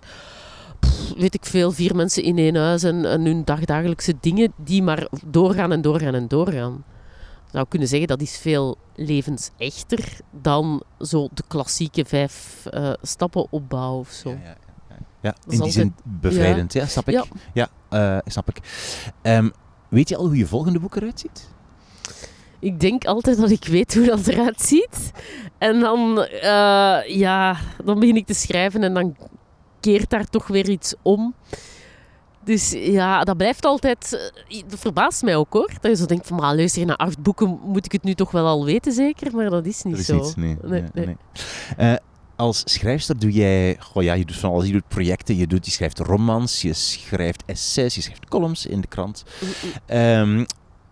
weet 1.16 1.34
ik 1.34 1.44
veel, 1.44 1.72
vier 1.72 1.96
mensen 1.96 2.22
in 2.22 2.38
één 2.38 2.56
huis 2.56 2.82
en, 2.82 3.04
hun 3.04 3.44
dagdagelijkse 3.44 4.14
dingen 4.20 4.52
die 4.56 4.82
maar 4.82 5.08
doorgaan 5.26 5.72
en 5.72 5.82
doorgaan 5.82 6.14
en 6.14 6.28
doorgaan. 6.28 6.84
Zou 7.52 7.66
kunnen 7.68 7.88
zeggen 7.88 8.08
dat 8.08 8.20
is 8.20 8.38
veel 8.38 8.76
levensechter 8.94 10.18
dan 10.30 10.82
zo 11.00 11.28
de 11.32 11.42
klassieke 11.48 12.04
vijf 12.04 12.66
eh, 12.66 12.92
stappen 13.02 13.46
opbouw 13.50 13.98
of 13.98 14.10
zo. 14.10 14.38
Ja. 15.26 15.34
in 15.42 15.50
die 15.50 15.58
altijd- 15.60 15.72
zin 15.74 15.94
bevrijdend, 16.04 16.72
ja, 16.72 16.86
snap 16.86 17.08
ik. 17.08 17.24
Ja. 17.54 17.68
Eh, 17.88 18.18
snap 18.26 18.48
ik. 18.48 18.58
Ehm, 19.22 19.48
weet 19.88 20.08
je 20.08 20.16
al 20.16 20.26
hoe 20.26 20.36
je 20.36 20.46
volgende 20.46 20.78
boek 20.78 20.96
eruit 20.96 21.20
ziet? 21.20 21.48
Ik 22.58 22.80
denk 22.80 23.04
altijd 23.04 23.36
dat 23.40 23.50
ik 23.50 23.64
weet 23.64 23.94
hoe 23.94 24.06
dat 24.06 24.26
eruit 24.26 24.60
ziet. 24.60 25.10
En 25.58 25.80
dan, 25.80 26.22
eh, 26.22 26.98
ja, 27.16 27.56
dan 27.84 28.00
begin 28.00 28.16
ik 28.16 28.26
te 28.26 28.34
schrijven 28.34 28.82
en 28.82 28.94
dan 28.94 29.16
keert 29.80 30.10
daar 30.10 30.24
toch 30.26 30.46
weer 30.46 30.68
iets 30.68 30.94
om. 31.02 31.34
Dus 32.44 32.70
ja, 32.70 33.24
dat 33.24 33.36
blijft 33.36 33.64
altijd... 33.64 34.30
eh, 34.48 34.62
Dat 34.68 34.78
verbaast 34.78 35.22
mij 35.22 35.36
ook 35.36 35.52
hoor. 35.52 35.70
Dat 35.80 35.90
je 35.90 35.96
zo 35.96 36.06
denkt 36.06 36.26
van, 36.26 36.36
maar 36.36 36.54
luister, 36.56 36.86
na 36.86 36.96
acht 36.96 37.22
boeken 37.22 37.58
moet 37.64 37.84
ik 37.84 37.92
het 37.92 38.02
nu 38.02 38.14
toch 38.14 38.30
wel 38.30 38.46
al 38.46 38.64
weten 38.64 38.92
zeker? 38.92 39.36
Maar 39.36 39.50
dat 39.50 39.66
is 39.66 39.82
niet 39.82 39.92
Dat 39.92 40.00
is 40.00 40.06
zo. 40.06 40.16
niets, 40.16 40.34
nee. 40.34 40.56
Nee, 40.62 40.84
nee. 40.94 41.16
nee. 41.76 41.98
Als 42.36 42.62
schrijfster 42.64 43.18
doe 43.18 43.30
jij, 43.30 43.76
goh 43.80 44.02
ja, 44.02 44.14
je 44.14 44.24
doet 44.24 44.36
van 44.36 44.50
alles. 44.50 44.66
Je 44.66 44.72
doet 44.72 44.88
projecten, 44.88 45.36
je, 45.36 45.46
doet, 45.46 45.66
je 45.66 45.70
schrijft 45.70 45.98
romans, 45.98 46.62
je 46.62 46.72
schrijft 46.72 47.42
essays, 47.46 47.94
je 47.94 48.00
schrijft 48.00 48.28
columns 48.28 48.66
in 48.66 48.80
de 48.80 48.86
krant. 48.86 49.24
Ehm, 49.86 50.44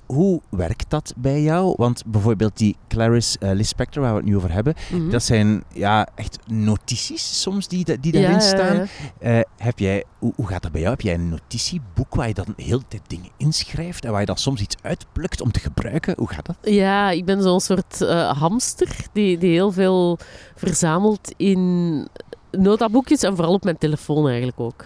hoe 0.07 0.41
werkt 0.49 0.91
dat 0.91 1.13
bij 1.17 1.43
jou? 1.43 1.75
Want 1.77 2.03
bijvoorbeeld 2.07 2.57
die 2.57 2.77
Clarice 2.89 3.39
eh, 3.39 3.51
Lispector, 3.53 4.03
waar 4.03 4.11
we 4.13 4.17
het 4.19 4.27
nu 4.27 4.37
over 4.37 4.53
hebben, 4.53 4.75
Mhm. 4.93 5.11
dat 5.11 5.23
zijn 5.23 5.65
ja, 5.73 6.09
echt 6.15 6.39
notities 6.47 7.41
soms 7.43 7.69
die, 7.69 8.01
die 8.01 8.13
daarin 8.13 8.31
ja, 8.31 8.41
staan. 8.41 8.77
ja. 8.77 8.85
Eh, 9.19 9.41
heb 9.57 9.79
jij, 9.79 10.05
hoe, 10.19 10.33
hoe 10.37 10.47
gaat 10.47 10.63
dat 10.63 10.73
bij 10.73 10.81
jou? 10.81 10.93
Heb 10.93 11.03
jij 11.03 11.15
een 11.15 11.29
notitieboek 11.29 12.15
waar 12.15 12.29
je 12.29 12.35
dan 12.35 12.55
heel 12.57 12.79
de 12.79 12.85
tijd 12.89 13.03
dingen 13.07 13.31
inschrijft 13.37 14.05
en 14.05 14.11
waar 14.11 14.21
je 14.21 14.27
dan 14.27 14.37
soms 14.37 14.61
iets 14.61 14.77
uitplukt 14.83 15.41
om 15.41 15.53
te 15.53 15.61
gebruiken? 15.61 16.15
Hoe 16.19 16.29
gaat 16.29 16.47
dat? 16.47 16.57
Ja, 16.63 17.11
ik 17.11 17.25
ben 17.25 17.43
zo'n 17.43 17.61
soort 17.61 18.01
eh, 18.01 18.39
hamster 18.41 18.97
die, 19.13 19.39
die 19.39 19.51
heel 19.53 19.73
veel 19.73 20.19
verzamelt 20.55 21.33
in 21.37 22.09
notaboekjes 22.51 23.23
en 23.23 23.37
vooral 23.37 23.55
op 23.55 23.65
mijn 23.65 23.79
telefoon 23.79 24.27
eigenlijk 24.29 24.61
ook. 24.61 24.85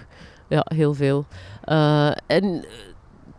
Ja, 0.48 0.66
heel 0.74 0.94
veel. 0.94 1.26
En 2.26 2.64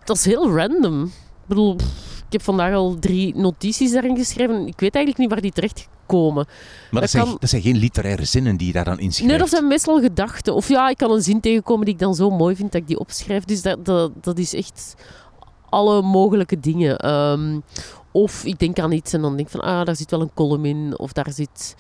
dat 0.04 0.18
is 0.18 0.26
heel 0.26 0.56
random. 0.56 1.12
Ik 1.50 1.56
bedoel, 1.56 1.76
pff, 1.76 2.18
ik 2.26 2.32
heb 2.32 2.42
vandaag 2.42 2.74
al 2.74 2.98
drie 3.00 3.36
notities 3.36 3.92
daarin 3.92 4.18
geschreven. 4.18 4.68
Ik 4.68 4.80
weet 4.80 4.96
eigenlijk 4.96 5.18
niet 5.18 5.30
waar 5.30 5.42
die 5.42 5.52
terecht 5.52 5.88
komen. 6.06 6.46
Maar 6.46 6.92
Dat 6.92 7.02
dat, 7.02 7.10
zijn, 7.10 7.24
kan- 7.24 7.38
dat 7.40 7.50
zijn 7.50 7.62
geen 7.62 7.78
literaire 7.78 8.26
zinnen 8.26 8.58
die 8.58 8.68
je 8.68 8.74
daar 8.74 8.84
dan 8.86 9.00
inschrijft. 9.00 9.32
Nee, 9.32 9.42
dat 9.42 9.50
zijn 9.50 9.68
meestal 9.68 10.00
gedachten. 10.02 10.56
Of 10.56 10.68
ja, 10.70 10.90
ik 10.90 10.98
kan 10.98 11.12
een 11.12 11.22
zin 11.22 11.40
tegenkomen 11.40 11.86
die 11.86 11.94
ik 11.94 12.00
dan 12.00 12.16
zo 12.16 12.30
mooi 12.30 12.56
vind 12.56 12.72
dat 12.72 12.82
ik 12.82 12.88
die 12.88 13.00
opschrijf. 13.00 13.44
Dus 13.44 13.62
dat, 13.62 13.86
dat, 13.86 14.12
dat 14.24 14.38
is 14.38 14.54
echt 14.54 14.96
alle 15.70 16.02
mogelijke 16.02 16.60
dingen. 16.60 16.98
Ehm, 16.98 17.60
of 18.12 18.44
ik 18.46 18.60
denk 18.60 18.80
aan 18.80 18.92
iets 18.92 19.14
en 19.14 19.22
dan 19.22 19.36
denk 19.36 19.48
ik 19.48 19.60
van, 19.60 19.62
ah, 19.70 19.86
daar 19.86 19.96
zit 19.96 20.12
wel 20.12 20.22
een 20.22 20.34
column 20.34 20.66
in. 20.66 21.00
Of 21.00 21.12
daar 21.14 21.32
zit... 21.32 21.76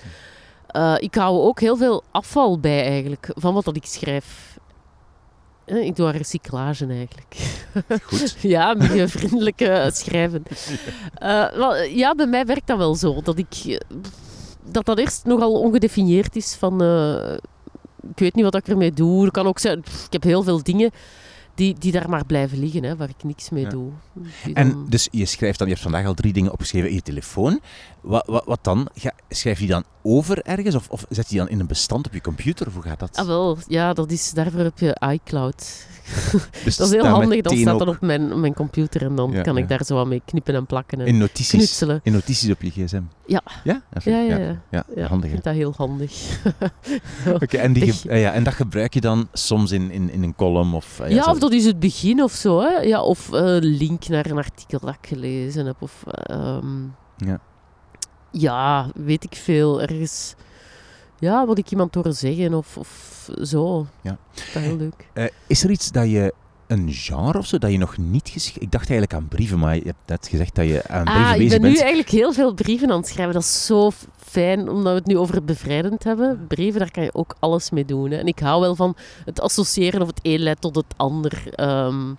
Eh, 0.67 0.95
ik 0.97 1.15
hou 1.15 1.39
ook 1.39 1.59
heel 1.59 1.77
veel 1.77 2.03
afval 2.11 2.59
bij 2.59 2.83
eigenlijk, 2.85 3.31
van 3.35 3.53
wat 3.53 3.65
dat 3.65 3.75
ik 3.75 3.85
schrijf. 3.85 4.57
Eh, 5.69 5.85
Ik 5.85 5.95
doe 5.95 6.07
aan 6.07 6.13
recyclage 6.15 6.85
eigenlijk. 6.87 7.35
Goed. 8.03 8.35
ja, 8.55 8.73
milieuvriendelijke 8.73 9.89
schrijven. 9.93 10.43
Wel, 11.59 11.75
ja, 11.75 12.15
bij 12.15 12.27
mij 12.27 12.45
werkt 12.45 12.67
dat 12.67 12.77
wel 12.77 12.95
zo. 12.95 13.21
Dat 13.21 13.37
ik, 13.37 13.79
dat, 14.63 14.85
dat 14.85 14.97
eerst 14.97 15.25
nogal 15.25 15.59
ongedefinieerd 15.59 16.35
is 16.35 16.53
van... 16.53 16.81
eh, 16.81 17.33
ik 18.11 18.19
weet 18.19 18.35
niet 18.35 18.43
wat 18.43 18.55
ik 18.55 18.67
ermee 18.67 18.93
doe. 18.93 19.31
Kan 19.31 19.47
ook 19.47 19.59
zijn... 19.59 19.79
Ik 19.79 20.11
heb 20.13 20.23
heel 20.23 20.43
veel 20.43 20.63
dingen 20.63 20.91
die, 21.59 21.75
die 21.79 21.91
daar 21.91 22.09
maar 22.09 22.25
blijven 22.25 22.59
liggen, 22.59 22.83
hè, 22.83 22.95
waar 22.95 23.09
ik 23.09 23.23
niks 23.23 23.49
mee 23.49 23.63
Ja. 23.63 23.69
doe. 23.69 23.91
Die 24.43 24.53
En 24.53 24.69
dan- 24.69 24.85
dus 24.89 25.07
je 25.11 25.25
schrijft 25.25 25.57
dan, 25.59 25.67
je 25.67 25.73
hebt 25.73 25.85
vandaag 25.85 26.05
al 26.05 26.13
drie 26.13 26.33
dingen 26.33 26.51
opgeschreven 26.51 26.89
in 26.89 26.95
je 26.95 27.01
telefoon. 27.01 27.59
Wat, 28.01 28.27
wat, 28.27 28.45
wat 28.45 28.63
dan? 28.63 28.87
Ga, 28.95 29.11
schrijf 29.29 29.59
je 29.59 29.65
die 29.65 29.73
dan 29.73 29.83
over 30.01 30.41
ergens 30.43 30.75
of, 30.75 30.89
of 30.89 31.05
zet 31.09 31.23
je 31.25 31.29
die 31.29 31.37
dan 31.39 31.49
in 31.49 31.59
een 31.59 31.67
bestand 31.67 32.07
op 32.07 32.13
je 32.13 32.21
computer? 32.21 32.67
Of 32.67 32.73
hoe 32.73 32.83
gaat 32.83 32.99
dat? 32.99 33.15
Ah, 33.15 33.25
wel, 33.25 33.57
ja, 33.67 33.93
dat 33.93 34.11
is, 34.11 34.31
daarvoor 34.31 34.59
heb 34.59 34.79
je 34.79 34.97
iCloud. 35.11 35.87
Dus 36.63 36.77
Dat 36.77 36.87
is 36.87 36.93
heel 36.93 37.05
handig, 37.05 37.19
dan 37.41 37.51
meteen 37.51 37.57
staat 37.59 37.79
dat 37.79 37.87
ook 37.87 37.93
op 37.95 38.01
mijn, 38.01 38.33
op 38.33 38.39
mijn 38.39 38.53
computer 38.53 39.01
en 39.01 39.15
dan 39.15 39.31
Ja, 39.31 39.41
kan 39.41 39.55
ja. 39.55 39.61
ik 39.61 39.69
daar 39.69 39.83
zo 39.85 39.99
aan 39.99 40.07
mee 40.07 40.21
knippen 40.25 40.55
en 40.55 40.65
plakken 40.65 40.99
en 40.99 41.07
in 41.07 41.17
notities, 41.17 41.49
knutselen. 41.49 41.99
in 42.03 42.11
notities 42.11 42.49
op 42.51 42.61
je 42.61 42.69
gsm? 42.69 43.01
Ja. 43.25 43.41
Ja? 43.63 43.81
Dat 43.89 44.03
vind 44.03 44.15
Ja, 44.15 44.35
ik- 44.35 44.39
ja, 44.41 44.55
ja. 44.69 44.83
ja. 44.95 45.07
Handig. 45.07 45.25
ik 45.25 45.31
vind 45.31 45.43
dat 45.43 45.53
heel 45.53 45.73
handig. 45.77 46.39
Oké, 47.41 47.57
en, 47.57 47.73
die 47.73 47.93
eh, 48.07 48.21
ja, 48.21 48.31
en 48.33 48.43
dat 48.43 48.53
gebruik 48.53 48.93
je 48.93 49.01
dan 49.01 49.27
soms 49.33 49.71
in, 49.71 49.91
in, 49.91 50.11
in 50.11 50.23
een 50.23 50.35
column? 50.35 50.73
Of, 50.73 50.99
eh, 50.99 51.11
Ja, 51.11 51.25
of 51.31 51.39
dat 51.39 51.51
is 51.51 51.65
het 51.65 51.79
begin 51.79 52.23
of 52.23 52.31
zo. 52.31 52.61
Hè? 52.61 52.79
Ja, 52.79 53.01
of 53.01 53.31
een 53.31 53.63
link 53.65 54.07
naar 54.07 54.25
een 54.25 54.37
artikel 54.37 54.79
dat 54.79 54.95
ik 55.01 55.07
gelezen 55.09 55.65
heb. 55.65 55.75
Of, 55.79 56.03
ehm, 56.05 56.65
Ja. 57.17 57.39
ja, 58.31 58.89
weet 58.95 59.23
ik 59.23 59.35
veel. 59.35 59.81
Ergens, 59.81 60.35
ja, 61.19 61.45
wat 61.45 61.57
ik 61.57 61.71
iemand 61.71 61.95
horen 61.95 62.13
zeggen 62.15 62.53
of, 62.53 62.77
of 62.77 63.29
zo. 63.41 63.85
Ja. 64.01 64.17
Dat 64.33 64.43
is 64.55 64.67
heel 64.67 64.77
leuk. 64.77 65.07
Eh, 65.13 65.25
is 65.47 65.63
er 65.63 65.69
iets 65.69 65.91
dat 65.91 66.09
je, 66.09 66.33
een 66.67 66.91
genre 66.91 67.37
of 67.37 67.45
zo, 67.45 67.57
dat 67.57 67.71
je 67.71 67.77
nog 67.77 67.97
niet 67.97 68.29
geschreven... 68.29 68.61
Ik 68.61 68.71
dacht 68.71 68.89
eigenlijk 68.89 69.21
aan 69.21 69.27
brieven, 69.27 69.59
maar 69.59 69.75
je 69.75 69.81
hebt 69.85 69.97
net 70.05 70.27
gezegd 70.27 70.55
dat 70.55 70.67
je 70.67 70.83
aan 70.87 71.03
brieven 71.03 71.25
Ah, 71.25 71.31
ik 71.31 71.37
bezig 71.37 71.51
ben 71.51 71.61
bent. 71.61 71.73
nu 71.73 71.79
eigenlijk 71.79 72.09
heel 72.09 72.33
veel 72.33 72.53
brieven 72.53 72.91
aan 72.91 72.97
het 72.97 73.07
schrijven. 73.07 73.33
Dat 73.33 73.43
is 73.43 73.65
zo 73.65 73.91
fijn, 74.17 74.69
omdat 74.69 74.91
we 74.93 74.99
het 74.99 75.07
nu 75.07 75.17
over 75.17 75.43
bevrijdend 75.43 76.03
hebben. 76.03 76.45
Brieven, 76.47 76.79
daar 76.79 76.91
kan 76.91 77.03
je 77.03 77.13
ook 77.13 77.35
alles 77.39 77.69
mee 77.69 77.85
doen. 77.85 78.11
Hè. 78.11 78.17
En 78.17 78.27
ik 78.27 78.39
hou 78.39 78.61
wel 78.61 78.75
van 78.75 78.95
het 79.25 79.41
associëren 79.41 80.01
of 80.01 80.07
het 80.07 80.19
een 80.21 80.39
leidt 80.39 80.61
tot 80.61 80.75
het 80.75 80.93
ander. 80.97 81.43
Ehm, 81.55 82.13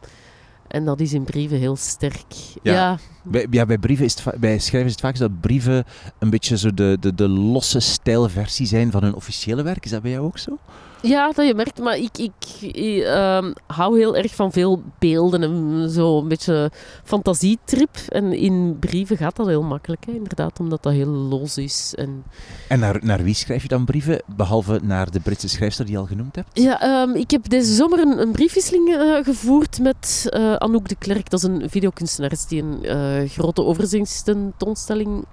en 0.70 0.84
dat 0.84 1.00
is 1.00 1.12
in 1.12 1.24
brieven 1.24 1.58
heel 1.58 1.76
sterk. 1.76 2.32
Ja. 2.62 2.72
ja 2.72 2.98
Bij, 3.22 3.46
ja, 3.50 3.66
bij, 3.66 3.78
brieven 3.78 4.04
is 4.04 4.24
het 4.24 4.40
bij 4.40 4.58
schrijvers 4.58 4.94
is 4.94 5.00
het 5.00 5.00
vaak 5.00 5.16
zo 5.16 5.28
dat 5.28 5.40
brieven 5.40 5.84
een 6.18 6.30
beetje 6.30 6.58
zo 6.58 6.74
de, 6.74 6.96
de, 7.00 7.14
de 7.14 7.28
losse 7.28 7.80
stijlversie 7.80 8.66
zijn 8.66 8.90
van 8.90 9.02
hun 9.02 9.14
officiële 9.14 9.62
werk. 9.62 9.84
Is 9.84 9.90
dat 9.90 10.02
bij 10.02 10.10
jou 10.10 10.24
ook 10.24 10.38
zo? 10.38 10.58
Ja, 11.02 11.30
dat 11.32 11.46
je 11.46 11.54
merkt, 11.54 11.78
maar 11.78 11.96
ik, 11.96 12.18
ik, 12.18 12.32
ik, 12.60 13.02
ehm, 13.02 13.52
hou 13.66 13.98
heel 13.98 14.16
erg 14.16 14.34
van 14.34 14.52
veel 14.52 14.82
beelden 14.98 15.42
en 15.42 15.90
zo 15.90 16.18
een 16.18 16.28
beetje 16.28 16.70
fantasietrip. 17.04 17.96
En 18.08 18.32
in 18.32 18.76
brieven 18.80 19.16
gaat 19.16 19.36
dat 19.36 19.46
heel 19.46 19.62
makkelijk, 19.62 20.06
hè, 20.06 20.12
inderdaad, 20.12 20.60
omdat 20.60 20.82
dat 20.82 20.92
heel 20.92 21.06
los 21.06 21.56
is. 21.56 21.94
En... 21.96 22.24
En 22.68 22.78
naar, 22.78 22.98
naar 23.02 23.22
wie 23.22 23.34
schrijf 23.34 23.62
je 23.62 23.68
dan 23.68 23.84
brieven, 23.84 24.22
behalve 24.36 24.80
naar 24.82 25.10
de 25.10 25.20
Britse 25.20 25.48
schrijfster 25.48 25.84
die 25.84 25.94
je 25.94 26.00
al 26.00 26.06
genoemd 26.06 26.36
hebt? 26.36 26.48
Ja, 26.52 26.80
ehm, 26.80 27.16
ik 27.16 27.30
heb 27.30 27.48
deze 27.48 27.74
zomer 27.74 27.98
een, 27.98 28.20
een 28.20 28.32
briefwisseling 28.32 28.88
eh, 28.94 29.24
gevoerd 29.24 29.78
met 29.78 30.26
eh, 30.28 30.54
Anouk 30.54 30.88
de 30.88 30.96
Klerk. 30.96 31.30
Dat 31.30 31.42
is 31.42 31.48
een 31.48 31.70
videokunstenares 31.70 32.46
die 32.46 32.62
een 32.62 32.84
eh, 32.84 33.28
grote 33.28 33.64
overzichtstentoonstelling 33.64 35.24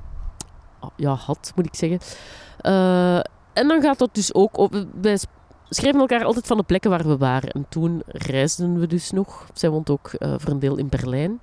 ah, 0.80 0.90
ja, 0.96 1.14
had, 1.14 1.52
moet 1.56 1.66
ik 1.66 1.76
zeggen. 1.76 2.00
En 3.54 3.68
dan 3.68 3.82
gaat 3.82 3.98
dat 3.98 4.10
dus 4.12 4.34
ook 4.34 4.58
op... 4.58 4.86
Wij 5.02 5.18
schrijven 5.70 6.00
elkaar 6.00 6.24
altijd 6.24 6.48
van 6.48 6.58
de 6.58 6.64
plekken 6.64 6.90
waar 6.90 7.08
we 7.08 7.18
waren. 7.18 7.52
En 7.52 7.66
toen 7.70 8.02
reisden 8.08 8.80
we 8.80 8.88
dus 8.88 9.12
nog. 9.12 9.48
Zij 9.54 9.70
woont 9.70 9.90
ook 9.90 10.08
eh, 10.14 10.34
voor 10.38 10.52
een 10.52 10.60
deel 10.60 10.78
in 10.78 10.90
Berlijn. 10.90 11.40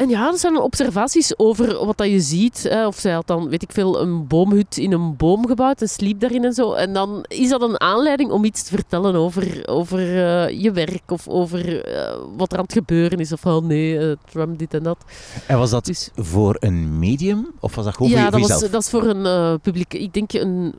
En 0.00 0.08
ja, 0.08 0.30
dat 0.30 0.40
zijn 0.40 0.60
observaties 0.60 1.38
over 1.38 1.84
wat 1.86 1.96
dat 1.96 2.08
je 2.08 2.20
ziet. 2.20 2.62
Hè. 2.62 2.86
Of 2.86 2.98
zij 2.98 3.12
had 3.12 3.26
dan, 3.26 3.48
weet 3.48 3.62
ik 3.62 3.72
veel, 3.72 4.00
een 4.00 4.26
boomhut 4.26 4.76
in 4.76 4.92
een 4.92 5.16
boom 5.16 5.46
gebouwd 5.46 5.80
en 5.80 5.88
sliep 5.88 6.20
daarin 6.20 6.44
en 6.44 6.52
zo. 6.52 6.72
En 6.72 6.92
dan 6.92 7.24
is 7.28 7.48
dat 7.48 7.62
een 7.62 7.80
aanleiding 7.80 8.30
om 8.30 8.44
iets 8.44 8.62
te 8.62 8.70
vertellen 8.70 9.14
over, 9.14 9.68
over 9.68 9.98
eh, 9.98 10.60
je 10.62 10.72
werk 10.72 11.10
of 11.10 11.28
over 11.28 11.84
eh, 11.84 12.16
wat 12.36 12.52
er 12.52 12.58
aan 12.58 12.64
het 12.64 12.72
gebeuren 12.72 13.18
is. 13.18 13.32
Of 13.32 13.46
oh 13.46 13.64
nee, 13.64 13.98
eh, 13.98 14.16
Trump 14.30 14.58
dit 14.58 14.74
en 14.74 14.82
dat. 14.82 14.98
En 15.46 15.58
was 15.58 15.70
dat 15.70 15.84
Dus, 15.84 16.10
voor 16.14 16.56
een 16.58 16.98
medium? 16.98 17.50
Of 17.60 17.74
was 17.74 17.84
dat 17.84 17.94
gewoon 17.96 18.10
ja, 18.10 18.22
voor 18.22 18.30
dat, 18.30 18.40
was, 18.40 18.48
jezelf? 18.48 18.70
dat 18.70 18.82
is 18.82 18.90
voor 18.90 19.04
een 19.04 19.60
publiek, 19.60 19.94
ik 19.94 20.12
denk 20.12 20.32
een 20.32 20.74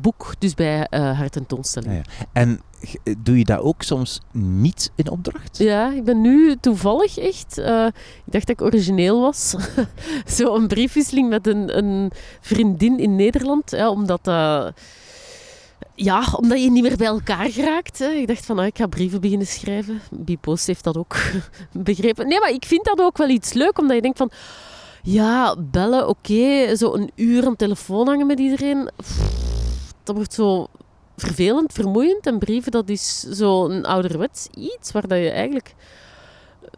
boek, 0.00 0.34
dus 0.38 0.54
bij 0.54 0.86
haar 0.90 1.28
tentoonstelling. 1.28 1.92
Ja, 1.92 2.02
ja. 2.18 2.26
En 2.32 2.60
doe 3.18 3.38
je 3.38 3.44
dat 3.44 3.58
ook 3.60 3.82
soms 3.82 4.20
niet 4.32 4.90
in 4.94 5.10
opdracht? 5.10 5.58
Ja, 5.58 5.92
ik 5.92 6.04
ben 6.04 6.20
nu 6.20 6.56
toevallig 6.60 7.18
echt. 7.18 7.58
eh, 7.58 7.86
ik 8.26 8.32
dacht 8.32 8.46
dat 8.46 8.60
ik 8.60 8.62
origineel 8.66 9.20
was. 9.20 9.54
Zo 10.36 10.54
een 10.54 10.66
briefwisseling 10.68 11.28
met 11.28 11.46
een, 11.46 11.78
een 11.78 12.10
vriendin 12.40 12.98
in 12.98 13.16
Nederland. 13.16 13.70
Ja, 13.70 13.90
omdat, 13.90 14.26
eh, 14.26 14.66
ja, 15.94 16.24
omdat 16.36 16.62
je 16.62 16.70
niet 16.70 16.82
meer 16.82 16.96
bij 16.96 17.06
elkaar 17.06 17.50
geraakt. 17.50 17.98
Hè. 17.98 18.08
Ik 18.08 18.26
dacht 18.26 18.46
van, 18.46 18.58
ah, 18.58 18.66
ik 18.66 18.76
ga 18.78 18.86
brieven 18.86 19.20
beginnen 19.20 19.46
schrijven. 19.46 20.00
Bipost 20.10 20.66
heeft 20.66 20.84
dat 20.84 20.96
ook 20.96 21.16
begrepen. 21.72 22.28
Nee, 22.28 22.40
maar 22.40 22.50
ik 22.52 22.64
vind 22.64 22.84
dat 22.84 23.00
ook 23.00 23.16
wel 23.18 23.28
iets 23.28 23.52
leuk, 23.52 23.78
omdat 23.78 23.96
je 23.96 24.02
denkt 24.02 24.18
van. 24.18 24.30
Ja, 25.02 25.56
bellen, 25.58 26.08
oké. 26.08 26.76
Zo 26.76 26.94
een 26.94 27.10
uur 27.14 27.46
aan 27.46 27.56
telefoon 27.56 28.06
hangen 28.06 28.26
met 28.26 28.38
iedereen. 28.38 28.90
dat 30.04 30.14
wordt 30.16 30.32
zo 30.34 30.66
vervelend, 31.20 31.72
vermoeiend. 31.72 32.26
En 32.26 32.38
brieven, 32.38 32.72
dat 32.72 32.88
is 32.88 33.20
zo'n 33.20 33.84
ouderwets 33.84 34.48
iets 34.54 34.92
waar 34.92 35.08
dat 35.08 35.18
je 35.18 35.30
eigenlijk 35.30 35.74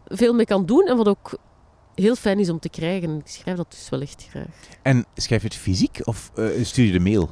veel 0.07 0.33
mee 0.33 0.45
kan 0.45 0.65
doen. 0.65 0.87
En 0.87 0.97
wat 0.97 1.07
ook 1.07 1.37
heel 1.95 2.15
fijn 2.15 2.39
is 2.39 2.49
om 2.49 2.59
te 2.59 2.69
krijgen. 2.69 3.17
Ik 3.17 3.27
schrijf 3.27 3.57
dat 3.57 3.71
dus 3.71 3.89
wel 3.89 4.01
echt 4.01 4.25
graag. 4.29 4.45
En 4.81 5.05
schrijf 5.15 5.41
je 5.41 5.47
het 5.47 5.57
fysiek 5.57 5.99
of 6.03 6.31
eh, 6.35 6.45
stuur 6.63 6.85
je 6.85 6.91
de 6.91 6.99
mail? 6.99 7.29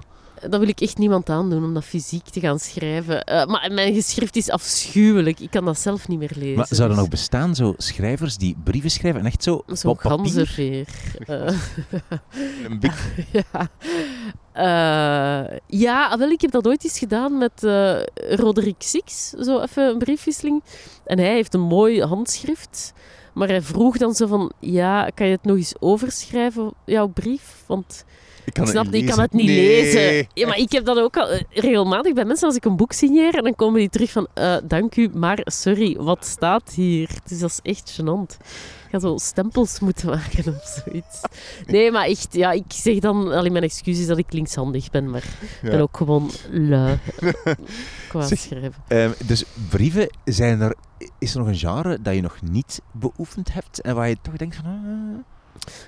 Dat 0.49 0.59
wil 0.59 0.69
ik 0.69 0.81
echt 0.81 0.97
niemand 0.97 1.29
aandoen 1.29 1.63
om 1.63 1.73
dat 1.73 1.83
fysiek 1.83 2.29
te 2.29 2.39
gaan 2.39 2.59
schrijven. 2.59 3.23
Eh, 3.23 3.45
maar 3.45 3.71
mijn 3.73 3.93
geschrift 3.93 4.35
is 4.35 4.49
afschuwelijk. 4.49 5.39
Ik 5.39 5.51
kan 5.51 5.65
dat 5.65 5.79
zelf 5.79 6.07
niet 6.07 6.19
meer 6.19 6.31
lezen. 6.35 6.55
Maar 6.55 6.67
zou 6.69 6.81
er 6.81 6.87
Dus 6.89 6.97
nog 6.97 7.07
bestaan, 7.07 7.55
zo 7.55 7.73
schrijvers 7.77 8.37
die 8.37 8.55
brieven 8.63 8.91
schrijven 8.91 9.19
en 9.19 9.25
echt 9.25 9.43
zo 9.43 9.63
Zo'n 9.67 9.91
op 9.91 9.97
papier? 9.97 10.17
ganzenveer. 10.17 10.87
Eh, 11.27 11.57
Een 12.69 12.79
big... 12.79 13.09
ja. 13.51 13.69
Eh, 14.53 15.57
ja, 15.67 16.17
wel, 16.17 16.29
ik 16.29 16.41
heb 16.41 16.51
dat 16.51 16.67
ooit 16.67 16.83
eens 16.83 16.99
gedaan 16.99 17.37
met 17.37 17.63
eh 17.63 17.99
Roderick 18.29 18.75
Six. 18.81 19.29
Zo 19.29 19.59
even 19.61 19.83
een 19.89 19.97
briefwisseling. 19.97 20.63
En 21.05 21.17
hij 21.19 21.33
heeft 21.33 21.53
een 21.53 21.59
mooi 21.61 22.03
handschrift. 22.03 22.93
Maar 23.33 23.47
hij 23.47 23.61
vroeg 23.61 23.97
dan 23.97 24.13
zo 24.13 24.27
van... 24.27 24.51
Ja, 24.59 25.09
kan 25.13 25.25
je 25.25 25.31
het 25.31 25.43
nog 25.43 25.55
eens 25.57 25.73
overschrijven, 25.79 26.73
jouw 26.85 27.07
brief? 27.07 27.63
Want 27.65 28.05
Ik 28.55 28.63
ik 28.63 28.67
snap, 28.69 28.93
ik 28.93 29.05
kan 29.05 29.19
het 29.19 29.33
niet 29.33 29.49
lezen. 29.49 30.27
Ja, 30.33 30.47
maar 30.47 30.57
ik 30.57 30.71
heb 30.71 30.85
dat 30.85 30.97
ook 30.97 31.17
al 31.17 31.27
eh, 31.29 31.41
regelmatig 31.49 32.13
bij 32.13 32.25
mensen 32.25 32.47
als 32.47 32.55
ik 32.55 32.65
een 32.65 32.75
boek 32.75 32.91
signeer. 32.93 33.35
En 33.35 33.43
dan 33.43 33.55
komen 33.55 33.79
die 33.79 33.89
terug 33.89 34.11
van... 34.11 34.27
eh, 34.33 34.55
dank 34.63 34.95
u, 34.95 35.09
maar 35.13 35.39
sorry, 35.43 35.95
wat 35.97 36.25
staat 36.25 36.71
hier? 36.73 37.09
Dus 37.25 37.39
dat 37.39 37.49
is 37.49 37.59
echt 37.71 37.99
gênant. 38.01 38.37
Ik 38.85 38.99
ga 39.01 39.07
zo 39.07 39.17
stempels 39.17 39.79
moeten 39.79 40.07
maken 40.09 40.55
of 40.55 40.81
zoiets. 40.85 41.21
Nee, 41.65 41.91
maar 41.91 42.05
echt, 42.05 42.27
ja, 42.33 42.51
ik 42.51 42.63
zeg 42.67 42.99
dan 42.99 43.31
alleen 43.31 43.51
mijn 43.51 43.63
excuses 43.63 44.07
dat 44.07 44.17
ik 44.17 44.33
linkshandig 44.33 44.89
ben, 44.89 45.09
maar 45.09 45.23
ik 45.61 45.69
ben 45.69 45.81
ook 45.81 45.97
gewoon 45.97 46.29
lui 46.51 46.97
qua 48.09 48.21
Zeg, 48.27 48.39
schrijven. 48.39 48.73
Ehm, 48.87 49.11
dus 49.25 49.43
brieven, 49.69 50.09
zijn 50.25 50.61
er, 50.61 50.75
is 51.19 51.33
er 51.33 51.39
nog 51.39 51.47
een 51.47 51.57
genre 51.57 52.01
dat 52.01 52.15
je 52.15 52.21
nog 52.21 52.37
niet 52.41 52.81
beoefend 52.91 53.53
hebt 53.53 53.81
en 53.81 53.95
waar 53.95 54.09
je 54.09 54.17
toch 54.21 54.35
denkt 54.35 54.55
van... 54.55 54.65
ah, 54.65 55.25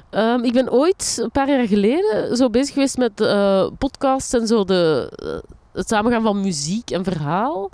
Ehm, 0.09 0.43
ik 0.43 0.53
ben 0.53 0.71
ooit, 0.71 1.19
een 1.21 1.31
paar 1.31 1.49
jaar 1.49 1.67
geleden, 1.67 2.37
zo 2.37 2.49
bezig 2.49 2.73
geweest 2.73 2.97
met 2.97 3.21
eh, 3.21 3.67
podcasts 3.77 4.33
en 4.33 4.47
zo 4.47 4.63
de, 4.63 5.11
eh, 5.15 5.51
het 5.73 5.87
samengaan 5.87 6.21
van 6.21 6.41
muziek 6.41 6.91
en 6.91 7.03
verhaal. 7.03 7.69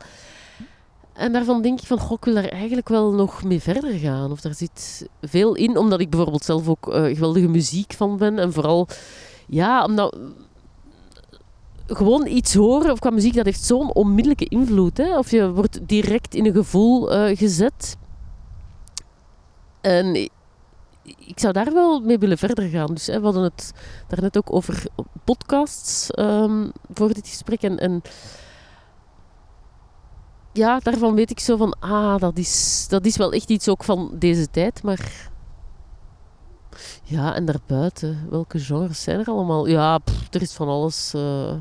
En 1.14 1.34
daarvan 1.34 1.62
denk 1.62 1.80
ik 1.80 1.88
van, 1.88 2.00
goh, 2.00 2.18
ik 2.18 2.26
wil 2.26 2.34
daar 2.34 2.50
eigenlijk 2.50 2.90
wel 2.90 3.12
nog 3.12 3.44
mee 3.44 3.62
verder 3.62 3.92
gaan. 3.92 4.32
Of 4.32 4.42
daar 4.42 4.54
zit 4.54 5.08
veel 5.22 5.56
in, 5.56 5.78
omdat 5.78 6.00
ik 6.00 6.10
bijvoorbeeld 6.10 6.44
zelf 6.44 6.68
ook 6.68 6.94
eh, 6.94 7.04
geweldige 7.04 7.48
muziek 7.48 7.94
van 7.94 8.18
ben. 8.18 8.40
En 8.40 8.54
vooral, 8.54 8.88
ja, 9.48 9.84
omdat 9.84 10.18
gewoon 11.88 12.28
iets 12.28 12.54
horen 12.54 12.92
of 12.92 13.00
qua 13.00 13.10
muziek, 13.10 13.36
dat 13.36 13.46
heeft 13.46 13.64
zo'n 13.64 13.94
onmiddellijke 13.94 14.46
invloed. 14.46 14.98
Hè? 14.98 15.18
Of 15.18 15.32
je 15.32 15.52
wordt 15.52 15.88
direct 15.88 16.36
in 16.36 16.46
een 16.46 16.54
gevoel 16.54 17.06
gezet. 17.36 17.98
En 19.82 20.30
ik 21.18 21.40
zou 21.40 21.54
daar 21.54 21.74
wel 21.74 22.00
mee 22.00 22.18
willen 22.18 22.38
verder 22.38 22.70
gaan. 22.70 22.94
Dus 22.94 23.08
hè, 23.08 23.18
we 23.20 23.24
hadden 23.26 23.44
het 23.44 23.72
daarnet 24.08 24.38
ook 24.38 24.54
over 24.54 24.84
podcasts 25.24 26.12
ehm, 26.12 26.70
voor 26.94 27.14
dit 27.14 27.28
gesprek. 27.28 27.62
En, 27.62 28.02
ja, 30.54 30.80
daarvan 30.80 31.14
weet 31.16 31.32
ik 31.32 31.40
zo 31.40 31.58
van, 31.58 31.76
ah, 31.80 32.18
dat 32.20 32.38
is, 32.38 32.86
dat 32.90 33.06
is 33.06 33.18
wel 33.18 33.32
echt 33.34 33.50
iets 33.50 33.70
ook 33.70 33.84
van 33.84 34.12
deze 34.14 34.50
tijd. 34.50 34.84
Maar 34.84 35.30
Ja, 37.04 37.36
en 37.36 37.46
daarbuiten, 37.46 38.28
welke 38.30 38.60
genres 38.60 39.04
zijn 39.04 39.20
er 39.20 39.28
allemaal? 39.28 39.68
Ja, 39.68 40.00
er 40.32 40.42
is 40.42 40.54
van 40.54 40.68
alles. 40.68 41.14
eh. 41.14 41.54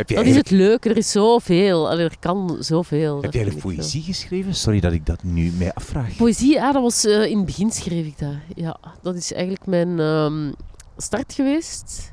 Heb 0.00 0.08
je 0.08 0.14
Dat 0.14 0.26
is 0.26 0.36
het 0.36 0.50
leuke, 0.50 0.88
er 0.90 0.96
is 0.96 1.10
zoveel. 1.10 1.90
Allee, 1.90 2.04
er 2.04 2.18
kan 2.18 2.56
zoveel. 2.60 3.22
heb 3.22 3.32
vind 3.32 3.34
eigenlijk 3.44 3.76
poëzie 3.76 4.02
geschreven? 4.02 4.54
Sorry 4.54 4.80
dat 4.80 4.92
ik 4.92 5.06
dat 5.06 5.22
nu 5.22 5.50
mij 5.50 5.72
afvraag. 5.74 6.16
Poëzie, 6.16 6.52
ja, 6.52 6.72
dat 6.72 6.82
was 6.82 7.04
eh, 7.04 7.24
in 7.24 7.36
het 7.36 7.46
begin 7.46 7.70
schreef 7.70 8.06
ik 8.06 8.18
dat. 8.18 8.34
Ja, 8.54 8.76
dat 9.02 9.14
is 9.14 9.32
eigenlijk 9.32 9.66
mijn 9.66 10.00
ehm, 10.00 10.52
start 10.96 11.32
geweest. 11.32 12.12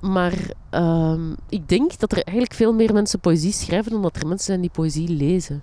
Maar 0.00 0.32
ehm, 0.70 1.32
ik 1.48 1.68
denk 1.68 1.98
dat 1.98 2.12
er 2.12 2.22
eigenlijk 2.22 2.54
veel 2.54 2.72
meer 2.72 2.92
mensen 2.92 3.20
poëzie 3.20 3.52
schrijven 3.52 3.92
dan 3.92 4.02
dat 4.02 4.16
er 4.16 4.26
mensen 4.26 4.46
zijn 4.46 4.60
die 4.60 4.70
poëzie 4.70 5.08
lezen. 5.08 5.62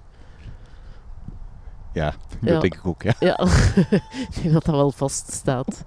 Ja, 1.93 2.13
dat 2.39 2.49
Ja. 2.53 2.59
denk 2.59 2.73
ik 2.75 2.85
ook. 2.85 3.03
Ja. 3.03 3.13
Ja, 3.19 3.39
ik 4.29 4.41
denk 4.41 4.53
dat 4.53 4.65
dat 4.65 4.75
wel 4.75 4.91
vaststaat. 4.91 5.83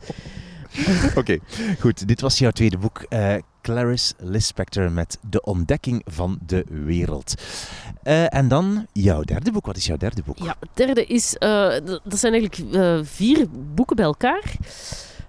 Oké, 1.15 1.39
goed. 1.81 2.09
Dit 2.09 2.21
was 2.21 2.39
jouw 2.39 2.51
tweede 2.51 2.79
boek. 2.79 3.03
eh, 3.09 3.35
Clarice 3.65 4.15
Lispector 4.19 4.93
met 4.93 5.19
De 5.31 5.41
ontdekking 5.43 6.03
van 6.07 6.39
de 6.47 6.65
wereld. 6.69 7.35
Eh, 8.03 8.35
en 8.35 8.49
dan 8.49 8.87
jouw 8.93 9.23
derde 9.23 9.53
boek. 9.53 9.67
Wat 9.67 9.77
is 9.77 9.87
jouw 9.87 9.97
derde 9.97 10.23
boek? 10.25 10.39
Ja, 10.39 10.57
het 10.61 10.69
derde 10.75 11.05
is... 11.07 11.37
eh, 11.37 11.75
dat 12.05 12.19
zijn 12.19 12.33
eigenlijk 12.33 12.75
eh, 12.75 12.99
vier 13.03 13.47
boeken 13.75 13.97
bij 13.97 14.05
elkaar. 14.05 14.57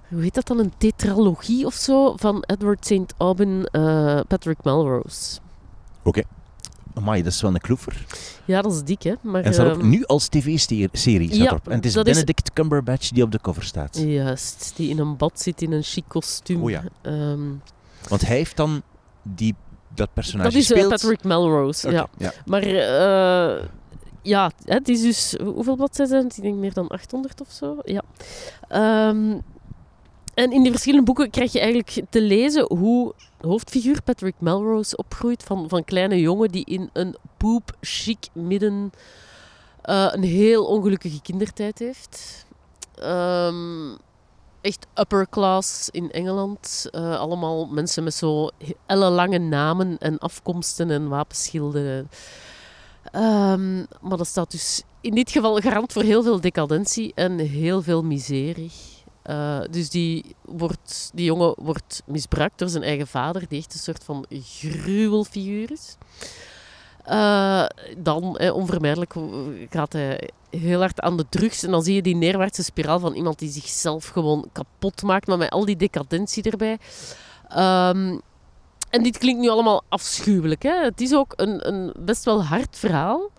Hoe 0.07 0.21
heet 0.21 0.33
dat 0.33 0.47
dan? 0.47 0.59
Een 0.59 0.73
tetralogie 0.77 1.65
of 1.65 1.73
zo? 1.73 2.15
Van 2.17 2.43
Edward 2.47 2.85
St. 2.85 3.13
Aubyn, 3.17 3.65
eh, 3.71 4.19
Patrick 4.27 4.63
Melrose. 4.63 5.39
Amai, 6.95 7.23
dat 7.23 7.31
is 7.31 7.41
wel 7.41 7.53
een 7.53 7.59
kloever. 7.61 8.05
Ja, 8.45 8.61
dat 8.61 8.73
is 8.73 8.83
dik, 8.83 9.03
hè? 9.03 9.13
Maar, 9.21 9.43
En 9.43 9.53
staat 9.53 9.67
ook 9.71 9.79
ehm, 9.79 9.89
nu 9.89 10.03
als 10.05 10.27
tv-serie. 10.27 11.35
ja. 11.35 11.59
En 11.63 11.71
het 11.71 11.85
is 11.85 11.93
Benedict 11.93 12.53
Cumberbatch 12.53 13.09
die 13.09 13.23
op 13.23 13.31
de 13.31 13.39
cover 13.41 13.63
staat. 13.63 13.97
Juist, 13.97 14.73
die 14.75 14.89
in 14.89 14.99
een 14.99 15.17
bad 15.17 15.41
zit 15.41 15.61
in 15.61 15.71
een 15.71 15.83
chic 15.83 16.03
kostuum. 16.07 16.63
Oh 16.63 16.69
ja. 16.69 16.83
Ehm, 17.01 17.41
Want 18.09 18.27
hij 18.27 18.35
heeft 18.35 18.57
dan 18.57 18.81
die, 19.21 19.55
dat 19.95 20.13
personage 20.13 20.49
dat 20.49 20.57
is 20.57 20.71
eh, 20.71 20.77
speelt. 20.77 20.91
Patrick 20.91 21.23
Melrose, 21.23 21.91
ja. 21.91 22.07
ja. 22.17 22.33
Maar 22.45 22.61
eh, 22.61 23.65
ja, 24.21 24.51
het 24.65 24.89
is 24.89 25.01
dus... 25.01 25.35
Hoeveel 25.43 25.75
bladzijden 25.75 26.15
zijn 26.15 26.23
het? 26.23 26.37
Ik 26.37 26.43
denk 26.43 26.55
meer 26.55 26.73
dan 26.73 26.87
800 26.87 27.41
of 27.41 27.51
zo. 27.51 27.77
Ja. 27.83 28.01
Ehm, 28.67 29.37
en 30.33 30.51
in 30.51 30.61
die 30.61 30.71
verschillende 30.71 31.05
boeken 31.05 31.29
krijg 31.29 31.51
je 31.51 31.59
eigenlijk 31.59 32.01
te 32.09 32.21
lezen 32.21 32.65
hoe 32.77 33.13
hoofdfiguur 33.41 34.01
Patrick 34.01 34.35
Melrose 34.37 34.97
opgroeit 34.97 35.43
van, 35.43 35.69
van 35.69 35.83
kleine 35.83 36.19
jongen 36.19 36.51
die 36.51 36.65
in 36.65 36.89
een 36.93 37.15
poep 37.37 37.75
chic 37.81 38.27
midden 38.33 38.91
eh, 39.81 40.07
een 40.11 40.23
heel 40.23 40.65
ongelukkige 40.65 41.21
kindertijd 41.21 41.79
heeft. 41.79 42.45
Ehm, 42.95 43.91
echt 44.65 44.87
upper 44.95 45.29
class 45.29 45.89
in 45.89 46.11
Engeland. 46.11 46.87
Eh, 46.91 47.19
allemaal 47.19 47.65
mensen 47.65 48.03
met 48.03 48.13
zo 48.13 48.49
ellenlange 48.85 49.37
namen 49.37 49.97
en 49.97 50.17
afkomsten 50.17 50.91
en 50.91 51.07
wapenschilden. 51.07 52.09
Ehm, 53.11 53.77
maar 54.01 54.17
dat 54.17 54.27
staat 54.27 54.51
dus 54.51 54.83
in 55.01 55.15
dit 55.15 55.31
geval 55.31 55.59
garant 55.59 55.93
voor 55.93 56.03
heel 56.03 56.23
veel 56.23 56.41
decadentie 56.41 57.11
en 57.15 57.39
heel 57.39 57.81
veel 57.81 58.03
miserie. 58.03 58.71
Eh, 59.21 59.61
dus 59.69 59.89
die, 59.89 60.35
wordt, 60.41 61.11
die 61.13 61.25
jongen 61.25 61.55
wordt 61.57 62.03
misbruikt 62.05 62.59
door 62.59 62.69
zijn 62.69 62.83
eigen 62.83 63.07
vader, 63.07 63.47
die 63.47 63.59
echt 63.59 63.73
een 63.73 63.79
soort 63.79 64.03
van 64.03 64.25
gruwelfiguur 64.29 65.71
is. 65.71 65.97
Eh, 67.05 67.65
dan, 67.97 68.37
eh, 68.37 68.55
onvermijdelijk, 68.55 69.13
gaat 69.69 69.93
hij 69.93 70.29
heel 70.49 70.79
hard 70.79 71.01
aan 71.01 71.17
de 71.17 71.25
drugs. 71.29 71.63
En 71.63 71.71
dan 71.71 71.83
zie 71.83 71.95
je 71.95 72.01
die 72.01 72.15
neerwaartse 72.15 72.63
spiraal 72.63 72.99
van 72.99 73.13
iemand 73.13 73.39
die 73.39 73.49
zichzelf 73.49 74.07
gewoon 74.07 74.45
kapot 74.51 75.03
maakt, 75.03 75.27
maar 75.27 75.37
met 75.37 75.49
al 75.49 75.65
die 75.65 75.75
decadentie 75.75 76.43
erbij. 76.43 76.77
Ehm, 77.49 78.17
en 78.89 79.03
dit 79.03 79.17
klinkt 79.17 79.41
nu 79.41 79.49
allemaal 79.49 79.83
afschuwelijk. 79.89 80.63
Hè? 80.63 80.83
Het 80.83 81.01
is 81.01 81.13
ook 81.13 81.33
een, 81.35 81.67
een 81.67 81.93
best 81.99 82.23
wel 82.23 82.43
hard 82.43 82.77
verhaal. 82.77 83.29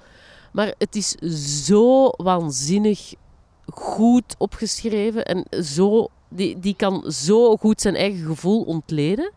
Maar 0.53 0.75
het 0.79 0.97
is 0.97 1.11
zo 1.65 2.09
waanzinnig 2.09 3.15
goed 3.67 4.35
opgeschreven. 4.39 5.25
En 5.25 5.65
zo, 5.65 6.09
die, 6.29 6.59
die 6.59 6.77
kan 6.77 7.11
zo 7.13 7.57
goed 7.57 7.81
zijn 7.81 7.97
eigen 7.97 8.27
gevoel 8.27 8.63
ontleden. 8.63 9.33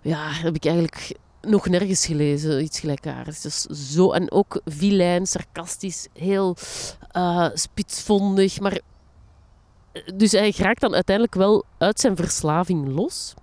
Ja, 0.00 0.30
heb 0.30 0.54
ik 0.54 0.64
eigenlijk 0.64 1.16
nog 1.46 1.68
nergens 1.68 2.06
gelezen, 2.06 2.62
iets 2.62 2.80
gelijkaardigs. 2.80 3.40
Dus 3.40 3.62
zo, 3.62 4.12
en 4.12 4.30
ook 4.30 4.60
vilijn, 4.64 5.26
sarcastisch, 5.26 6.08
heel 6.12 6.56
eh, 7.10 7.48
spitsvondig. 7.54 8.60
Maar, 8.60 8.80
dus 10.14 10.32
hij 10.32 10.54
raakt 10.56 10.80
dan 10.80 10.94
uiteindelijk 10.94 11.36
wel 11.36 11.64
uit 11.78 12.00
zijn 12.00 12.16
verslaving 12.16 12.88
los. 12.88 13.34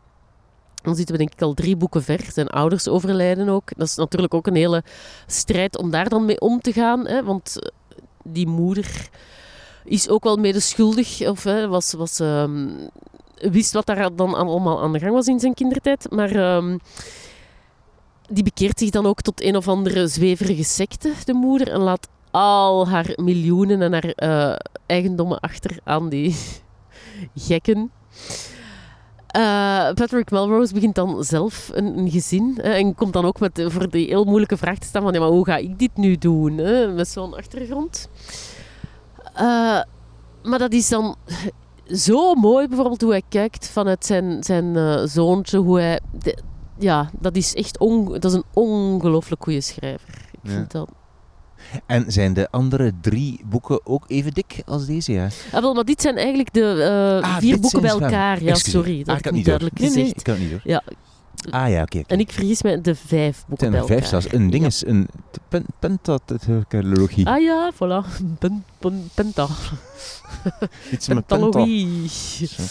Dan 0.83 0.95
zitten 0.95 1.15
we 1.15 1.21
denk 1.21 1.33
ik 1.33 1.41
al 1.41 1.53
drie 1.53 1.75
boeken 1.75 2.03
ver. 2.03 2.25
Zijn 2.33 2.47
ouders 2.47 2.87
overlijden 2.87 3.49
ook. 3.49 3.69
Dat 3.77 3.87
is 3.87 3.95
natuurlijk 3.95 4.33
ook 4.33 4.47
een 4.47 4.55
hele 4.55 4.83
strijd 5.27 5.77
om 5.77 5.91
daar 5.91 6.09
dan 6.09 6.25
mee 6.25 6.39
om 6.39 6.61
te 6.61 6.73
gaan. 6.73 7.07
Hè? 7.07 7.23
Want 7.23 7.59
eh, 7.59 7.71
die 8.23 8.47
moeder 8.47 9.09
is 9.83 10.09
ook 10.09 10.23
wel 10.23 10.37
medeschuldig. 10.37 11.27
Of 11.27 11.43
hè, 11.43 11.67
was, 11.67 11.93
was, 11.93 12.19
ehm, 12.19 12.67
wist 13.35 13.73
wat 13.73 13.85
daar 13.85 14.15
dan 14.15 14.33
allemaal 14.33 14.81
aan 14.81 14.93
de 14.93 14.99
gang 14.99 15.13
was 15.13 15.27
in 15.27 15.39
zijn 15.39 15.53
kindertijd. 15.53 16.11
Maar 16.11 16.31
ehm, 16.35 16.77
die 18.29 18.43
bekeert 18.43 18.79
zich 18.79 18.89
dan 18.89 19.05
ook 19.05 19.21
tot 19.21 19.41
een 19.41 19.55
of 19.55 19.67
andere 19.67 20.07
zweverige 20.07 20.63
secte, 20.63 21.13
de 21.25 21.33
moeder. 21.33 21.71
En 21.71 21.79
laat 21.79 22.07
al 22.31 22.87
haar 22.87 23.13
miljoenen 23.15 23.81
en 23.81 23.93
haar 23.93 24.05
eh, 24.05 24.55
eigendommen 24.85 25.39
achter 25.39 25.79
aan 25.83 26.09
die 26.09 26.35
gekken. 27.35 27.91
Eh, 29.27 29.91
Patrick 29.93 30.31
Melrose 30.31 30.73
begint 30.73 30.95
dan 30.95 31.23
zelf 31.23 31.69
een, 31.73 31.97
een 31.97 32.11
gezin 32.11 32.57
en 32.61 32.95
komt 32.95 33.13
dan 33.13 33.25
ook 33.25 33.39
met, 33.39 33.59
eh, 33.59 33.69
voor 33.69 33.89
die 33.89 34.07
heel 34.07 34.23
moeilijke 34.23 34.57
vraag 34.57 34.77
te 34.77 34.87
staan 34.87 35.01
van 35.01 35.13
ja, 35.13 35.19
maar 35.19 35.29
hoe 35.29 35.45
ga 35.45 35.57
ik 35.57 35.79
dit 35.79 35.97
nu 35.97 36.17
doen 36.17 36.57
hè, 36.57 36.87
met 36.87 37.07
zo'n 37.07 37.35
achtergrond. 37.35 38.09
Maar 40.43 40.59
dat 40.59 40.71
is 40.71 40.89
dan 40.89 41.15
zo 41.85 42.33
mooi 42.33 42.67
bijvoorbeeld 42.67 43.01
hoe 43.01 43.11
hij 43.11 43.23
kijkt 43.29 43.69
vanuit 43.69 44.05
zijn, 44.05 44.43
zijn 44.43 44.77
zoontje, 45.07 45.57
hoe 45.57 45.79
hij... 45.79 45.99
ja, 46.83 47.09
dat 47.19 47.35
is 47.35 47.53
echt 47.53 47.77
on, 47.79 48.05
dat 48.11 48.25
is 48.25 48.33
een 48.33 48.43
ongelooflijk 48.53 49.43
goede 49.43 49.61
schrijver. 49.61 50.09
Ik 50.31 50.39
Ja. 50.43 50.49
vind 50.51 50.71
dat... 50.71 50.89
En 51.85 52.11
zijn 52.11 52.33
de 52.33 52.51
andere 52.51 52.91
drie 53.01 53.41
boeken 53.45 53.85
ook 53.85 54.03
even 54.07 54.31
dik 54.33 54.61
als 54.65 54.85
deze? 54.85 55.11
Ja. 55.11 55.27
Ah, 55.51 55.61
wel, 55.61 55.73
maar 55.73 55.83
dit 55.83 56.01
zijn 56.01 56.15
eigenlijk 56.17 56.53
de 56.53 56.83
eh, 57.21 57.29
Ah, 57.29 57.37
vier 57.37 57.59
boeken 57.59 57.81
bij 57.81 57.89
zijn 57.89 58.01
elkaar. 58.03 58.43
Ja, 58.43 58.55
sorry, 58.55 58.97
dat 58.97 59.07
Ah, 59.07 59.15
heb 59.15 59.25
ik 59.25 59.31
niet 59.31 59.45
door. 59.45 59.59
duidelijk 59.59 59.79
Nee, 59.79 59.89
nee, 59.89 59.97
gezegd. 59.99 60.17
ik 60.17 60.23
kan 60.23 60.33
het 60.33 60.43
niet 60.43 60.51
door. 60.51 60.61
Ja, 60.63 60.83
Ah 61.49 61.69
ja, 61.69 61.81
oké. 61.81 62.01
en 62.07 62.19
ik 62.19 62.31
vergis 62.31 62.61
mij, 62.61 62.81
de 62.81 62.95
vijf 62.95 63.37
Het 63.37 63.45
boeken 63.47 63.57
zijn 63.57 63.71
bij 63.71 63.81
er 63.81 63.87
vijf 63.87 64.05
zelfs. 64.09 64.33
Een 64.33 64.49
ding 64.49 64.61
Ja. 64.61 64.67
is 64.67 64.85
een 64.85 65.07
pen- 65.49 65.65
pentatologie. 65.79 67.27
Ah 67.27 67.41
ja, 67.41 67.71
voilà. 67.73 68.23
Pen, 68.39 68.63
pen, 68.79 69.09
penta. 69.13 69.47
Pentalogie. 71.07 72.09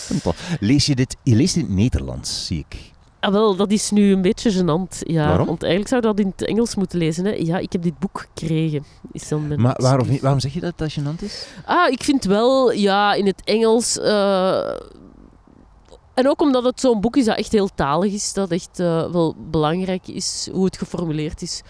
Pental. 0.08 0.34
Lees 0.60 0.86
je 0.86 0.94
dit? 0.94 1.16
Je 1.22 1.34
leest 1.34 1.54
dit 1.54 1.62
in 1.62 1.68
het 1.70 1.78
Nederlands, 1.78 2.46
zie 2.46 2.64
ik. 2.68 2.91
Ah, 3.22 3.32
wel, 3.32 3.56
dat 3.56 3.70
is 3.70 3.90
nu 3.90 4.12
een 4.12 4.22
beetje 4.22 4.52
gênant. 4.52 4.98
Ja, 4.98 5.26
Waarom? 5.26 5.46
Want 5.46 5.62
eigenlijk 5.62 5.90
zou 5.90 6.00
dat 6.02 6.18
in 6.18 6.32
het 6.36 6.46
Engels 6.48 6.74
moeten 6.74 6.98
lezen. 6.98 7.24
Hè. 7.24 7.30
Ja, 7.32 7.58
ik 7.58 7.72
heb 7.72 7.82
dit 7.82 7.98
boek 7.98 8.28
gekregen. 8.34 8.84
Is 9.12 9.28
dan 9.28 9.48
mijn 9.48 9.60
Maar 9.60 9.76
waarom, 9.80 10.18
waarom 10.20 10.40
zeg 10.40 10.52
je 10.52 10.60
dat 10.60 10.78
dat 10.78 10.92
gênant 10.92 11.22
is? 11.22 11.46
Ah, 11.64 11.92
ik 11.92 12.02
vind 12.02 12.24
wel, 12.24 12.72
ja, 12.72 13.14
in 13.14 13.26
het 13.26 13.42
Engels... 13.44 13.98
eh, 13.98 14.70
en 16.14 16.28
ook 16.28 16.40
omdat 16.40 16.64
het 16.64 16.80
zo'n 16.80 17.00
boek 17.00 17.16
is 17.16 17.24
dat 17.24 17.36
echt 17.36 17.52
heel 17.52 17.68
talig 17.74 18.12
is, 18.12 18.32
dat 18.32 18.50
echt 18.50 18.80
eh, 18.80 19.10
wel 19.12 19.34
belangrijk 19.50 20.08
is, 20.08 20.48
hoe 20.52 20.64
het 20.64 20.78
geformuleerd 20.78 21.42
is, 21.42 21.62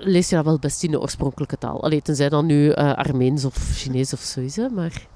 lees 0.00 0.28
je 0.28 0.36
dat 0.36 0.44
wel 0.44 0.58
best 0.58 0.82
in 0.82 0.90
de 0.90 1.00
oorspronkelijke 1.00 1.58
taal. 1.58 1.82
Allee, 1.82 2.02
tenzij 2.02 2.28
dan 2.28 2.46
nu 2.46 2.70
eh 2.70 2.94
Armeens 2.94 3.44
of 3.44 3.54
Chinees 3.74 4.12
of 4.12 4.20
zo 4.20 4.40
is, 4.40 4.56
hè, 4.56 4.68
maar... 4.68 5.06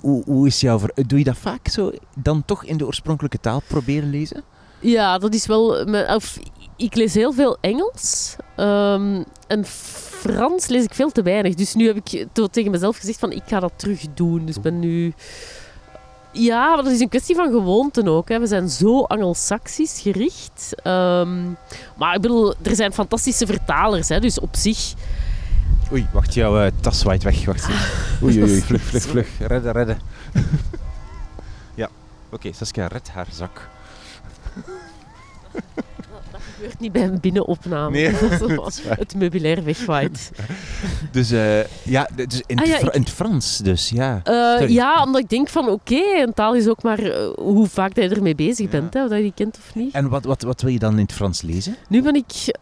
Hoe, 0.00 0.22
hoe 0.24 0.46
is 0.46 0.60
jouw... 0.60 0.80
Doe 1.06 1.18
je 1.18 1.24
dat 1.24 1.36
vaak 1.38 1.68
zo 1.68 1.92
dan 2.14 2.44
toch 2.44 2.64
in 2.64 2.76
de 2.76 2.86
oorspronkelijke 2.86 3.40
taal 3.40 3.62
proberen 3.66 4.10
lezen? 4.10 4.42
Ja, 4.80 5.18
dat 5.18 5.34
is 5.34 5.46
wel... 5.46 5.84
Of, 6.14 6.38
ik 6.76 6.94
lees 6.94 7.14
heel 7.14 7.32
veel 7.32 7.58
Engels. 7.60 8.36
ehm, 8.56 9.22
en 9.46 9.64
Frans 9.64 10.66
lees 10.66 10.84
ik 10.84 10.94
veel 10.94 11.10
te 11.10 11.22
weinig. 11.22 11.54
Dus 11.54 11.74
nu 11.74 11.86
heb 11.86 11.96
ik 11.96 12.26
tegen 12.50 12.70
mezelf 12.70 12.96
gezegd 12.96 13.18
van 13.18 13.32
ik 13.32 13.42
ga 13.46 13.60
dat 13.60 13.72
terug 13.76 14.04
doen. 14.14 14.46
Dus 14.46 14.60
ben 14.60 14.78
nu... 14.78 15.14
Ja, 16.32 16.74
maar 16.74 16.84
dat 16.84 16.92
is 16.92 17.00
een 17.00 17.08
kwestie 17.08 17.34
van 17.34 17.50
gewoonte 17.50 18.10
ook. 18.10 18.28
Hè. 18.28 18.38
We 18.38 18.46
zijn 18.46 18.68
zo 18.68 19.02
Angelsaksisch 19.02 20.00
gericht. 20.00 20.74
Ehm, 20.82 21.42
maar 21.96 22.14
ik 22.14 22.20
bedoel, 22.20 22.54
er 22.62 22.74
zijn 22.74 22.92
fantastische 22.92 23.46
vertalers. 23.46 24.08
Hè, 24.08 24.20
dus 24.20 24.40
op 24.40 24.56
zich... 24.56 24.94
Oei, 25.92 26.02
wacht, 26.12 26.34
jouw 26.34 26.56
eh, 26.58 26.72
tas 26.82 27.02
waait 27.06 27.22
weg. 27.22 27.44
Wacht. 27.46 27.68
Oei, 28.22 28.42
oei, 28.42 28.50
oei, 28.50 28.62
vlug, 28.68 28.82
vlug, 28.82 29.02
vlug. 29.02 29.28
Redden, 29.52 29.72
redden. 29.72 30.00
ja, 31.80 31.88
oké, 32.30 32.52
Saskia, 32.52 32.86
red 32.90 33.08
haar 33.14 33.26
zak. 33.30 33.68
Gebeurt 36.56 36.80
niet 36.80 36.92
bij 36.92 37.02
een 37.02 37.20
binnenopname. 37.20 37.90
Nee, 37.90 38.10
het 39.02 39.14
meubilair 39.14 39.64
wegwaait. 39.64 40.30
Dus, 41.12 41.30
eh, 41.30 41.64
ja, 41.82 42.08
dus 42.14 42.42
in, 42.46 42.58
Ah, 42.58 42.66
ja, 42.66 42.78
ik- 42.78 42.94
in 42.94 43.00
het 43.00 43.10
Frans 43.10 43.58
dus, 43.58 43.88
ja. 43.88 44.20
Eh, 44.24 44.68
ja, 44.68 45.02
omdat 45.02 45.20
ik 45.20 45.28
denk 45.28 45.48
van 45.48 45.68
oké, 45.68 46.00
een 46.22 46.34
taal 46.34 46.54
is 46.54 46.68
ook 46.68 46.82
maar 46.82 46.98
eh, 46.98 47.28
hoe 47.36 47.66
vaak 47.66 47.94
dat 47.94 48.04
je 48.04 48.14
ermee 48.16 48.34
bezig 48.34 48.68
bent, 48.70 48.94
hè, 48.94 49.02
of 49.02 49.08
dat 49.08 49.16
je 49.18 49.24
die 49.24 49.32
kent 49.34 49.56
of 49.56 49.74
niet. 49.74 49.94
En 49.94 50.08
wat, 50.08 50.24
wat, 50.24 50.42
wat 50.42 50.60
wil 50.62 50.70
je 50.72 50.78
dan 50.78 50.92
in 50.92 51.02
het 51.02 51.12
Frans 51.12 51.42
lezen? 51.42 51.76
Nu 51.88 52.02
ben 52.02 52.14
ik 52.14 52.56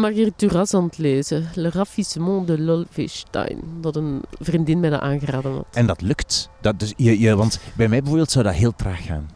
Marguerite 0.00 0.46
Duras 0.46 0.74
aan 0.74 0.84
het 0.84 0.98
lezen. 0.98 1.48
Le 1.54 1.70
Ravissement 1.70 2.46
de 2.46 2.60
Lolfestein. 2.60 3.58
Dat 3.80 3.96
een 3.96 4.20
vriendin 4.40 4.80
mij 4.80 4.90
dat 4.90 5.00
aangeraden 5.00 5.52
had. 5.52 5.64
En 5.72 5.86
dat 5.86 6.00
lukt. 6.00 6.48
Dat, 6.60 6.78
dus 6.80 6.92
je, 6.96 7.20
je, 7.20 7.36
want 7.36 7.58
bij 7.74 7.88
mij 7.88 7.98
bijvoorbeeld 7.98 8.30
zou 8.30 8.44
dat 8.44 8.54
heel 8.54 8.72
traag 8.76 9.04
gaan. 9.06 9.28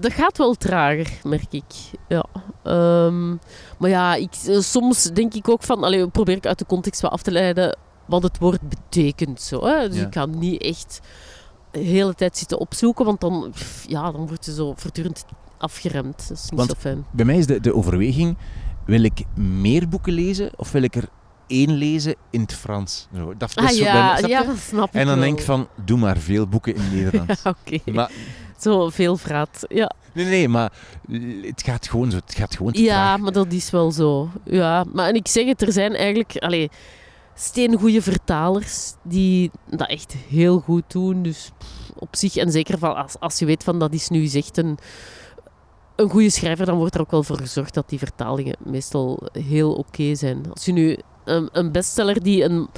Dat 0.00 0.12
gaat 0.12 0.38
wel 0.38 0.54
trager, 0.54 1.10
merk 1.22 1.52
ik. 1.52 1.64
Ja. 2.08 2.24
Ehm, 2.64 3.28
maar 3.78 3.90
ja, 3.90 4.14
ik, 4.14 4.34
eh, 4.46 4.58
soms 4.58 5.02
denk 5.02 5.34
ik 5.34 5.48
ook 5.48 5.62
van... 5.62 5.84
Allee, 5.84 6.08
probeer 6.08 6.36
ik 6.36 6.46
uit 6.46 6.58
de 6.58 6.66
context 6.66 7.00
wat 7.00 7.10
af 7.10 7.22
te 7.22 7.30
leiden 7.30 7.76
wat 8.06 8.22
het 8.22 8.38
woord 8.38 8.60
betekent. 8.68 9.40
Zo, 9.40 9.64
hè. 9.66 9.88
Dus 9.88 9.98
Ja. 9.98 10.06
ik 10.06 10.14
ga 10.14 10.26
niet 10.26 10.62
echt 10.62 11.00
de 11.70 11.78
hele 11.80 12.14
tijd 12.14 12.38
zitten 12.38 12.58
opzoeken, 12.58 13.04
want 13.04 13.20
dan, 13.20 13.52
ja, 13.86 14.12
dan 14.12 14.26
wordt 14.26 14.44
je 14.44 14.52
zo 14.54 14.74
voortdurend 14.76 15.24
afgeremd. 15.58 16.28
Dat 16.28 16.36
is 16.36 16.42
niet 16.50 16.58
Want- 16.58 16.70
zo 16.70 16.76
fijn. 16.78 17.04
Bij 17.10 17.24
mij 17.24 17.36
is 17.38 17.46
de, 17.46 17.60
de 17.60 17.74
overweging, 17.74 18.36
wil 18.84 19.02
ik 19.02 19.22
meer 19.34 19.88
boeken 19.88 20.12
lezen 20.12 20.50
of 20.56 20.72
wil 20.72 20.82
ik 20.82 20.94
er 20.96 21.08
één 21.46 21.70
lezen 21.72 22.14
in 22.30 22.40
het 22.40 22.54
Frans? 22.54 23.08
Zo, 23.16 23.34
dat 23.36 23.54
Ah 23.56 23.64
is 23.70 23.76
zo 23.76 23.84
ja, 23.84 24.16
snap 24.16 24.30
ja, 24.30 24.42
dat 24.42 24.56
snap 24.58 24.88
ik 24.88 24.94
En 24.94 25.06
dan 25.06 25.14
wel. 25.14 25.24
denk 25.24 25.38
ik 25.38 25.44
van, 25.44 25.68
doe 25.84 25.98
maar 25.98 26.16
veel 26.16 26.46
boeken 26.46 26.74
in 26.74 26.82
Nederlands. 26.94 27.42
Ja, 27.42 27.54
oké. 27.66 27.90
Maar, 27.92 28.10
Zo 28.60 28.88
veel 28.88 29.16
vraat. 29.16 29.64
Ja, 29.68 29.92
nee, 30.12 30.24
nee, 30.24 30.48
maar 30.48 30.72
het 31.42 31.62
gaat 31.62 31.88
gewoon 31.88 32.10
zo. 32.10 32.16
Het 32.16 32.34
gaat 32.34 32.56
gewoon 32.56 32.72
te 32.72 32.82
ja 32.82 32.94
traag. 32.94 33.18
maar 33.18 33.32
dat 33.32 33.52
is 33.52 33.70
wel 33.70 33.92
zo. 33.92 34.28
Ja, 34.44 34.84
maar 34.92 35.08
en 35.08 35.14
ik 35.14 35.28
zeg 35.28 35.46
het, 35.46 35.62
er 35.62 35.72
zijn 35.72 35.94
eigenlijk 35.94 36.36
allee, 36.36 36.70
steengoede 37.34 38.02
vertalers 38.02 38.94
die 39.02 39.50
dat 39.68 39.88
echt 39.88 40.14
heel 40.28 40.60
goed 40.60 40.84
doen. 40.92 41.22
Dus 41.22 41.50
op 41.98 42.16
zich, 42.16 42.36
en 42.36 42.50
zeker 42.50 42.78
van 42.78 42.96
als, 42.96 43.18
als 43.18 43.38
je 43.38 43.44
weet 43.44 43.64
van 43.64 43.78
dat 43.78 43.92
is 43.92 44.08
nu 44.08 44.28
echt 44.28 44.56
een, 44.56 44.78
een 45.96 46.10
goede 46.10 46.30
schrijver, 46.30 46.66
dan 46.66 46.78
wordt 46.78 46.94
er 46.94 47.00
ook 47.00 47.10
wel 47.10 47.22
voor 47.22 47.38
gezorgd 47.38 47.74
dat 47.74 47.88
die 47.88 47.98
vertalingen 47.98 48.56
meestal 48.64 49.22
heel 49.32 49.72
oké 49.72 50.14
zijn. 50.14 50.42
Als 50.50 50.64
je 50.64 50.72
nu 50.72 50.98
een, 51.24 51.48
een 51.52 51.72
bestseller 51.72 52.22
die 52.22 52.44
een, 52.44 52.68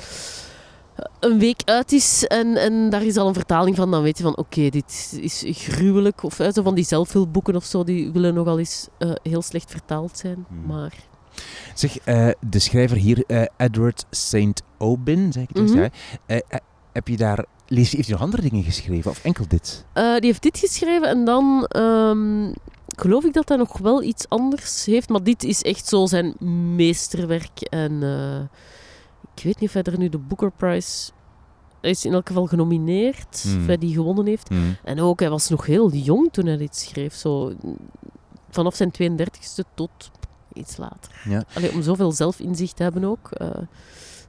een 1.20 1.38
week 1.38 1.60
uit 1.64 1.92
is 1.92 2.26
en, 2.26 2.56
en 2.56 2.90
daar 2.90 3.02
is 3.04 3.16
al 3.16 3.28
een 3.28 3.34
vertaling 3.34 3.76
van, 3.76 3.90
dan 3.90 4.02
weet 4.02 4.16
je 4.18 4.22
van 4.24 4.36
oké, 4.36 4.68
dit 4.68 5.18
is 5.20 5.44
gruwelijk. 5.46 6.22
Of 6.22 6.34
zo 6.34 6.62
van 6.62 6.74
die 6.74 6.84
zelfhulpboeken 6.84 7.56
of 7.56 7.64
zo, 7.64 7.84
die 7.84 8.12
willen 8.12 8.34
nogal 8.34 8.58
eens 8.58 8.88
eh, 8.98 9.10
heel 9.22 9.42
slecht 9.42 9.70
vertaald 9.70 10.18
zijn. 10.18 10.44
Hmm. 10.48 10.66
Maar 10.66 10.92
Zeg, 11.74 11.98
eh, 11.98 12.28
de 12.40 12.58
schrijver 12.58 12.96
hier, 12.96 13.24
eh, 13.26 13.42
Edward 13.56 14.04
St. 14.10 14.62
Aubin, 14.78 15.32
zeg 15.32 15.42
ik 15.42 15.48
het 15.48 15.58
eens, 15.58 15.70
Mhm. 15.70 15.80
ja. 15.82 15.88
Eh, 16.26 16.36
eh, 16.36 16.58
heb 16.92 17.08
je 17.08 17.16
daar, 17.16 17.44
lees, 17.66 17.92
heeft 17.92 18.06
hij 18.08 18.12
nog 18.16 18.24
andere 18.24 18.42
dingen 18.42 18.62
geschreven 18.64 19.10
of 19.10 19.24
enkel 19.24 19.44
dit? 19.48 19.84
Die 19.94 20.02
heeft 20.20 20.42
dit 20.42 20.58
geschreven 20.58 21.08
en 21.08 21.24
dan 21.24 21.66
ehm, 21.68 22.52
geloof 22.96 23.24
ik 23.24 23.32
dat 23.32 23.48
hij 23.48 23.56
nog 23.56 23.78
wel 23.78 24.02
iets 24.02 24.28
anders 24.28 24.84
heeft. 24.84 25.08
Maar 25.08 25.22
dit 25.22 25.44
is 25.44 25.62
echt 25.62 25.86
zo 25.88 26.06
zijn 26.06 26.34
meesterwerk. 26.76 27.60
En 27.60 28.02
ik 29.34 29.42
weet 29.42 29.60
niet 29.60 29.68
of 29.68 29.74
hij 29.74 29.82
er 29.82 29.98
nu 29.98 30.08
de 30.08 30.18
Booker 30.18 30.50
Prize... 30.50 31.10
Hij 31.80 31.90
is 31.90 32.04
in 32.04 32.12
elk 32.12 32.26
geval 32.26 32.46
genomineerd, 32.46 33.42
Hmm. 33.42 33.60
of 33.60 33.66
hij 33.66 33.78
die 33.78 33.94
gewonnen 33.94 34.26
heeft. 34.26 34.50
En 34.84 35.00
ook, 35.00 35.20
hij 35.20 35.30
was 35.30 35.48
nog 35.48 35.66
heel 35.66 35.92
jong 35.92 36.32
toen 36.32 36.46
hij 36.46 36.56
dit 36.56 36.76
schreef. 36.76 37.14
Zo, 37.14 37.52
vanaf 38.50 38.74
zijn 38.74 38.90
32e 38.90 39.64
tot 39.74 40.10
iets 40.52 40.76
later. 40.76 41.20
Ja. 41.24 41.44
Allee, 41.54 41.72
om 41.72 41.82
zoveel 41.82 42.12
zelfinzicht 42.12 42.76
te 42.76 42.82
hebben 42.82 43.04
ook. 43.04 43.30
eh, 43.30 43.48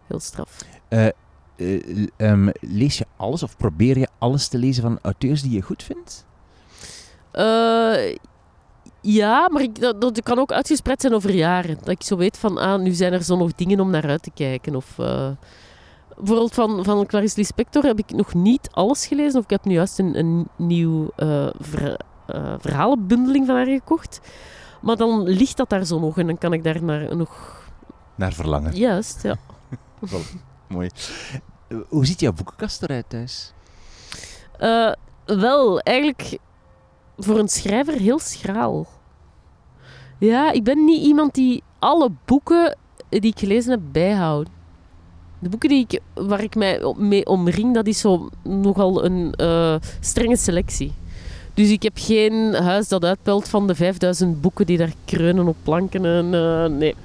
heel 0.08 0.20
straf. 0.20 0.58
Eh, 0.88 1.06
eh, 1.56 2.08
ehm, 2.18 2.49
lees 2.60 2.97
je 2.97 3.06
alles 3.18 3.43
of 3.43 3.58
probeer 3.58 3.97
je 3.97 4.08
alles 4.18 4.47
te 4.47 4.58
lezen 4.58 4.84
van 4.84 4.99
auteurs 5.01 5.41
die 5.41 5.51
je 5.51 5.62
goed 5.62 5.84
vindt? 5.84 6.26
Ja, 9.06 9.49
maar 9.51 9.62
ik, 9.62 9.80
dat, 9.80 10.01
dat 10.01 10.24
kan 10.24 10.39
ook 10.39 10.51
uitgespreid 10.51 11.01
zijn 11.01 11.14
over 11.14 11.32
jaren. 11.34 11.78
Dat 11.80 11.88
ik 11.89 12.04
zo 12.04 12.18
weet 12.18 12.38
van, 12.38 12.58
ah, 12.58 12.80
nu 12.82 12.91
zijn 12.91 13.14
er 13.14 13.24
zo 13.24 13.38
nog 13.38 13.56
dingen 13.56 13.80
om 13.80 13.89
naar 13.89 14.08
uit 14.10 14.24
te 14.24 14.32
kijken. 14.34 14.76
Of, 14.76 14.99
eh, 14.99 15.30
bijvoorbeeld 16.18 16.54
van, 16.54 16.84
van 16.84 17.06
Clarice 17.06 17.38
Lispector 17.38 17.84
heb 17.84 17.97
ik 17.99 18.12
nog 18.12 18.34
niet 18.34 18.70
alles 18.72 19.06
gelezen. 19.06 19.38
Of 19.38 19.43
ik 19.43 19.49
heb 19.49 19.66
nu 19.66 19.74
juist 19.74 19.99
een, 19.99 20.18
een 20.20 20.47
nieuw 20.58 21.10
eh, 21.16 21.47
ver- 21.60 21.99
eh, 22.28 22.54
verhalenbundeling 22.60 23.45
van 23.45 23.56
haar 23.56 23.66
gekocht. 23.66 24.20
Maar 24.82 24.95
dan 24.95 25.24
ligt 25.24 25.58
dat 25.58 25.70
daar 25.70 25.86
zo 25.86 25.99
nog 25.99 26.18
en 26.18 26.28
dan 26.28 26.38
kan 26.38 26.54
ik 26.54 26.64
daar 26.64 26.84
naar 26.84 27.16
nog... 27.16 27.62
Naar 28.16 28.34
verlangen. 28.34 28.76
Juist, 28.76 29.24
ja. 29.24 29.36
Mooi. 30.68 30.89
Eh, 31.68 31.78
hoe 31.89 32.06
ziet 32.06 32.20
jouw 32.20 32.34
boekenkast 32.34 32.82
eruit 32.82 33.10
thuis? 33.10 33.54
Wel, 35.26 35.80
eigenlijk 35.80 36.38
voor 37.18 37.39
een 37.39 37.47
schrijver 37.47 37.93
heel 37.93 38.20
schraal. 38.20 38.88
Ja, 40.24 40.51
ik 40.51 40.63
ben 40.63 40.86
niet 40.86 41.01
iemand 41.01 41.34
die 41.34 41.63
alle 41.80 42.11
boeken 42.26 42.78
die 43.09 43.32
ik 43.32 43.39
gelezen 43.39 43.71
heb 43.71 43.80
bijhoudt. 43.91 44.49
De 45.39 45.49
boeken 45.49 45.69
die 45.69 45.86
ik, 45.88 45.99
waar 46.13 46.43
ik 46.43 46.55
mij 46.55 46.93
mee 46.97 47.26
omring, 47.26 47.74
dat 47.74 47.88
is 47.88 47.99
zo 47.99 48.30
nogal 48.43 49.05
een 49.05 49.34
eh, 49.36 49.76
strenge 49.99 50.38
selectie. 50.38 50.91
Dus 51.53 51.69
ik 51.69 51.84
heb 51.84 51.93
geen 51.95 52.53
huis 52.53 52.88
dat 52.88 53.03
uitpelt 53.03 53.49
van 53.49 53.67
de 53.67 53.76
5000 53.76 54.41
boeken 54.41 54.65
die 54.65 54.78
daar 54.78 54.93
kreunen 55.05 55.47
op 55.47 55.55
planken. 55.63 56.05
En, 56.05 56.34
eh, 56.34 56.65
nee. 56.65 56.95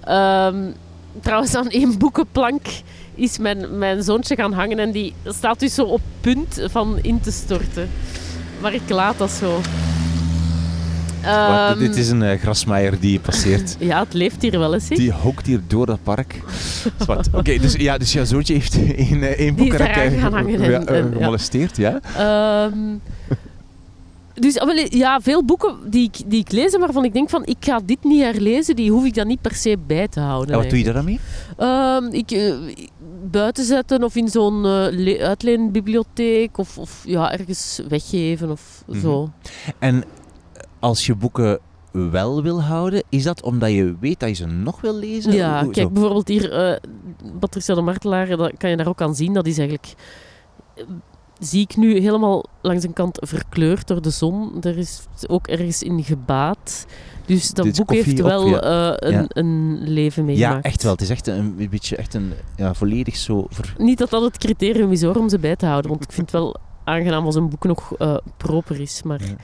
Ehm, 0.00 0.70
trouwens, 1.20 1.54
aan 1.54 1.68
één 1.68 1.98
boekenplank 1.98 2.66
is 3.14 3.38
mijn, 3.38 3.78
mijn 3.78 4.02
zoontje 4.02 4.36
gaan 4.36 4.52
hangen 4.52 4.78
en 4.78 4.90
die 4.90 5.14
staat 5.24 5.60
dus 5.60 5.74
zo 5.74 5.84
op 5.84 6.00
punt 6.20 6.62
van 6.64 6.98
in 7.02 7.20
te 7.20 7.30
storten. 7.30 7.90
Maar 8.60 8.74
ik 8.74 8.88
laat 8.88 9.18
dat 9.18 9.30
zo. 9.30 9.60
Ehm, 11.24 11.78
dit 11.78 11.96
is 11.96 12.08
een 12.10 12.38
grasmaaier 12.38 13.00
die 13.00 13.20
passeert. 13.20 13.76
Ja, 13.92 14.02
het 14.02 14.12
leeft 14.14 14.42
hier 14.42 14.58
wel 14.58 14.74
eens. 14.74 14.88
Die 14.88 15.12
hokt 15.12 15.46
hier 15.46 15.60
door 15.66 15.86
dat 15.86 15.98
park. 16.02 16.40
Oké, 17.32 17.58
dus, 17.64 17.72
ja, 17.74 17.98
dus 17.98 18.12
jouw 18.12 18.24
zoontje 18.24 18.52
heeft 18.54 18.74
één, 18.96 19.22
eh, 19.22 19.28
één 19.38 19.56
daaraan 19.68 20.46
eh, 20.46 20.70
ja, 20.70 20.80
gemolesteerd, 21.12 21.76
ja? 21.76 22.00
Ehm, 22.16 22.78
dus 24.34 24.58
ah, 24.58 24.86
ja, 24.88 25.20
veel 25.20 25.44
boeken 25.44 25.76
die 25.90 26.04
ik, 26.04 26.30
die 26.30 26.40
ik 26.40 26.52
lees 26.52 26.76
waarvan 26.76 27.04
ik 27.04 27.12
denk 27.12 27.30
van 27.30 27.46
ik 27.46 27.56
ga 27.60 27.80
dit 27.84 28.04
niet 28.04 28.22
herlezen, 28.22 28.76
die 28.76 28.90
hoef 28.90 29.04
ik 29.04 29.14
dan 29.14 29.26
niet 29.26 29.40
per 29.40 29.54
se 29.54 29.76
bij 29.86 30.08
te 30.08 30.20
houden. 30.20 30.54
En 30.54 30.60
wat 30.60 30.68
doe 30.70 30.78
je 30.78 30.84
daar 30.84 30.94
dan 30.94 31.04
mee? 31.04 31.20
Ehm, 31.56 32.04
ik, 32.04 32.54
buiten 33.30 33.64
zetten 33.64 34.02
of 34.04 34.16
in 34.16 34.28
zo'n 34.28 34.60
le- 34.90 35.18
uitleenbibliotheek 35.20 36.58
of, 36.58 36.78
of 36.78 37.02
ja, 37.06 37.32
ergens 37.32 37.80
weggeven 37.88 38.50
of 38.50 38.82
Mhm. 38.86 39.00
zo. 39.00 39.30
En 39.78 40.04
als 40.82 41.06
je 41.06 41.14
boeken 41.14 41.58
wel 41.92 42.42
wil 42.42 42.62
houden, 42.62 43.02
is 43.08 43.22
dat 43.22 43.42
omdat 43.42 43.70
je 43.70 43.96
weet 44.00 44.20
dat 44.20 44.28
je 44.28 44.34
ze 44.34 44.46
nog 44.46 44.80
wil 44.80 44.94
lezen? 44.94 45.32
Ja, 45.32 45.64
zo? 45.64 45.70
kijk, 45.70 45.92
bijvoorbeeld 45.92 46.28
hier, 46.28 46.52
eh 46.52 46.76
Patricia 47.38 47.74
de 47.74 47.80
Martelaar, 47.80 48.26
dat 48.36 48.52
kan 48.58 48.70
je 48.70 48.76
daar 48.76 48.88
ook 48.88 49.00
aan 49.00 49.14
zien. 49.14 49.32
Dat 49.32 49.46
is 49.46 49.58
eigenlijk, 49.58 49.94
eh, 50.74 50.84
zie 51.38 51.60
ik 51.60 51.76
nu 51.76 52.00
helemaal 52.00 52.44
langs 52.62 52.84
een 52.84 52.92
kant 52.92 53.18
verkleurd 53.20 53.86
door 53.86 54.02
de 54.02 54.10
zon. 54.10 54.56
Er 54.62 54.78
is 54.78 55.02
ook 55.26 55.46
ergens 55.46 55.82
in 55.82 56.04
gebaat. 56.04 56.86
Dus 57.26 57.50
dat 57.50 57.64
Dit 57.64 57.76
boek 57.76 57.90
heeft 57.92 58.20
wel 58.20 58.46
ja. 58.46 58.60
eh, 58.60 59.08
een, 59.10 59.12
Ja. 59.12 59.24
een 59.28 59.78
leven 59.82 60.22
Ja, 60.22 60.28
meegemaakt. 60.28 60.64
echt 60.64 60.82
wel. 60.82 60.92
Het 60.92 61.00
is 61.00 61.10
echt 61.10 61.26
een, 61.26 61.54
een 61.58 61.68
beetje 61.70 61.96
echt 61.96 62.14
een 62.14 62.32
ja, 62.56 62.74
volledig 62.74 63.16
zo... 63.16 63.46
Ver... 63.50 63.74
Niet 63.78 63.98
dat 63.98 64.10
dat 64.10 64.22
het 64.22 64.38
criterium 64.38 64.92
is 64.92 65.02
hoor, 65.02 65.16
om 65.16 65.28
ze 65.28 65.38
bij 65.38 65.56
te 65.56 65.66
houden. 65.66 65.90
Want 65.90 66.02
ik 66.04 66.12
vind 66.12 66.30
het 66.30 66.40
wel 66.40 66.56
aangenaam 66.84 67.24
als 67.24 67.34
een 67.34 67.48
boek 67.48 67.64
nog 67.64 67.92
eh, 67.98 68.16
proper 68.36 68.80
is. 68.80 69.02
Maar 69.02 69.20
Ja. 69.22 69.34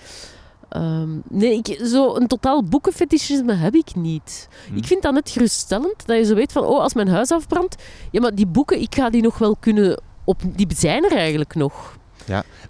Ehm, 0.68 1.08
nee, 1.28 1.56
ik, 1.62 1.80
zo 1.86 2.14
een 2.16 2.26
totaal 2.26 2.62
boekenfetischisme 2.64 3.54
heb 3.54 3.74
ik 3.74 3.94
niet. 3.94 4.48
Hm. 4.68 4.76
Ik 4.76 4.86
vind 4.86 5.02
dat 5.02 5.12
net 5.14 5.30
geruststellend, 5.30 6.06
dat 6.06 6.16
je 6.16 6.24
zo 6.24 6.34
weet 6.34 6.52
van, 6.52 6.64
oh, 6.64 6.80
als 6.80 6.94
mijn 6.94 7.08
huis 7.08 7.30
afbrandt, 7.30 7.82
ja, 8.10 8.20
maar 8.20 8.34
die 8.34 8.46
boeken, 8.46 8.80
ik 8.80 8.94
ga 8.94 9.10
die 9.10 9.22
nog 9.22 9.38
wel 9.38 9.56
kunnen 9.60 10.00
op... 10.24 10.40
Die 10.46 10.66
zijn 10.76 11.04
er 11.04 11.16
eigenlijk 11.16 11.54
nog. 11.54 11.96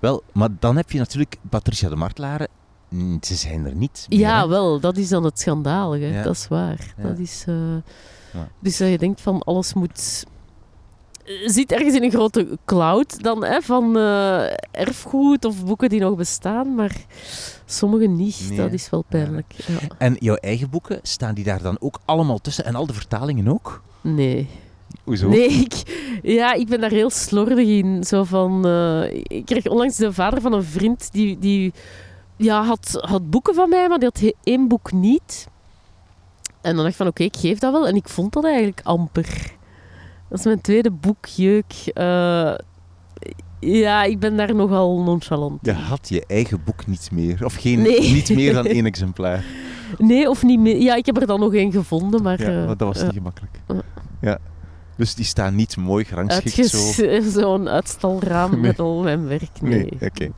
Wel, 0.01 0.23
maar 0.33 0.49
dan 0.59 0.77
heb 0.77 0.91
je 0.91 0.99
natuurlijk 0.99 1.37
Patricia 1.51 1.89
de 1.89 1.97
Martelaren. 1.97 2.49
Mm, 2.89 3.19
Ze 3.21 3.35
zijn 3.35 3.67
er 3.67 3.75
niet 3.75 4.07
meer, 4.09 4.19
Ja, 4.19 4.49
wel, 4.49 4.81
dat 4.81 4.97
is 4.97 5.09
dan 5.09 5.25
het 5.25 5.41
schandalige. 5.41 6.07
Ja. 6.07 6.23
Dat 6.23 6.35
is 6.35 6.49
waar. 6.49 6.95
Ja. 6.97 7.03
Dat 7.03 7.19
is... 7.19 7.45
eh, 7.47 7.55
Ja. 8.33 8.49
Dus 8.61 8.77
dat 8.77 8.89
je 8.89 8.99
denkt 8.99 9.21
van, 9.21 9.43
alles 9.43 9.75
moet... 9.75 10.25
Je 11.29 11.51
zit 11.51 11.73
ergens 11.73 11.95
in 11.95 12.03
een 12.03 12.11
grote 12.11 12.59
cloud 12.65 13.23
dan, 13.23 13.45
hè, 13.45 13.61
van 13.61 13.97
eh, 13.97 14.53
erfgoed 14.71 15.45
of 15.45 15.65
boeken 15.65 15.89
die 15.89 16.01
nog 16.01 16.17
bestaan, 16.17 16.75
maar 16.75 16.97
sommige 17.65 18.07
niet. 18.07 18.47
Nee, 18.49 18.57
dat 18.57 18.73
is 18.73 18.91
wel 18.91 19.05
pijnlijk. 19.09 19.55
Ja. 19.67 19.79
En 19.99 20.17
jouw 20.19 20.35
eigen 20.35 20.71
boeken, 20.71 21.01
staan 21.03 21.35
die 21.35 21.45
daar 21.45 21.63
dan 21.63 21.77
ook 21.81 22.01
allemaal 22.05 22.39
tussen? 22.39 22.65
En 22.65 22.75
al 22.75 22.87
de 22.87 22.93
vertalingen 22.93 23.49
ook? 23.49 23.83
Nee. 24.01 24.49
Hoezo? 25.05 25.29
Nee, 25.29 25.49
ik, 25.49 25.75
ja, 26.23 26.53
ik 26.53 26.69
ben 26.69 26.81
daar 26.81 26.91
heel 26.91 27.11
slordig 27.11 27.67
in. 27.67 28.05
Zo 28.05 28.25
van, 28.25 28.67
eh, 28.67 29.15
ik 29.23 29.43
kreeg 29.45 29.67
onlangs 29.67 29.97
de 29.97 30.13
vader 30.13 30.41
van 30.41 30.53
een 30.53 30.65
vriend 30.65 31.13
die, 31.13 31.39
die 31.39 31.73
ja, 32.37 32.65
had, 32.65 32.99
had 33.01 33.31
boeken 33.31 33.55
van 33.55 33.69
mij, 33.69 33.89
maar 33.89 33.99
die 33.99 34.11
had 34.15 34.33
één 34.43 34.69
boek 34.69 34.93
niet. 34.93 35.49
En 36.61 36.75
dan 36.75 36.77
dacht 36.77 36.89
ik 36.89 36.97
van, 36.97 37.07
oké, 37.07 37.23
ik 37.23 37.37
geef 37.37 37.59
dat 37.59 37.73
wel. 37.73 37.87
En 37.87 37.97
ik 37.97 38.09
vond 38.09 38.33
dat 38.33 38.45
eigenlijk 38.45 38.81
amper. 38.85 39.57
Dat 40.29 40.39
is 40.39 40.45
mijn 40.45 40.61
tweede 40.61 40.91
boek, 40.91 41.27
Jeuk. 41.27 41.73
Eh, 41.95 42.55
ja, 43.61 44.03
ik 44.05 44.19
ben 44.19 44.37
daar 44.37 44.55
nogal 44.55 45.03
nonchalant. 45.03 45.59
Je 45.67 45.73
had 45.73 46.09
je 46.09 46.25
eigen 46.27 46.61
boek 46.65 46.87
niet 46.87 47.09
meer. 47.13 47.45
Of 47.45 47.55
geen, 47.55 47.83
Nee. 47.83 48.13
niet 48.13 48.29
meer 48.35 48.53
dan 48.53 48.67
één 48.77 48.87
exemplaar. 48.87 49.45
Nee, 49.99 50.31
of 50.31 50.43
niet 50.43 50.61
meer. 50.61 50.77
Ja, 50.81 50.95
ik 50.95 51.07
heb 51.07 51.21
er 51.21 51.27
dan 51.27 51.41
nog 51.41 51.55
één 51.55 51.73
gevonden, 51.73 52.23
maar... 52.23 52.41
Ja, 52.41 52.49
eh, 52.61 52.67
maar 52.67 52.77
dat 52.77 52.95
was 52.95 53.03
niet 53.03 53.13
gemakkelijk. 53.13 53.61
eh. 53.67 53.77
Ja. 54.21 54.39
Dus 54.97 55.15
die 55.15 55.25
staan 55.25 55.55
niet 55.55 55.77
mooi 55.77 56.05
gerangschikt 56.05 56.69
zo. 56.69 56.93
Zo'n 57.31 57.69
uitstalraam 57.69 58.51
Nee. 58.51 58.61
met 58.61 58.79
al 58.79 59.03
mijn 59.03 59.27
werk. 59.27 59.61
Nee. 59.61 59.71
Nee, 59.71 60.09
oké. 60.11 60.31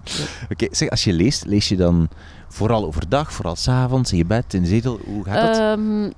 Oké, 0.51 0.67
zeg, 0.71 0.89
als 0.91 1.05
je 1.05 1.13
leest, 1.13 1.45
lees 1.47 1.69
je 1.69 1.77
dan 1.77 2.09
vooral 2.49 2.85
overdag, 2.87 3.33
vooral 3.33 3.57
s'avonds, 3.57 4.13
in 4.13 4.19
je 4.19 4.25
bed, 4.25 4.55
in 4.55 4.63
de 4.63 4.69
zetel? 4.69 5.01
Hoe 5.05 5.25
gaat 5.25 5.47
dat? 5.47 5.79
Ehm, 5.79 6.11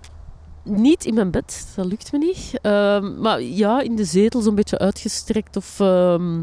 niet 0.65 1.05
in 1.05 1.15
mijn 1.15 1.31
bed, 1.31 1.73
dat 1.77 1.87
lukt 1.87 2.13
me 2.13 2.19
niet. 2.19 2.59
Ehm, 2.63 3.21
maar 3.21 3.43
ja, 3.43 3.81
in 3.81 3.97
de 3.97 4.05
zetel 4.05 4.41
zo'n 4.41 4.55
beetje 4.55 4.79
uitgestrekt 4.79 5.57
of 5.57 5.81
ehm, 5.81 6.39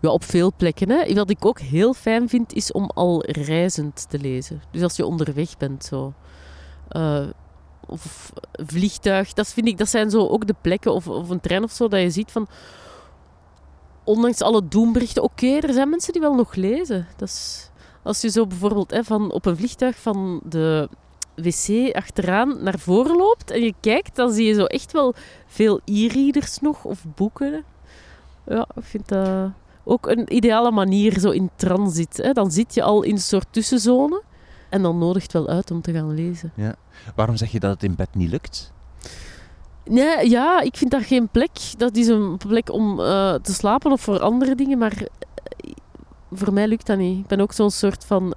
ja, 0.00 0.10
op 0.10 0.24
veel 0.24 0.52
plekken. 0.56 0.90
Hè. 0.90 1.14
Wat 1.14 1.30
ik 1.30 1.44
ook 1.44 1.60
heel 1.60 1.94
fijn 1.94 2.28
vind, 2.28 2.52
is 2.52 2.72
om 2.72 2.90
al 2.94 3.24
reizend 3.24 4.06
te 4.10 4.18
lezen. 4.18 4.62
Dus 4.70 4.82
als 4.82 4.96
je 4.96 5.06
onderweg 5.06 5.56
bent, 5.56 5.84
zo. 5.84 6.12
Eh, 6.88 7.26
of 7.86 8.32
vliegtuig, 8.52 9.32
dat, 9.32 9.48
vind 9.48 9.66
ik, 9.66 9.78
dat 9.78 9.88
zijn 9.88 10.10
zo 10.10 10.26
ook 10.26 10.46
de 10.46 10.54
plekken, 10.60 10.92
of, 10.92 11.08
of 11.08 11.28
een 11.28 11.40
trein 11.40 11.62
of 11.62 11.72
zo, 11.72 11.88
dat 11.88 12.00
je 12.00 12.10
ziet 12.10 12.30
van... 12.30 12.46
Ondanks 14.04 14.40
alle 14.40 14.68
doemberichten, 14.68 15.22
oké, 15.22 15.46
er 15.46 15.72
zijn 15.72 15.88
mensen 15.88 16.12
die 16.12 16.22
wel 16.22 16.34
nog 16.34 16.54
lezen. 16.54 17.06
Dat 17.16 17.28
is, 17.28 17.70
als 18.02 18.20
je 18.20 18.30
zo 18.30 18.46
bijvoorbeeld 18.46 18.90
hè, 18.90 19.04
van, 19.04 19.32
op 19.32 19.46
een 19.46 19.56
vliegtuig 19.56 19.98
van 19.98 20.40
de 20.44 20.88
wc 21.42 21.94
achteraan 21.94 22.62
naar 22.62 22.78
voren 22.78 23.16
loopt 23.16 23.50
en 23.50 23.62
je 23.62 23.74
kijkt, 23.80 24.16
dan 24.16 24.32
zie 24.32 24.46
je 24.46 24.54
zo 24.54 24.64
echt 24.64 24.92
wel 24.92 25.14
veel 25.46 25.80
e-readers 25.84 26.58
nog 26.60 26.84
of 26.84 27.04
boeken. 27.14 27.64
Ja, 28.46 28.66
ik 28.74 28.84
vind 28.84 29.08
dat 29.08 29.50
ook 29.84 30.06
een 30.06 30.34
ideale 30.34 30.70
manier 30.70 31.18
zo 31.18 31.30
in 31.30 31.50
transit. 31.56 32.16
Hè. 32.16 32.32
Dan 32.32 32.50
zit 32.50 32.74
je 32.74 32.82
al 32.82 33.02
in 33.02 33.12
een 33.12 33.20
soort 33.20 33.46
tussenzone 33.50 34.22
en 34.68 34.82
dan 34.82 34.98
nodigt 34.98 35.32
wel 35.32 35.48
uit 35.48 35.70
om 35.70 35.80
te 35.80 35.92
gaan 35.92 36.14
lezen. 36.14 36.52
Waarom 37.14 37.36
zeg 37.36 37.50
je 37.50 37.60
dat 37.60 37.70
het 37.70 37.82
in 37.82 37.94
bed 37.94 38.14
niet 38.14 38.30
lukt? 38.30 38.72
Nee, 39.84 40.30
ja, 40.30 40.60
ik 40.60 40.76
vind 40.76 40.90
dat 40.90 41.02
geen 41.02 41.28
plek. 41.28 41.50
Dat 41.76 41.96
is 41.96 42.06
een 42.06 42.36
plek 42.36 42.72
om 42.72 43.00
eh, 43.00 43.34
te 43.34 43.52
slapen 43.52 43.92
of 43.92 44.00
voor 44.00 44.20
andere 44.20 44.54
dingen, 44.54 44.78
maar 44.78 44.92
eh, 44.92 45.72
voor 46.32 46.52
mij 46.52 46.68
lukt 46.68 46.86
dat 46.86 46.98
niet. 46.98 47.18
Ik 47.18 47.26
ben 47.26 47.40
ook 47.40 47.52
zo'n 47.52 47.70
soort 47.70 48.04
van... 48.04 48.32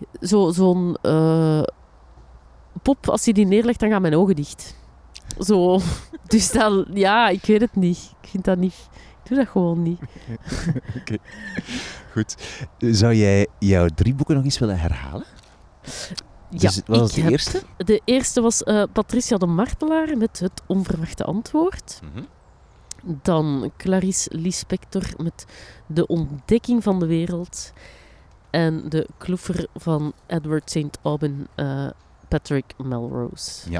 ehm, 0.00 0.26
zo, 0.26 0.50
zo'n 0.50 0.96
eh, 1.02 1.62
pop, 2.82 3.08
als 3.08 3.24
je 3.24 3.32
die 3.32 3.46
neerlegt, 3.46 3.80
dan 3.80 3.90
gaan 3.90 4.02
mijn 4.02 4.16
ogen 4.16 4.36
dicht. 4.36 4.76
Zo. 5.38 5.80
Dus 6.26 6.52
dan, 6.52 6.86
ja, 6.94 7.28
ik 7.28 7.44
weet 7.44 7.60
het 7.60 7.74
niet. 7.76 8.12
Ik 8.22 8.28
vind 8.28 8.44
dat 8.44 8.58
niet... 8.58 8.88
Ik 9.22 9.28
doe 9.28 9.38
dat 9.38 9.48
gewoon 9.48 9.82
niet. 9.82 10.00
Goed. 12.12 12.36
Zou 12.78 13.14
jij 13.14 13.46
jouw 13.58 13.88
drie 13.94 14.14
boeken 14.14 14.34
nog 14.34 14.44
eens 14.44 14.58
willen 14.58 14.78
herhalen? 14.78 15.24
Dus 16.50 16.62
ja, 16.62 16.70
wat 16.86 16.98
was 16.98 17.08
ik 17.10 17.14
de 17.14 17.20
heb- 17.22 17.30
eerste? 17.30 17.62
De 17.76 18.00
eerste 18.04 18.40
was 18.40 18.62
eh, 18.62 18.82
Patricia 18.92 19.36
de 19.36 19.46
Martelaar 19.46 20.16
met 20.16 20.38
het 20.40 20.62
onverwachte 20.66 21.24
antwoord. 21.24 22.00
Dan 23.04 23.70
Clarice 23.76 24.28
Lispector 24.36 25.02
met 25.16 25.46
De 25.86 26.06
ontdekking 26.06 26.82
van 26.82 26.98
de 26.98 27.06
wereld. 27.06 27.72
En 28.50 28.88
de 28.88 29.06
kloefer 29.18 29.66
van 29.74 30.12
Edward 30.26 30.70
St. 30.70 30.98
Aubin, 31.02 31.46
eh, 31.54 31.86
Patrick 32.28 32.64
Melrose. 32.84 33.70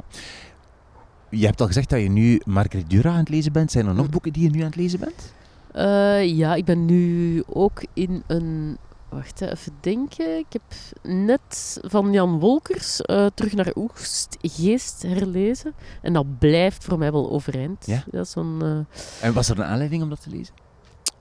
Je 1.31 1.47
hebt 1.47 1.61
al 1.61 1.67
gezegd 1.67 1.91
dat 1.91 2.01
je 2.01 2.09
nu 2.11 2.41
Marguerite 2.45 2.89
Dura 2.89 3.11
aan 3.11 3.19
het 3.19 3.29
lezen 3.29 3.53
bent. 3.53 3.71
Zijn 3.73 3.87
er 3.87 3.93
nog 3.95 4.03
Mhm. 4.03 4.11
boeken 4.13 4.33
die 4.33 4.43
je 4.43 4.51
nu 4.51 4.59
aan 4.61 4.67
het 4.67 4.77
lezen 4.77 5.01
bent? 5.01 5.33
Eh, 5.73 6.37
ja, 6.37 6.55
ik 6.55 6.65
ben 6.65 6.85
nu 6.85 7.43
ook 7.47 7.83
in 7.93 8.23
een... 8.27 8.79
Wacht, 9.09 9.41
even 9.41 9.73
denken. 9.81 10.39
Ik 10.39 10.47
heb 10.53 10.63
net 11.03 11.79
van 11.83 12.13
Jan 12.13 12.39
Wolkers 12.39 13.01
eh, 13.01 13.27
terug 13.35 13.53
naar 13.53 13.73
Oegstgeest 13.77 15.03
herlezen. 15.03 15.75
En 16.03 16.13
dat 16.13 16.39
blijft 16.39 16.85
voor 16.85 16.99
mij 16.99 17.13
wel 17.13 17.31
overeind. 17.31 17.87
Ja? 17.87 18.03
Dat 18.11 18.25
is 18.27 18.31
zo'n... 18.31 18.59
eh, 18.63 19.27
En 19.27 19.33
was 19.33 19.49
er 19.49 19.59
een 19.59 19.65
aanleiding 19.65 20.03
om 20.03 20.09
dat 20.09 20.23
te 20.23 20.31
lezen? 20.31 20.55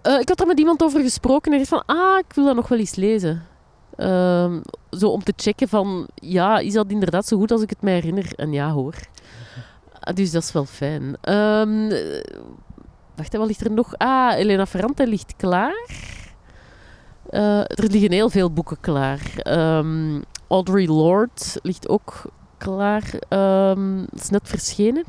Eh, 0.02 0.20
ik 0.20 0.28
had 0.30 0.40
er 0.40 0.48
met 0.48 0.60
iemand 0.60 0.84
over 0.84 1.02
gesproken 1.02 1.52
en 1.52 1.58
hij 1.58 1.68
van, 1.68 1.84
ah, 1.86 2.18
ik 2.20 2.34
wil 2.34 2.46
dat 2.46 2.56
nog 2.56 2.68
wel 2.68 2.80
eens 2.80 2.96
lezen. 2.96 3.44
Ehm, 3.96 4.60
zo 4.92 5.10
om 5.10 5.24
te 5.24 5.34
checken 5.36 5.68
van, 5.68 6.08
ja, 6.16 6.60
is 6.60 6.74
dat 6.74 6.86
inderdaad 6.92 7.26
zo 7.26 7.38
goed 7.38 7.52
als 7.52 7.62
ik 7.62 7.70
het 7.70 7.82
mij 7.82 7.94
herinner? 7.94 8.34
En 8.36 8.52
ja, 8.54 8.72
hoor. 8.72 8.96
Ah, 10.00 10.16
Dus 10.16 10.32
dat 10.32 10.44
is 10.44 10.52
wel 10.52 10.66
fijn. 10.66 11.18
Ehm, 11.22 11.90
eh, 11.92 12.24
wacht, 13.16 13.38
wat 13.38 13.48
ligt 13.48 13.62
er 13.66 13.72
nog? 13.72 13.94
Ah, 13.98 14.38
Elena 14.38 14.66
Ferrante 14.66 15.08
ligt 15.08 15.34
klaar. 15.38 15.88
Eh, 17.30 17.60
er 17.60 17.88
liggen 17.90 18.12
heel 18.12 18.30
veel 18.30 18.52
boeken 18.52 18.80
klaar. 18.80 19.22
Ehm, 19.38 20.22
Audrey 20.48 20.88
Lorde 20.88 21.32
ligt 21.62 21.90
ook 21.90 22.22
klaar. 22.58 23.12
Dat 23.30 24.22
is 24.22 24.30
net 24.30 24.48
verschenen. 24.48 25.04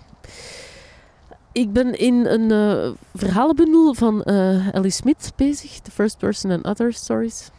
Ik 1.53 1.73
ben 1.73 1.99
in 1.99 2.27
een 2.27 2.51
eh, 2.51 2.91
verhalenbundel 3.15 3.95
van 3.95 4.23
eh 4.23 4.75
Ellie 4.75 4.91
Smith 4.91 5.33
bezig. 5.37 5.79
The 5.81 5.91
First 5.91 6.19
Person 6.19 6.51
and 6.51 6.65
Other 6.65 6.93
Stories. 6.93 7.51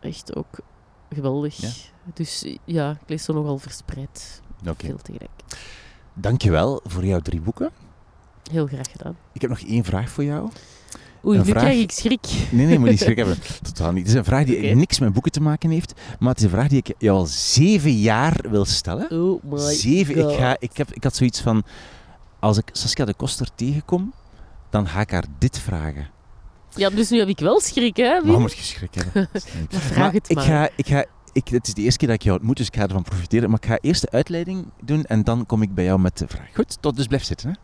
Echt 0.00 0.36
ook 0.36 0.58
geweldig. 1.14 1.56
Ja? 1.56 1.68
Dus 2.14 2.44
ja, 2.64 2.90
ik 2.90 3.08
lees 3.08 3.24
zo 3.24 3.32
nogal 3.32 3.58
verspreid. 3.58 4.40
Oké. 4.68 4.86
Veel 4.86 4.96
tegelijk. 5.02 5.30
Dankjewel 6.14 6.80
voor 6.86 7.04
jouw 7.06 7.20
drie 7.20 7.40
boeken. 7.40 7.70
Heel 8.50 8.66
graag 8.66 8.90
gedaan. 8.90 9.16
Ik 9.32 9.40
heb 9.40 9.50
nog 9.50 9.60
één 9.60 9.84
vraag 9.84 10.10
voor 10.10 10.24
jou. 10.24 10.50
Oei, 11.24 11.38
Een 11.38 11.44
nu 11.44 11.50
vraag? 11.50 11.62
krijg 11.62 11.80
ik 11.80 11.90
schrik. 11.90 12.26
Nee, 12.50 12.66
nee, 12.66 12.78
moet 12.78 12.88
niet 12.88 12.98
schrik 13.00 13.16
hebben. 13.22 13.36
Totaal 13.62 13.92
niet. 13.92 14.02
Het 14.02 14.08
is 14.12 14.14
een 14.18 14.24
vraag 14.24 14.44
die 14.44 14.74
niks 14.74 14.98
met 14.98 15.12
boeken 15.12 15.32
te 15.32 15.40
maken 15.40 15.70
heeft, 15.70 15.92
maar 16.18 16.28
het 16.28 16.38
is 16.38 16.44
een 16.44 16.50
vraag 16.50 16.68
die 16.68 16.78
ik 16.78 16.94
jou 16.98 17.18
al 17.18 17.26
zeven 17.26 17.92
jaar 17.92 18.44
wil 18.50 18.64
stellen. 18.64 19.10
Oh 19.10 19.42
my 19.42 19.58
zeven. 19.58 20.30
Ik, 20.30 20.36
ga, 20.38 20.56
ik, 20.58 20.76
heb, 20.76 20.92
ik 20.92 21.02
had 21.04 21.16
zoiets 21.16 21.40
van, 21.40 21.62
als 22.40 22.58
ik 22.58 22.68
Saskia 22.72 23.04
de 23.04 23.14
Koster 23.14 23.48
tegenkom, 23.54 24.12
dan 24.70 24.88
ga 24.88 25.00
ik 25.00 25.10
haar 25.10 25.24
dit 25.38 25.58
vragen. 25.58 26.08
Ja, 26.74 26.90
dus 26.90 27.10
nu 27.10 27.18
heb 27.18 27.28
ik 27.28 27.38
wel 27.38 27.60
schrik, 27.60 27.96
hè? 27.96 28.20
Wim? 28.22 28.30
Maar 28.30 28.40
moet 28.40 28.56
je 28.56 28.62
schrik 28.62 28.94
hebben. 28.94 29.28
Maar 29.70 29.80
vraag 29.80 29.98
Maar 29.98 30.12
het 30.12 30.30
ik 30.30 30.36
maar. 30.36 30.44
ga, 30.44 30.68
ik 30.76 30.86
ga, 30.86 31.04
ik, 31.32 31.48
het 31.48 31.66
is 31.66 31.74
de 31.74 31.82
eerste 31.82 31.98
keer 31.98 32.08
dat 32.08 32.16
ik 32.16 32.22
jou 32.22 32.36
ontmoet, 32.36 32.56
dus 32.56 32.66
ik 32.66 32.76
ga 32.76 32.82
ervan 32.82 33.02
profiteren. 33.02 33.50
Maar 33.50 33.58
ik 33.62 33.68
ga 33.68 33.78
eerst 33.80 34.00
de 34.00 34.10
uitleiding 34.10 34.66
doen 34.82 35.04
en 35.04 35.22
dan 35.24 35.46
kom 35.46 35.62
ik 35.62 35.74
bij 35.74 35.84
jou 35.84 35.98
met 36.00 36.18
de 36.18 36.28
vraag. 36.28 36.54
Goed, 36.54 36.76
tot 36.80 36.96
dus 36.96 37.06
blijf 37.06 37.24
zitten. 37.24 37.48
Hè? 37.50 37.56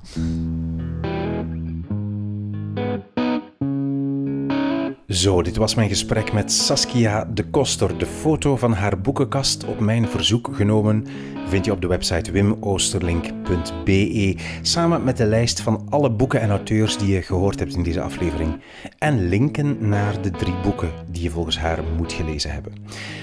Zo, 5.14 5.42
dit 5.42 5.56
was 5.56 5.74
mijn 5.74 5.88
gesprek 5.88 6.32
met 6.32 6.52
Saskia 6.52 7.24
de 7.24 7.44
Koster. 7.44 7.98
De 7.98 8.06
foto 8.06 8.56
van 8.56 8.72
haar 8.72 9.00
boekenkast 9.00 9.64
op 9.64 9.80
mijn 9.80 10.08
verzoek 10.08 10.50
genomen 10.52 11.06
vind 11.48 11.64
je 11.64 11.72
op 11.72 11.80
de 11.80 11.86
website 11.86 12.32
wimoosterlink.be 12.32 14.36
samen 14.62 15.04
met 15.04 15.16
de 15.16 15.24
lijst 15.24 15.60
van 15.60 15.86
alle 15.88 16.10
boeken 16.10 16.40
en 16.40 16.50
auteurs 16.50 16.98
die 16.98 17.14
je 17.14 17.22
gehoord 17.22 17.58
hebt 17.58 17.74
in 17.74 17.82
deze 17.82 18.00
aflevering 18.00 18.60
en 18.98 19.28
linken 19.28 19.88
naar 19.88 20.22
de 20.22 20.30
drie 20.30 20.54
boeken 20.62 20.90
die 21.10 21.22
je 21.22 21.30
volgens 21.30 21.58
haar 21.58 21.78
moet 21.96 22.12
gelezen 22.12 22.52
hebben. 22.52 22.72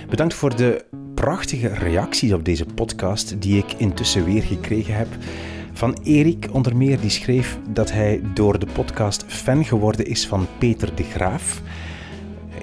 Bedankt 0.10 0.34
voor 0.34 0.56
de 0.56 0.86
prachtige 1.16 1.68
reacties 1.68 2.34
op 2.34 2.46
deze 2.46 2.66
podcast 2.66 3.42
die 3.42 3.58
ik 3.58 3.74
intussen 3.74 4.26
weer 4.26 4.44
gekregen 4.44 4.96
heb. 4.96 5.08
Van 5.74 5.98
Erik 6.04 6.48
onder 6.52 6.78
meer, 6.78 7.00
die 7.00 7.10
schreef 7.10 7.58
dat 7.70 7.92
hij 7.92 8.22
door 8.34 8.60
de 8.60 8.68
podcast 8.74 9.26
fan 9.28 9.66
geworden 9.66 10.06
is 10.06 10.28
van 10.28 10.48
Peter 10.58 10.96
de 10.96 11.04
Graaf, 11.04 11.62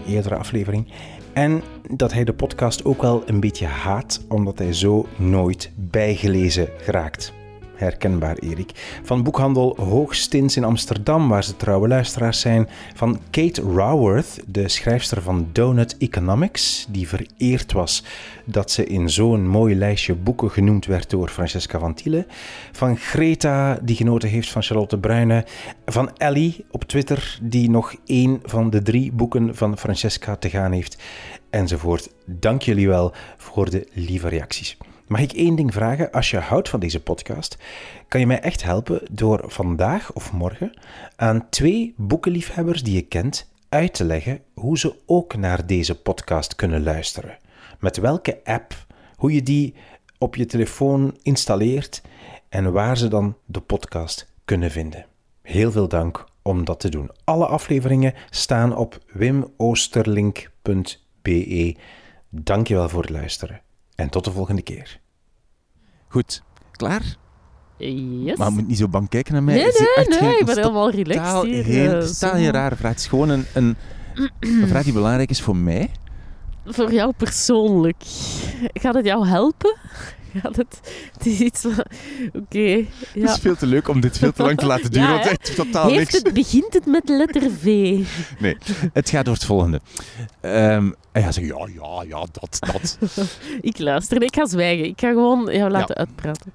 eerdere 0.08 0.36
aflevering, 0.36 0.86
en 1.32 1.62
dat 1.90 2.12
hij 2.12 2.24
de 2.24 2.32
podcast 2.32 2.84
ook 2.84 3.02
wel 3.02 3.22
een 3.26 3.40
beetje 3.40 3.66
haat, 3.66 4.24
omdat 4.28 4.58
hij 4.58 4.72
zo 4.72 5.06
nooit 5.16 5.70
bijgelezen 5.74 6.68
geraakt. 6.78 7.32
Herkenbaar, 7.78 8.36
Erik. 8.36 8.98
Van 9.02 9.22
boekhandel 9.22 9.76
Hoogstins 9.80 10.56
in 10.56 10.64
Amsterdam, 10.64 11.28
waar 11.28 11.44
ze 11.44 11.56
trouwe 11.56 11.88
luisteraars 11.88 12.40
zijn. 12.40 12.68
Van 12.94 13.20
Kate 13.30 13.62
Raworth, 13.74 14.38
de 14.46 14.68
schrijfster 14.68 15.22
van 15.22 15.48
Donut 15.52 15.96
Economics, 15.98 16.86
die 16.88 17.08
vereerd 17.08 17.72
was 17.72 18.04
dat 18.44 18.70
ze 18.70 18.86
in 18.86 19.10
zo'n 19.10 19.48
mooi 19.48 19.74
lijstje 19.74 20.14
boeken 20.14 20.50
genoemd 20.50 20.86
werd 20.86 21.10
door 21.10 21.28
Francesca 21.28 21.78
van 21.78 21.94
Tiele. 21.94 22.26
Van 22.72 22.96
Greta, 22.96 23.78
die 23.82 23.96
genoten 23.96 24.28
heeft 24.28 24.50
van 24.50 24.62
Charlotte 24.62 24.98
Bruyne. 24.98 25.46
Van 25.86 26.16
Ellie 26.16 26.64
op 26.70 26.84
Twitter, 26.84 27.38
die 27.42 27.70
nog 27.70 27.94
één 28.06 28.40
van 28.42 28.70
de 28.70 28.82
drie 28.82 29.12
boeken 29.12 29.56
van 29.56 29.78
Francesca 29.78 30.36
te 30.36 30.50
gaan 30.50 30.72
heeft. 30.72 31.02
Enzovoort. 31.50 32.10
Dank 32.26 32.62
jullie 32.62 32.88
wel 32.88 33.12
voor 33.36 33.70
de 33.70 33.86
lieve 33.92 34.28
reacties. 34.28 34.76
Mag 35.08 35.20
ik 35.20 35.32
één 35.32 35.54
ding 35.54 35.72
vragen? 35.72 36.10
Als 36.10 36.30
je 36.30 36.38
houdt 36.38 36.68
van 36.68 36.80
deze 36.80 37.02
podcast, 37.02 37.58
kan 38.08 38.20
je 38.20 38.26
mij 38.26 38.40
echt 38.40 38.62
helpen 38.62 39.00
door 39.10 39.44
vandaag 39.46 40.12
of 40.12 40.32
morgen 40.32 40.72
aan 41.16 41.48
twee 41.48 41.94
boekenliefhebbers 41.96 42.82
die 42.82 42.94
je 42.94 43.02
kent 43.02 43.50
uit 43.68 43.94
te 43.94 44.04
leggen 44.04 44.40
hoe 44.54 44.78
ze 44.78 44.94
ook 45.06 45.36
naar 45.36 45.66
deze 45.66 46.00
podcast 46.00 46.54
kunnen 46.54 46.82
luisteren. 46.82 47.38
Met 47.78 47.96
welke 47.96 48.40
app, 48.44 48.86
hoe 49.16 49.32
je 49.32 49.42
die 49.42 49.74
op 50.18 50.36
je 50.36 50.46
telefoon 50.46 51.16
installeert 51.22 52.02
en 52.48 52.72
waar 52.72 52.96
ze 52.96 53.08
dan 53.08 53.36
de 53.44 53.60
podcast 53.60 54.32
kunnen 54.44 54.70
vinden. 54.70 55.06
Heel 55.42 55.70
veel 55.70 55.88
dank 55.88 56.24
om 56.42 56.64
dat 56.64 56.80
te 56.80 56.88
doen. 56.88 57.10
Alle 57.24 57.46
afleveringen 57.46 58.14
staan 58.30 58.76
op 58.76 58.98
wimoosterlink.be. 59.12 61.76
Dankjewel 62.30 62.88
voor 62.88 63.02
het 63.02 63.10
luisteren 63.10 63.66
en 63.98 64.08
tot 64.08 64.24
de 64.24 64.30
volgende 64.32 64.62
keer. 64.62 65.00
Goed, 66.08 66.42
klaar? 66.70 67.02
Yes. 67.76 68.36
Maar 68.36 68.48
je 68.48 68.54
moet 68.54 68.66
niet 68.68 68.78
zo 68.78 68.88
bang 68.88 69.08
kijken 69.08 69.32
naar 69.32 69.42
mij. 69.42 69.54
nee, 69.54 69.64
Het 69.64 69.74
is 69.74 69.86
echt 69.96 70.08
nee, 70.08 70.18
geen- 70.18 70.26
nee, 70.28 70.32
ik 70.38 70.38
het 70.38 70.46
ben 70.46 70.56
is 70.56 70.62
helemaal 70.62 70.90
relaxed 70.90 71.42
hier. 71.42 71.64
Heel, 71.64 71.90
totaal 71.90 72.14
zo. 72.14 72.28
geen 72.28 72.50
rare 72.50 72.76
vraag. 72.76 72.90
Het 72.90 73.00
is 73.00 73.06
gewoon 73.06 73.28
een, 73.28 73.44
een, 73.54 73.76
een 74.40 74.68
vraag 74.68 74.84
die 74.84 74.92
belangrijk 74.92 75.30
is 75.30 75.40
voor 75.42 75.56
mij. 75.56 75.90
Voor 76.66 76.92
jou 76.92 77.12
persoonlijk. 77.16 78.02
Gaat 78.72 78.94
het 78.94 79.04
jou 79.04 79.26
helpen? 79.26 79.76
Gaat 80.42 80.56
het... 80.56 80.80
Het 81.12 81.26
is 81.26 81.38
iets 81.40 81.60
van... 81.60 81.84
Oké, 82.32 82.58
Het 82.58 82.86
ja. 83.14 83.32
is 83.34 83.38
veel 83.38 83.56
te 83.56 83.66
leuk 83.66 83.88
om 83.88 84.00
dit 84.00 84.18
veel 84.18 84.32
te 84.32 84.42
lang 84.42 84.58
te 84.58 84.66
laten 84.66 84.90
duren, 84.90 85.08
Ja, 85.08 85.18
het 85.18 85.28
heeft 85.28 85.54
totaal 85.54 85.88
Heeft 85.88 85.98
niks. 86.12 86.24
het, 86.24 86.32
begint 86.34 86.72
het 86.74 86.86
met 86.86 87.08
letter 87.08 87.50
V? 87.60 87.98
Het 88.92 89.10
gaat 89.10 89.24
door 89.24 89.34
het 89.34 89.44
volgende. 89.44 89.80
Ehm 90.40 90.90
en 91.18 91.24
ja, 91.24 91.32
zeg 91.32 91.44
ja, 91.46 91.68
ja, 91.82 92.02
ja, 92.08 92.26
dat, 92.32 92.56
dat. 92.60 92.98
Ik 93.60 93.78
luister. 93.78 94.22
Ik 94.22 94.34
ga 94.34 94.46
zwijgen. 94.46 94.84
Ik 94.84 95.00
ga 95.00 95.08
gewoon 95.08 95.52
jou 95.52 95.70
laten 95.70 95.96
uitpraten. 95.96 96.52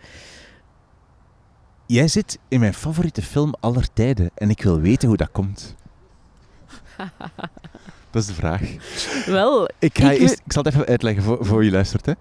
Jij 1.85 2.07
zit 2.07 2.39
in 2.47 2.59
mijn 2.59 2.73
favoriete 2.73 3.21
film 3.21 3.53
aller 3.59 3.87
tijden 3.93 4.31
en 4.35 4.49
ik 4.49 4.61
wil 4.63 4.79
weten 4.79 5.07
hoe 5.07 5.17
dat 5.17 5.31
komt. 5.31 5.75
Dat 8.11 8.21
is 8.21 8.27
de 8.27 8.33
vraag. 8.33 8.61
Wel, 9.25 9.69
Ik, 9.79 9.97
ga 9.97 10.11
Ik 10.11 10.19
eerst, 10.19 10.29
weet- 10.35 10.41
ik 10.45 10.51
zal 10.53 10.63
het 10.63 10.73
even 10.73 10.85
uitleggen 10.87 11.23
voor, 11.23 11.45
voor 11.45 11.63
je 11.63 11.71
luistert. 11.71 12.05
Hè. 12.05 12.13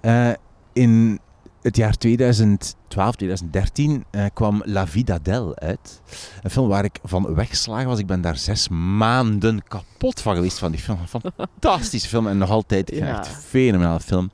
Eh, 0.00 0.34
in 0.72 1.20
het 1.62 1.76
jaar 1.76 1.96
2012, 1.96 3.14
2013 3.16 4.04
eh, 4.10 4.24
kwam 4.34 4.62
La 4.64 4.86
Vida 4.86 5.18
Del 5.22 5.56
uit. 5.58 6.00
Een 6.42 6.50
film 6.50 6.68
waar 6.68 6.84
ik 6.84 6.98
van 7.04 7.34
weggeslagen 7.34 7.88
was. 7.88 7.98
Ik 7.98 8.06
ben 8.06 8.20
daar 8.20 8.36
zes 8.36 8.68
maanden 8.68 9.62
kapot 9.68 10.20
van 10.20 10.34
geweest 10.34 10.58
van 10.58 10.70
die 10.70 10.80
film. 10.80 10.98
Een 11.12 11.32
fantastische 11.36 12.08
film 12.08 12.26
en 12.28 12.38
nog 12.38 12.50
altijd 12.50 12.90
Ja. 12.94 13.18
echt 13.18 13.26
een 13.26 13.34
fenomenale 13.34 14.00
film. 14.00 14.30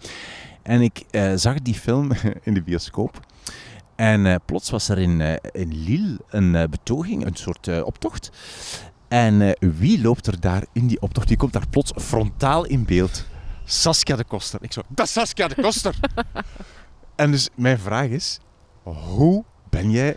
En 0.62 0.80
ik 0.80 1.02
eh, 1.10 1.32
zag 1.34 1.54
die 1.62 1.74
film 1.74 2.10
in 2.42 2.54
de 2.54 2.62
bioscoop. 2.62 3.20
En 3.96 4.26
eh, 4.26 4.34
plots 4.44 4.70
was 4.70 4.88
er 4.88 4.98
in, 4.98 5.20
in 5.52 5.82
Lille 5.84 6.18
een 6.28 6.52
betoging, 6.70 7.26
een 7.26 7.36
soort 7.36 7.82
optocht. 7.82 8.30
En 9.08 9.56
wie 9.60 10.00
loopt 10.02 10.26
er 10.26 10.40
daar 10.40 10.64
in 10.72 10.86
die 10.86 11.00
optocht? 11.00 11.28
Wie 11.28 11.36
komt 11.36 11.52
daar 11.52 11.68
plots 11.70 11.92
frontaal 11.96 12.64
in 12.64 12.84
beeld? 12.84 13.24
Saskia 13.64 14.16
de 14.16 14.24
Koster. 14.24 14.62
Ik 14.62 14.72
zo, 14.72 14.80
dat 14.88 15.06
is 15.06 15.12
Saskia 15.12 15.48
de 15.48 15.54
Koster! 15.62 15.94
en 17.16 17.30
dus 17.30 17.48
mijn 17.54 17.78
vraag 17.78 18.08
is, 18.08 18.38
hoe 18.82 19.44
ben 19.70 19.90
jij 19.90 20.16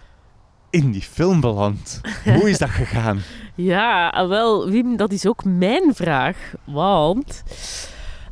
in 0.69 0.91
die 0.91 1.01
film 1.01 1.41
beland? 1.41 2.01
Hoe 2.23 2.49
is 2.49 2.57
dat 2.57 2.69
gegaan? 2.69 3.21
Ja, 3.55 4.09
ah, 4.09 4.27
wel, 4.27 4.69
Wim, 4.69 4.97
dat 4.97 5.11
is 5.11 5.27
ook 5.27 5.43
mijn 5.43 5.95
vraag. 5.95 6.37
Want 6.65 7.43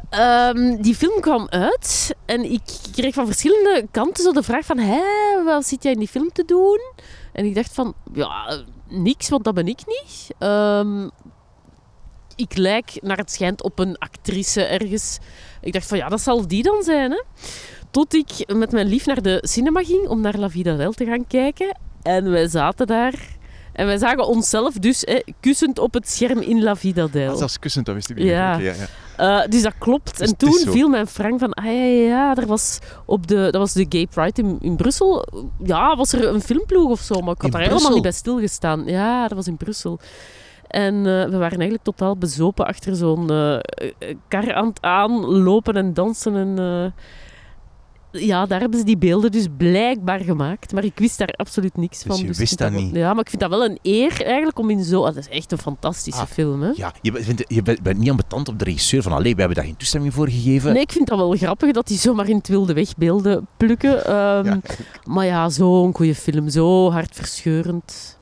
ehm, 0.10 0.82
die 0.82 0.96
film 0.96 1.20
kwam 1.22 1.48
uit 1.50 2.16
en 2.26 2.52
ik 2.52 2.62
kreeg 2.92 3.14
van 3.14 3.26
verschillende 3.26 3.88
kanten 3.92 4.24
zo 4.24 4.32
de 4.32 4.44
vraag 4.44 4.66
van 4.66 4.78
hé, 4.78 5.44
wat 5.44 5.66
zit 5.66 5.84
jij 5.84 5.92
in 5.92 6.00
die 6.00 6.08
film 6.08 6.32
te 6.32 6.46
doen? 6.46 6.80
En 7.34 7.46
ik 7.46 7.56
dacht 7.56 7.74
van, 7.74 7.94
ja, 8.14 8.64
niks, 8.88 9.30
want 9.30 9.44
dat 9.44 9.54
ben 9.54 9.68
ik 9.68 9.80
niet. 9.86 10.28
Ehm, 10.40 11.10
ik 12.36 12.58
lijk 12.58 12.98
naar 13.02 13.18
het 13.18 13.32
schijnt 13.32 13.64
op 13.64 13.80
een 13.80 13.98
actrice 13.98 14.64
ergens. 14.64 15.18
Ik 15.62 15.74
dacht 15.74 15.88
van, 15.88 15.98
ja, 15.98 16.10
dat 16.10 16.22
zal 16.22 16.48
die 16.48 16.64
dan 16.64 16.84
zijn, 16.84 17.12
hè? 17.12 17.22
Tot 17.92 18.14
ik 18.14 18.54
met 18.54 18.72
mijn 18.72 18.88
lief 18.88 19.06
naar 19.06 19.22
de 19.22 19.40
cinema 19.42 19.84
ging 19.84 20.08
om 20.08 20.22
naar 20.22 20.38
La 20.38 20.50
Vida 20.50 20.76
Del 20.76 20.92
te 20.92 21.06
gaan 21.06 21.28
kijken. 21.28 21.78
En 22.02 22.32
wij 22.32 22.48
zaten 22.48 22.88
daar 22.88 23.38
en 23.78 23.86
wij 23.86 23.98
zagen 23.98 24.28
onszelf 24.28 24.74
dus 24.74 25.02
hè, 25.02 25.20
kussend 25.40 25.80
op 25.80 25.94
het 25.94 26.10
scherm 26.10 26.40
in 26.40 26.64
La 26.64 26.76
Vida 26.76 27.08
Del. 27.08 27.36
Zelfs 27.36 27.60
kussend, 27.60 27.86
dat 27.86 27.96
wist 27.96 28.10
ik 28.10 28.20
Ja. 28.20 28.54
Oké, 28.54 28.64
ja, 28.64 28.74
ja. 28.74 28.88
Eh, 29.42 29.50
dus 29.50 29.62
dat 29.62 29.74
klopt. 29.78 30.18
Dus 30.18 30.30
en 30.30 30.38
toen 30.38 30.54
viel 30.54 30.90
mijn 30.90 31.08
frank 31.08 31.40
van, 31.40 31.54
ah 31.54 31.66
ja, 31.66 31.72
ja, 31.72 32.08
ja, 32.08 32.36
er 32.36 32.46
was 32.46 32.80
op 33.06 33.28
de, 33.28 33.36
dat 33.36 33.56
was 33.56 33.74
de 33.74 33.86
Gay 33.90 34.08
Pride 34.08 34.42
in, 34.42 34.58
in 34.62 34.76
Brussel. 34.76 35.28
Ja, 35.64 35.96
was 35.96 36.14
er 36.14 36.28
een 36.28 36.42
filmploeg 36.42 36.90
of 36.90 37.00
zo, 37.00 37.22
maar 37.22 37.34
ik 37.34 37.42
had 37.42 37.52
daar 37.52 37.62
helemaal 37.62 37.94
niet 37.94 38.02
bij 38.02 38.12
stilgestaan. 38.12 38.84
Ja, 38.86 39.28
dat 39.28 39.38
was 39.38 39.48
in 39.48 39.58
Brussel. 39.58 40.00
En 40.68 40.96
eh, 40.96 41.04
we 41.04 41.38
waren 41.38 41.58
eigenlijk 41.58 41.84
totaal 41.84 42.18
bezopen 42.18 42.66
achter 42.66 42.96
zo'n 42.96 43.30
eh, 43.30 43.60
kar 44.28 44.54
aan 44.54 44.68
het 44.68 44.82
aanlopen 44.82 45.76
en 45.76 45.94
dansen. 45.94 46.36
En, 46.36 46.94
ja, 48.12 48.46
daar 48.46 48.60
hebben 48.60 48.80
ze 48.80 48.86
die 48.86 48.98
beelden 48.98 49.32
dus 49.32 49.46
blijkbaar 49.58 50.20
gemaakt. 50.20 50.74
Maar 50.74 50.84
ik 50.84 50.98
wist 51.00 51.18
daar 51.18 51.28
absoluut 51.36 51.78
niks 51.78 51.98
Dus 52.04 52.08
van. 52.08 52.16
je 52.16 52.22
ik 52.22 52.28
wist 52.28 52.38
vind 52.48 52.60
dat 52.60 52.72
wel- 52.72 52.82
niet? 52.82 52.96
Ja, 52.96 53.14
maar 53.14 53.24
ik 53.24 53.30
vind 53.30 53.42
dat 53.42 53.50
wel 53.50 53.66
een 53.66 53.80
eer 53.82 54.24
eigenlijk 54.26 54.60
om 54.60 54.70
in 54.70 54.84
zo... 54.84 55.00
ah, 55.04 55.14
dat 55.16 55.28
is 55.30 55.30
echt 55.38 55.52
een 55.52 55.58
fantastische 55.58 56.22
Ah, 56.22 56.28
film, 56.28 56.62
hè? 56.62 56.72
Ja, 56.76 56.94
je, 57.02 57.12
bent, 57.12 57.44
je 57.48 57.62
bent, 57.62 57.82
bent 57.82 57.98
niet 57.98 58.10
ambetant 58.10 58.48
op 58.50 58.60
de 58.60 58.66
regisseur 58.66 59.02
van 59.02 59.12
allee, 59.12 59.34
we 59.34 59.40
hebben 59.40 59.58
daar 59.58 59.66
geen 59.66 59.78
toestemming 59.78 60.14
voor 60.14 60.30
gegeven. 60.30 60.74
Nee, 60.74 60.82
ik 60.82 60.92
vind 60.92 61.08
dat 61.08 61.18
wel 61.18 61.32
grappig 61.36 61.72
dat 61.72 61.88
die 61.88 61.98
zomaar 61.98 62.30
in 62.30 62.36
het 62.38 62.48
wilde 62.48 62.74
weg 62.74 62.96
beelden 62.98 63.48
plukken. 63.58 64.06
Ehm, 64.06 64.46
Ja. 64.46 64.60
Maar 65.04 65.26
ja, 65.26 65.50
zo'n 65.50 65.96
goede 65.96 66.16
film, 66.16 66.50
zo 66.50 66.92
hartverscheurend. 66.92 68.18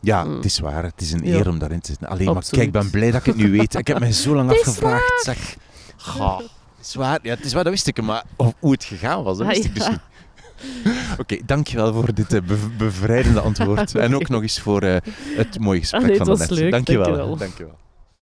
Ja, 0.00 0.24
Mm. 0.24 0.34
het 0.36 0.44
is 0.44 0.58
waar. 0.58 0.84
Het 0.84 1.00
is 1.00 1.12
een 1.12 1.24
Ja. 1.24 1.34
eer 1.34 1.48
om 1.48 1.58
daarin 1.58 1.80
te 1.80 1.90
zitten. 1.90 2.08
Alleen, 2.08 2.32
maar 2.32 2.44
kijk, 2.50 2.62
ik 2.62 2.72
ben 2.72 2.90
blij 2.90 3.10
dat 3.10 3.20
ik 3.20 3.26
het 3.26 3.36
nu 3.36 3.50
weet. 3.50 3.74
Ik 3.78 3.86
heb 3.86 3.98
mij 3.98 4.12
zo 4.12 4.34
lang 4.34 4.50
afgevraagd. 4.50 5.22
Zeg, 5.24 5.56
ga, 5.96 6.40
het 6.84 6.94
is 6.94 6.94
waar. 6.94 7.18
Ja, 7.22 7.34
het 7.34 7.44
is 7.44 7.52
waar, 7.52 7.62
dat 7.64 7.72
wist 7.72 7.86
ik. 7.86 8.02
Maar 8.02 8.24
of- 8.36 8.52
hoe 8.58 8.72
het 8.72 8.84
gegaan 8.84 9.22
was, 9.22 9.38
dat 9.38 9.46
Ah, 9.46 9.52
wist 9.52 9.64
ik 9.64 9.74
dus 9.74 9.88
niet. 9.88 9.98
Oké, 11.18 11.36
dankjewel 11.46 11.92
voor 11.92 12.14
dit 12.14 12.32
eh, 12.32 12.40
bev- 12.42 12.76
bevrijdende 12.78 13.40
antwoord. 13.40 13.94
En 13.94 14.14
ook 14.14 14.28
nog 14.28 14.42
eens 14.42 14.60
voor 14.60 14.82
eh, 14.82 14.96
het 15.36 15.58
mooie 15.60 15.78
gesprek 15.80 16.00
Ah, 16.02 16.06
nee, 16.08 16.16
van 16.16 16.28
het 16.28 16.38
de 16.38 16.46
was 16.46 16.50
net. 16.50 16.58
leuk, 16.58 16.70
Dankjewel. 16.70 17.04
dankjewel. 17.04 17.36
dankjewel. 17.36 17.78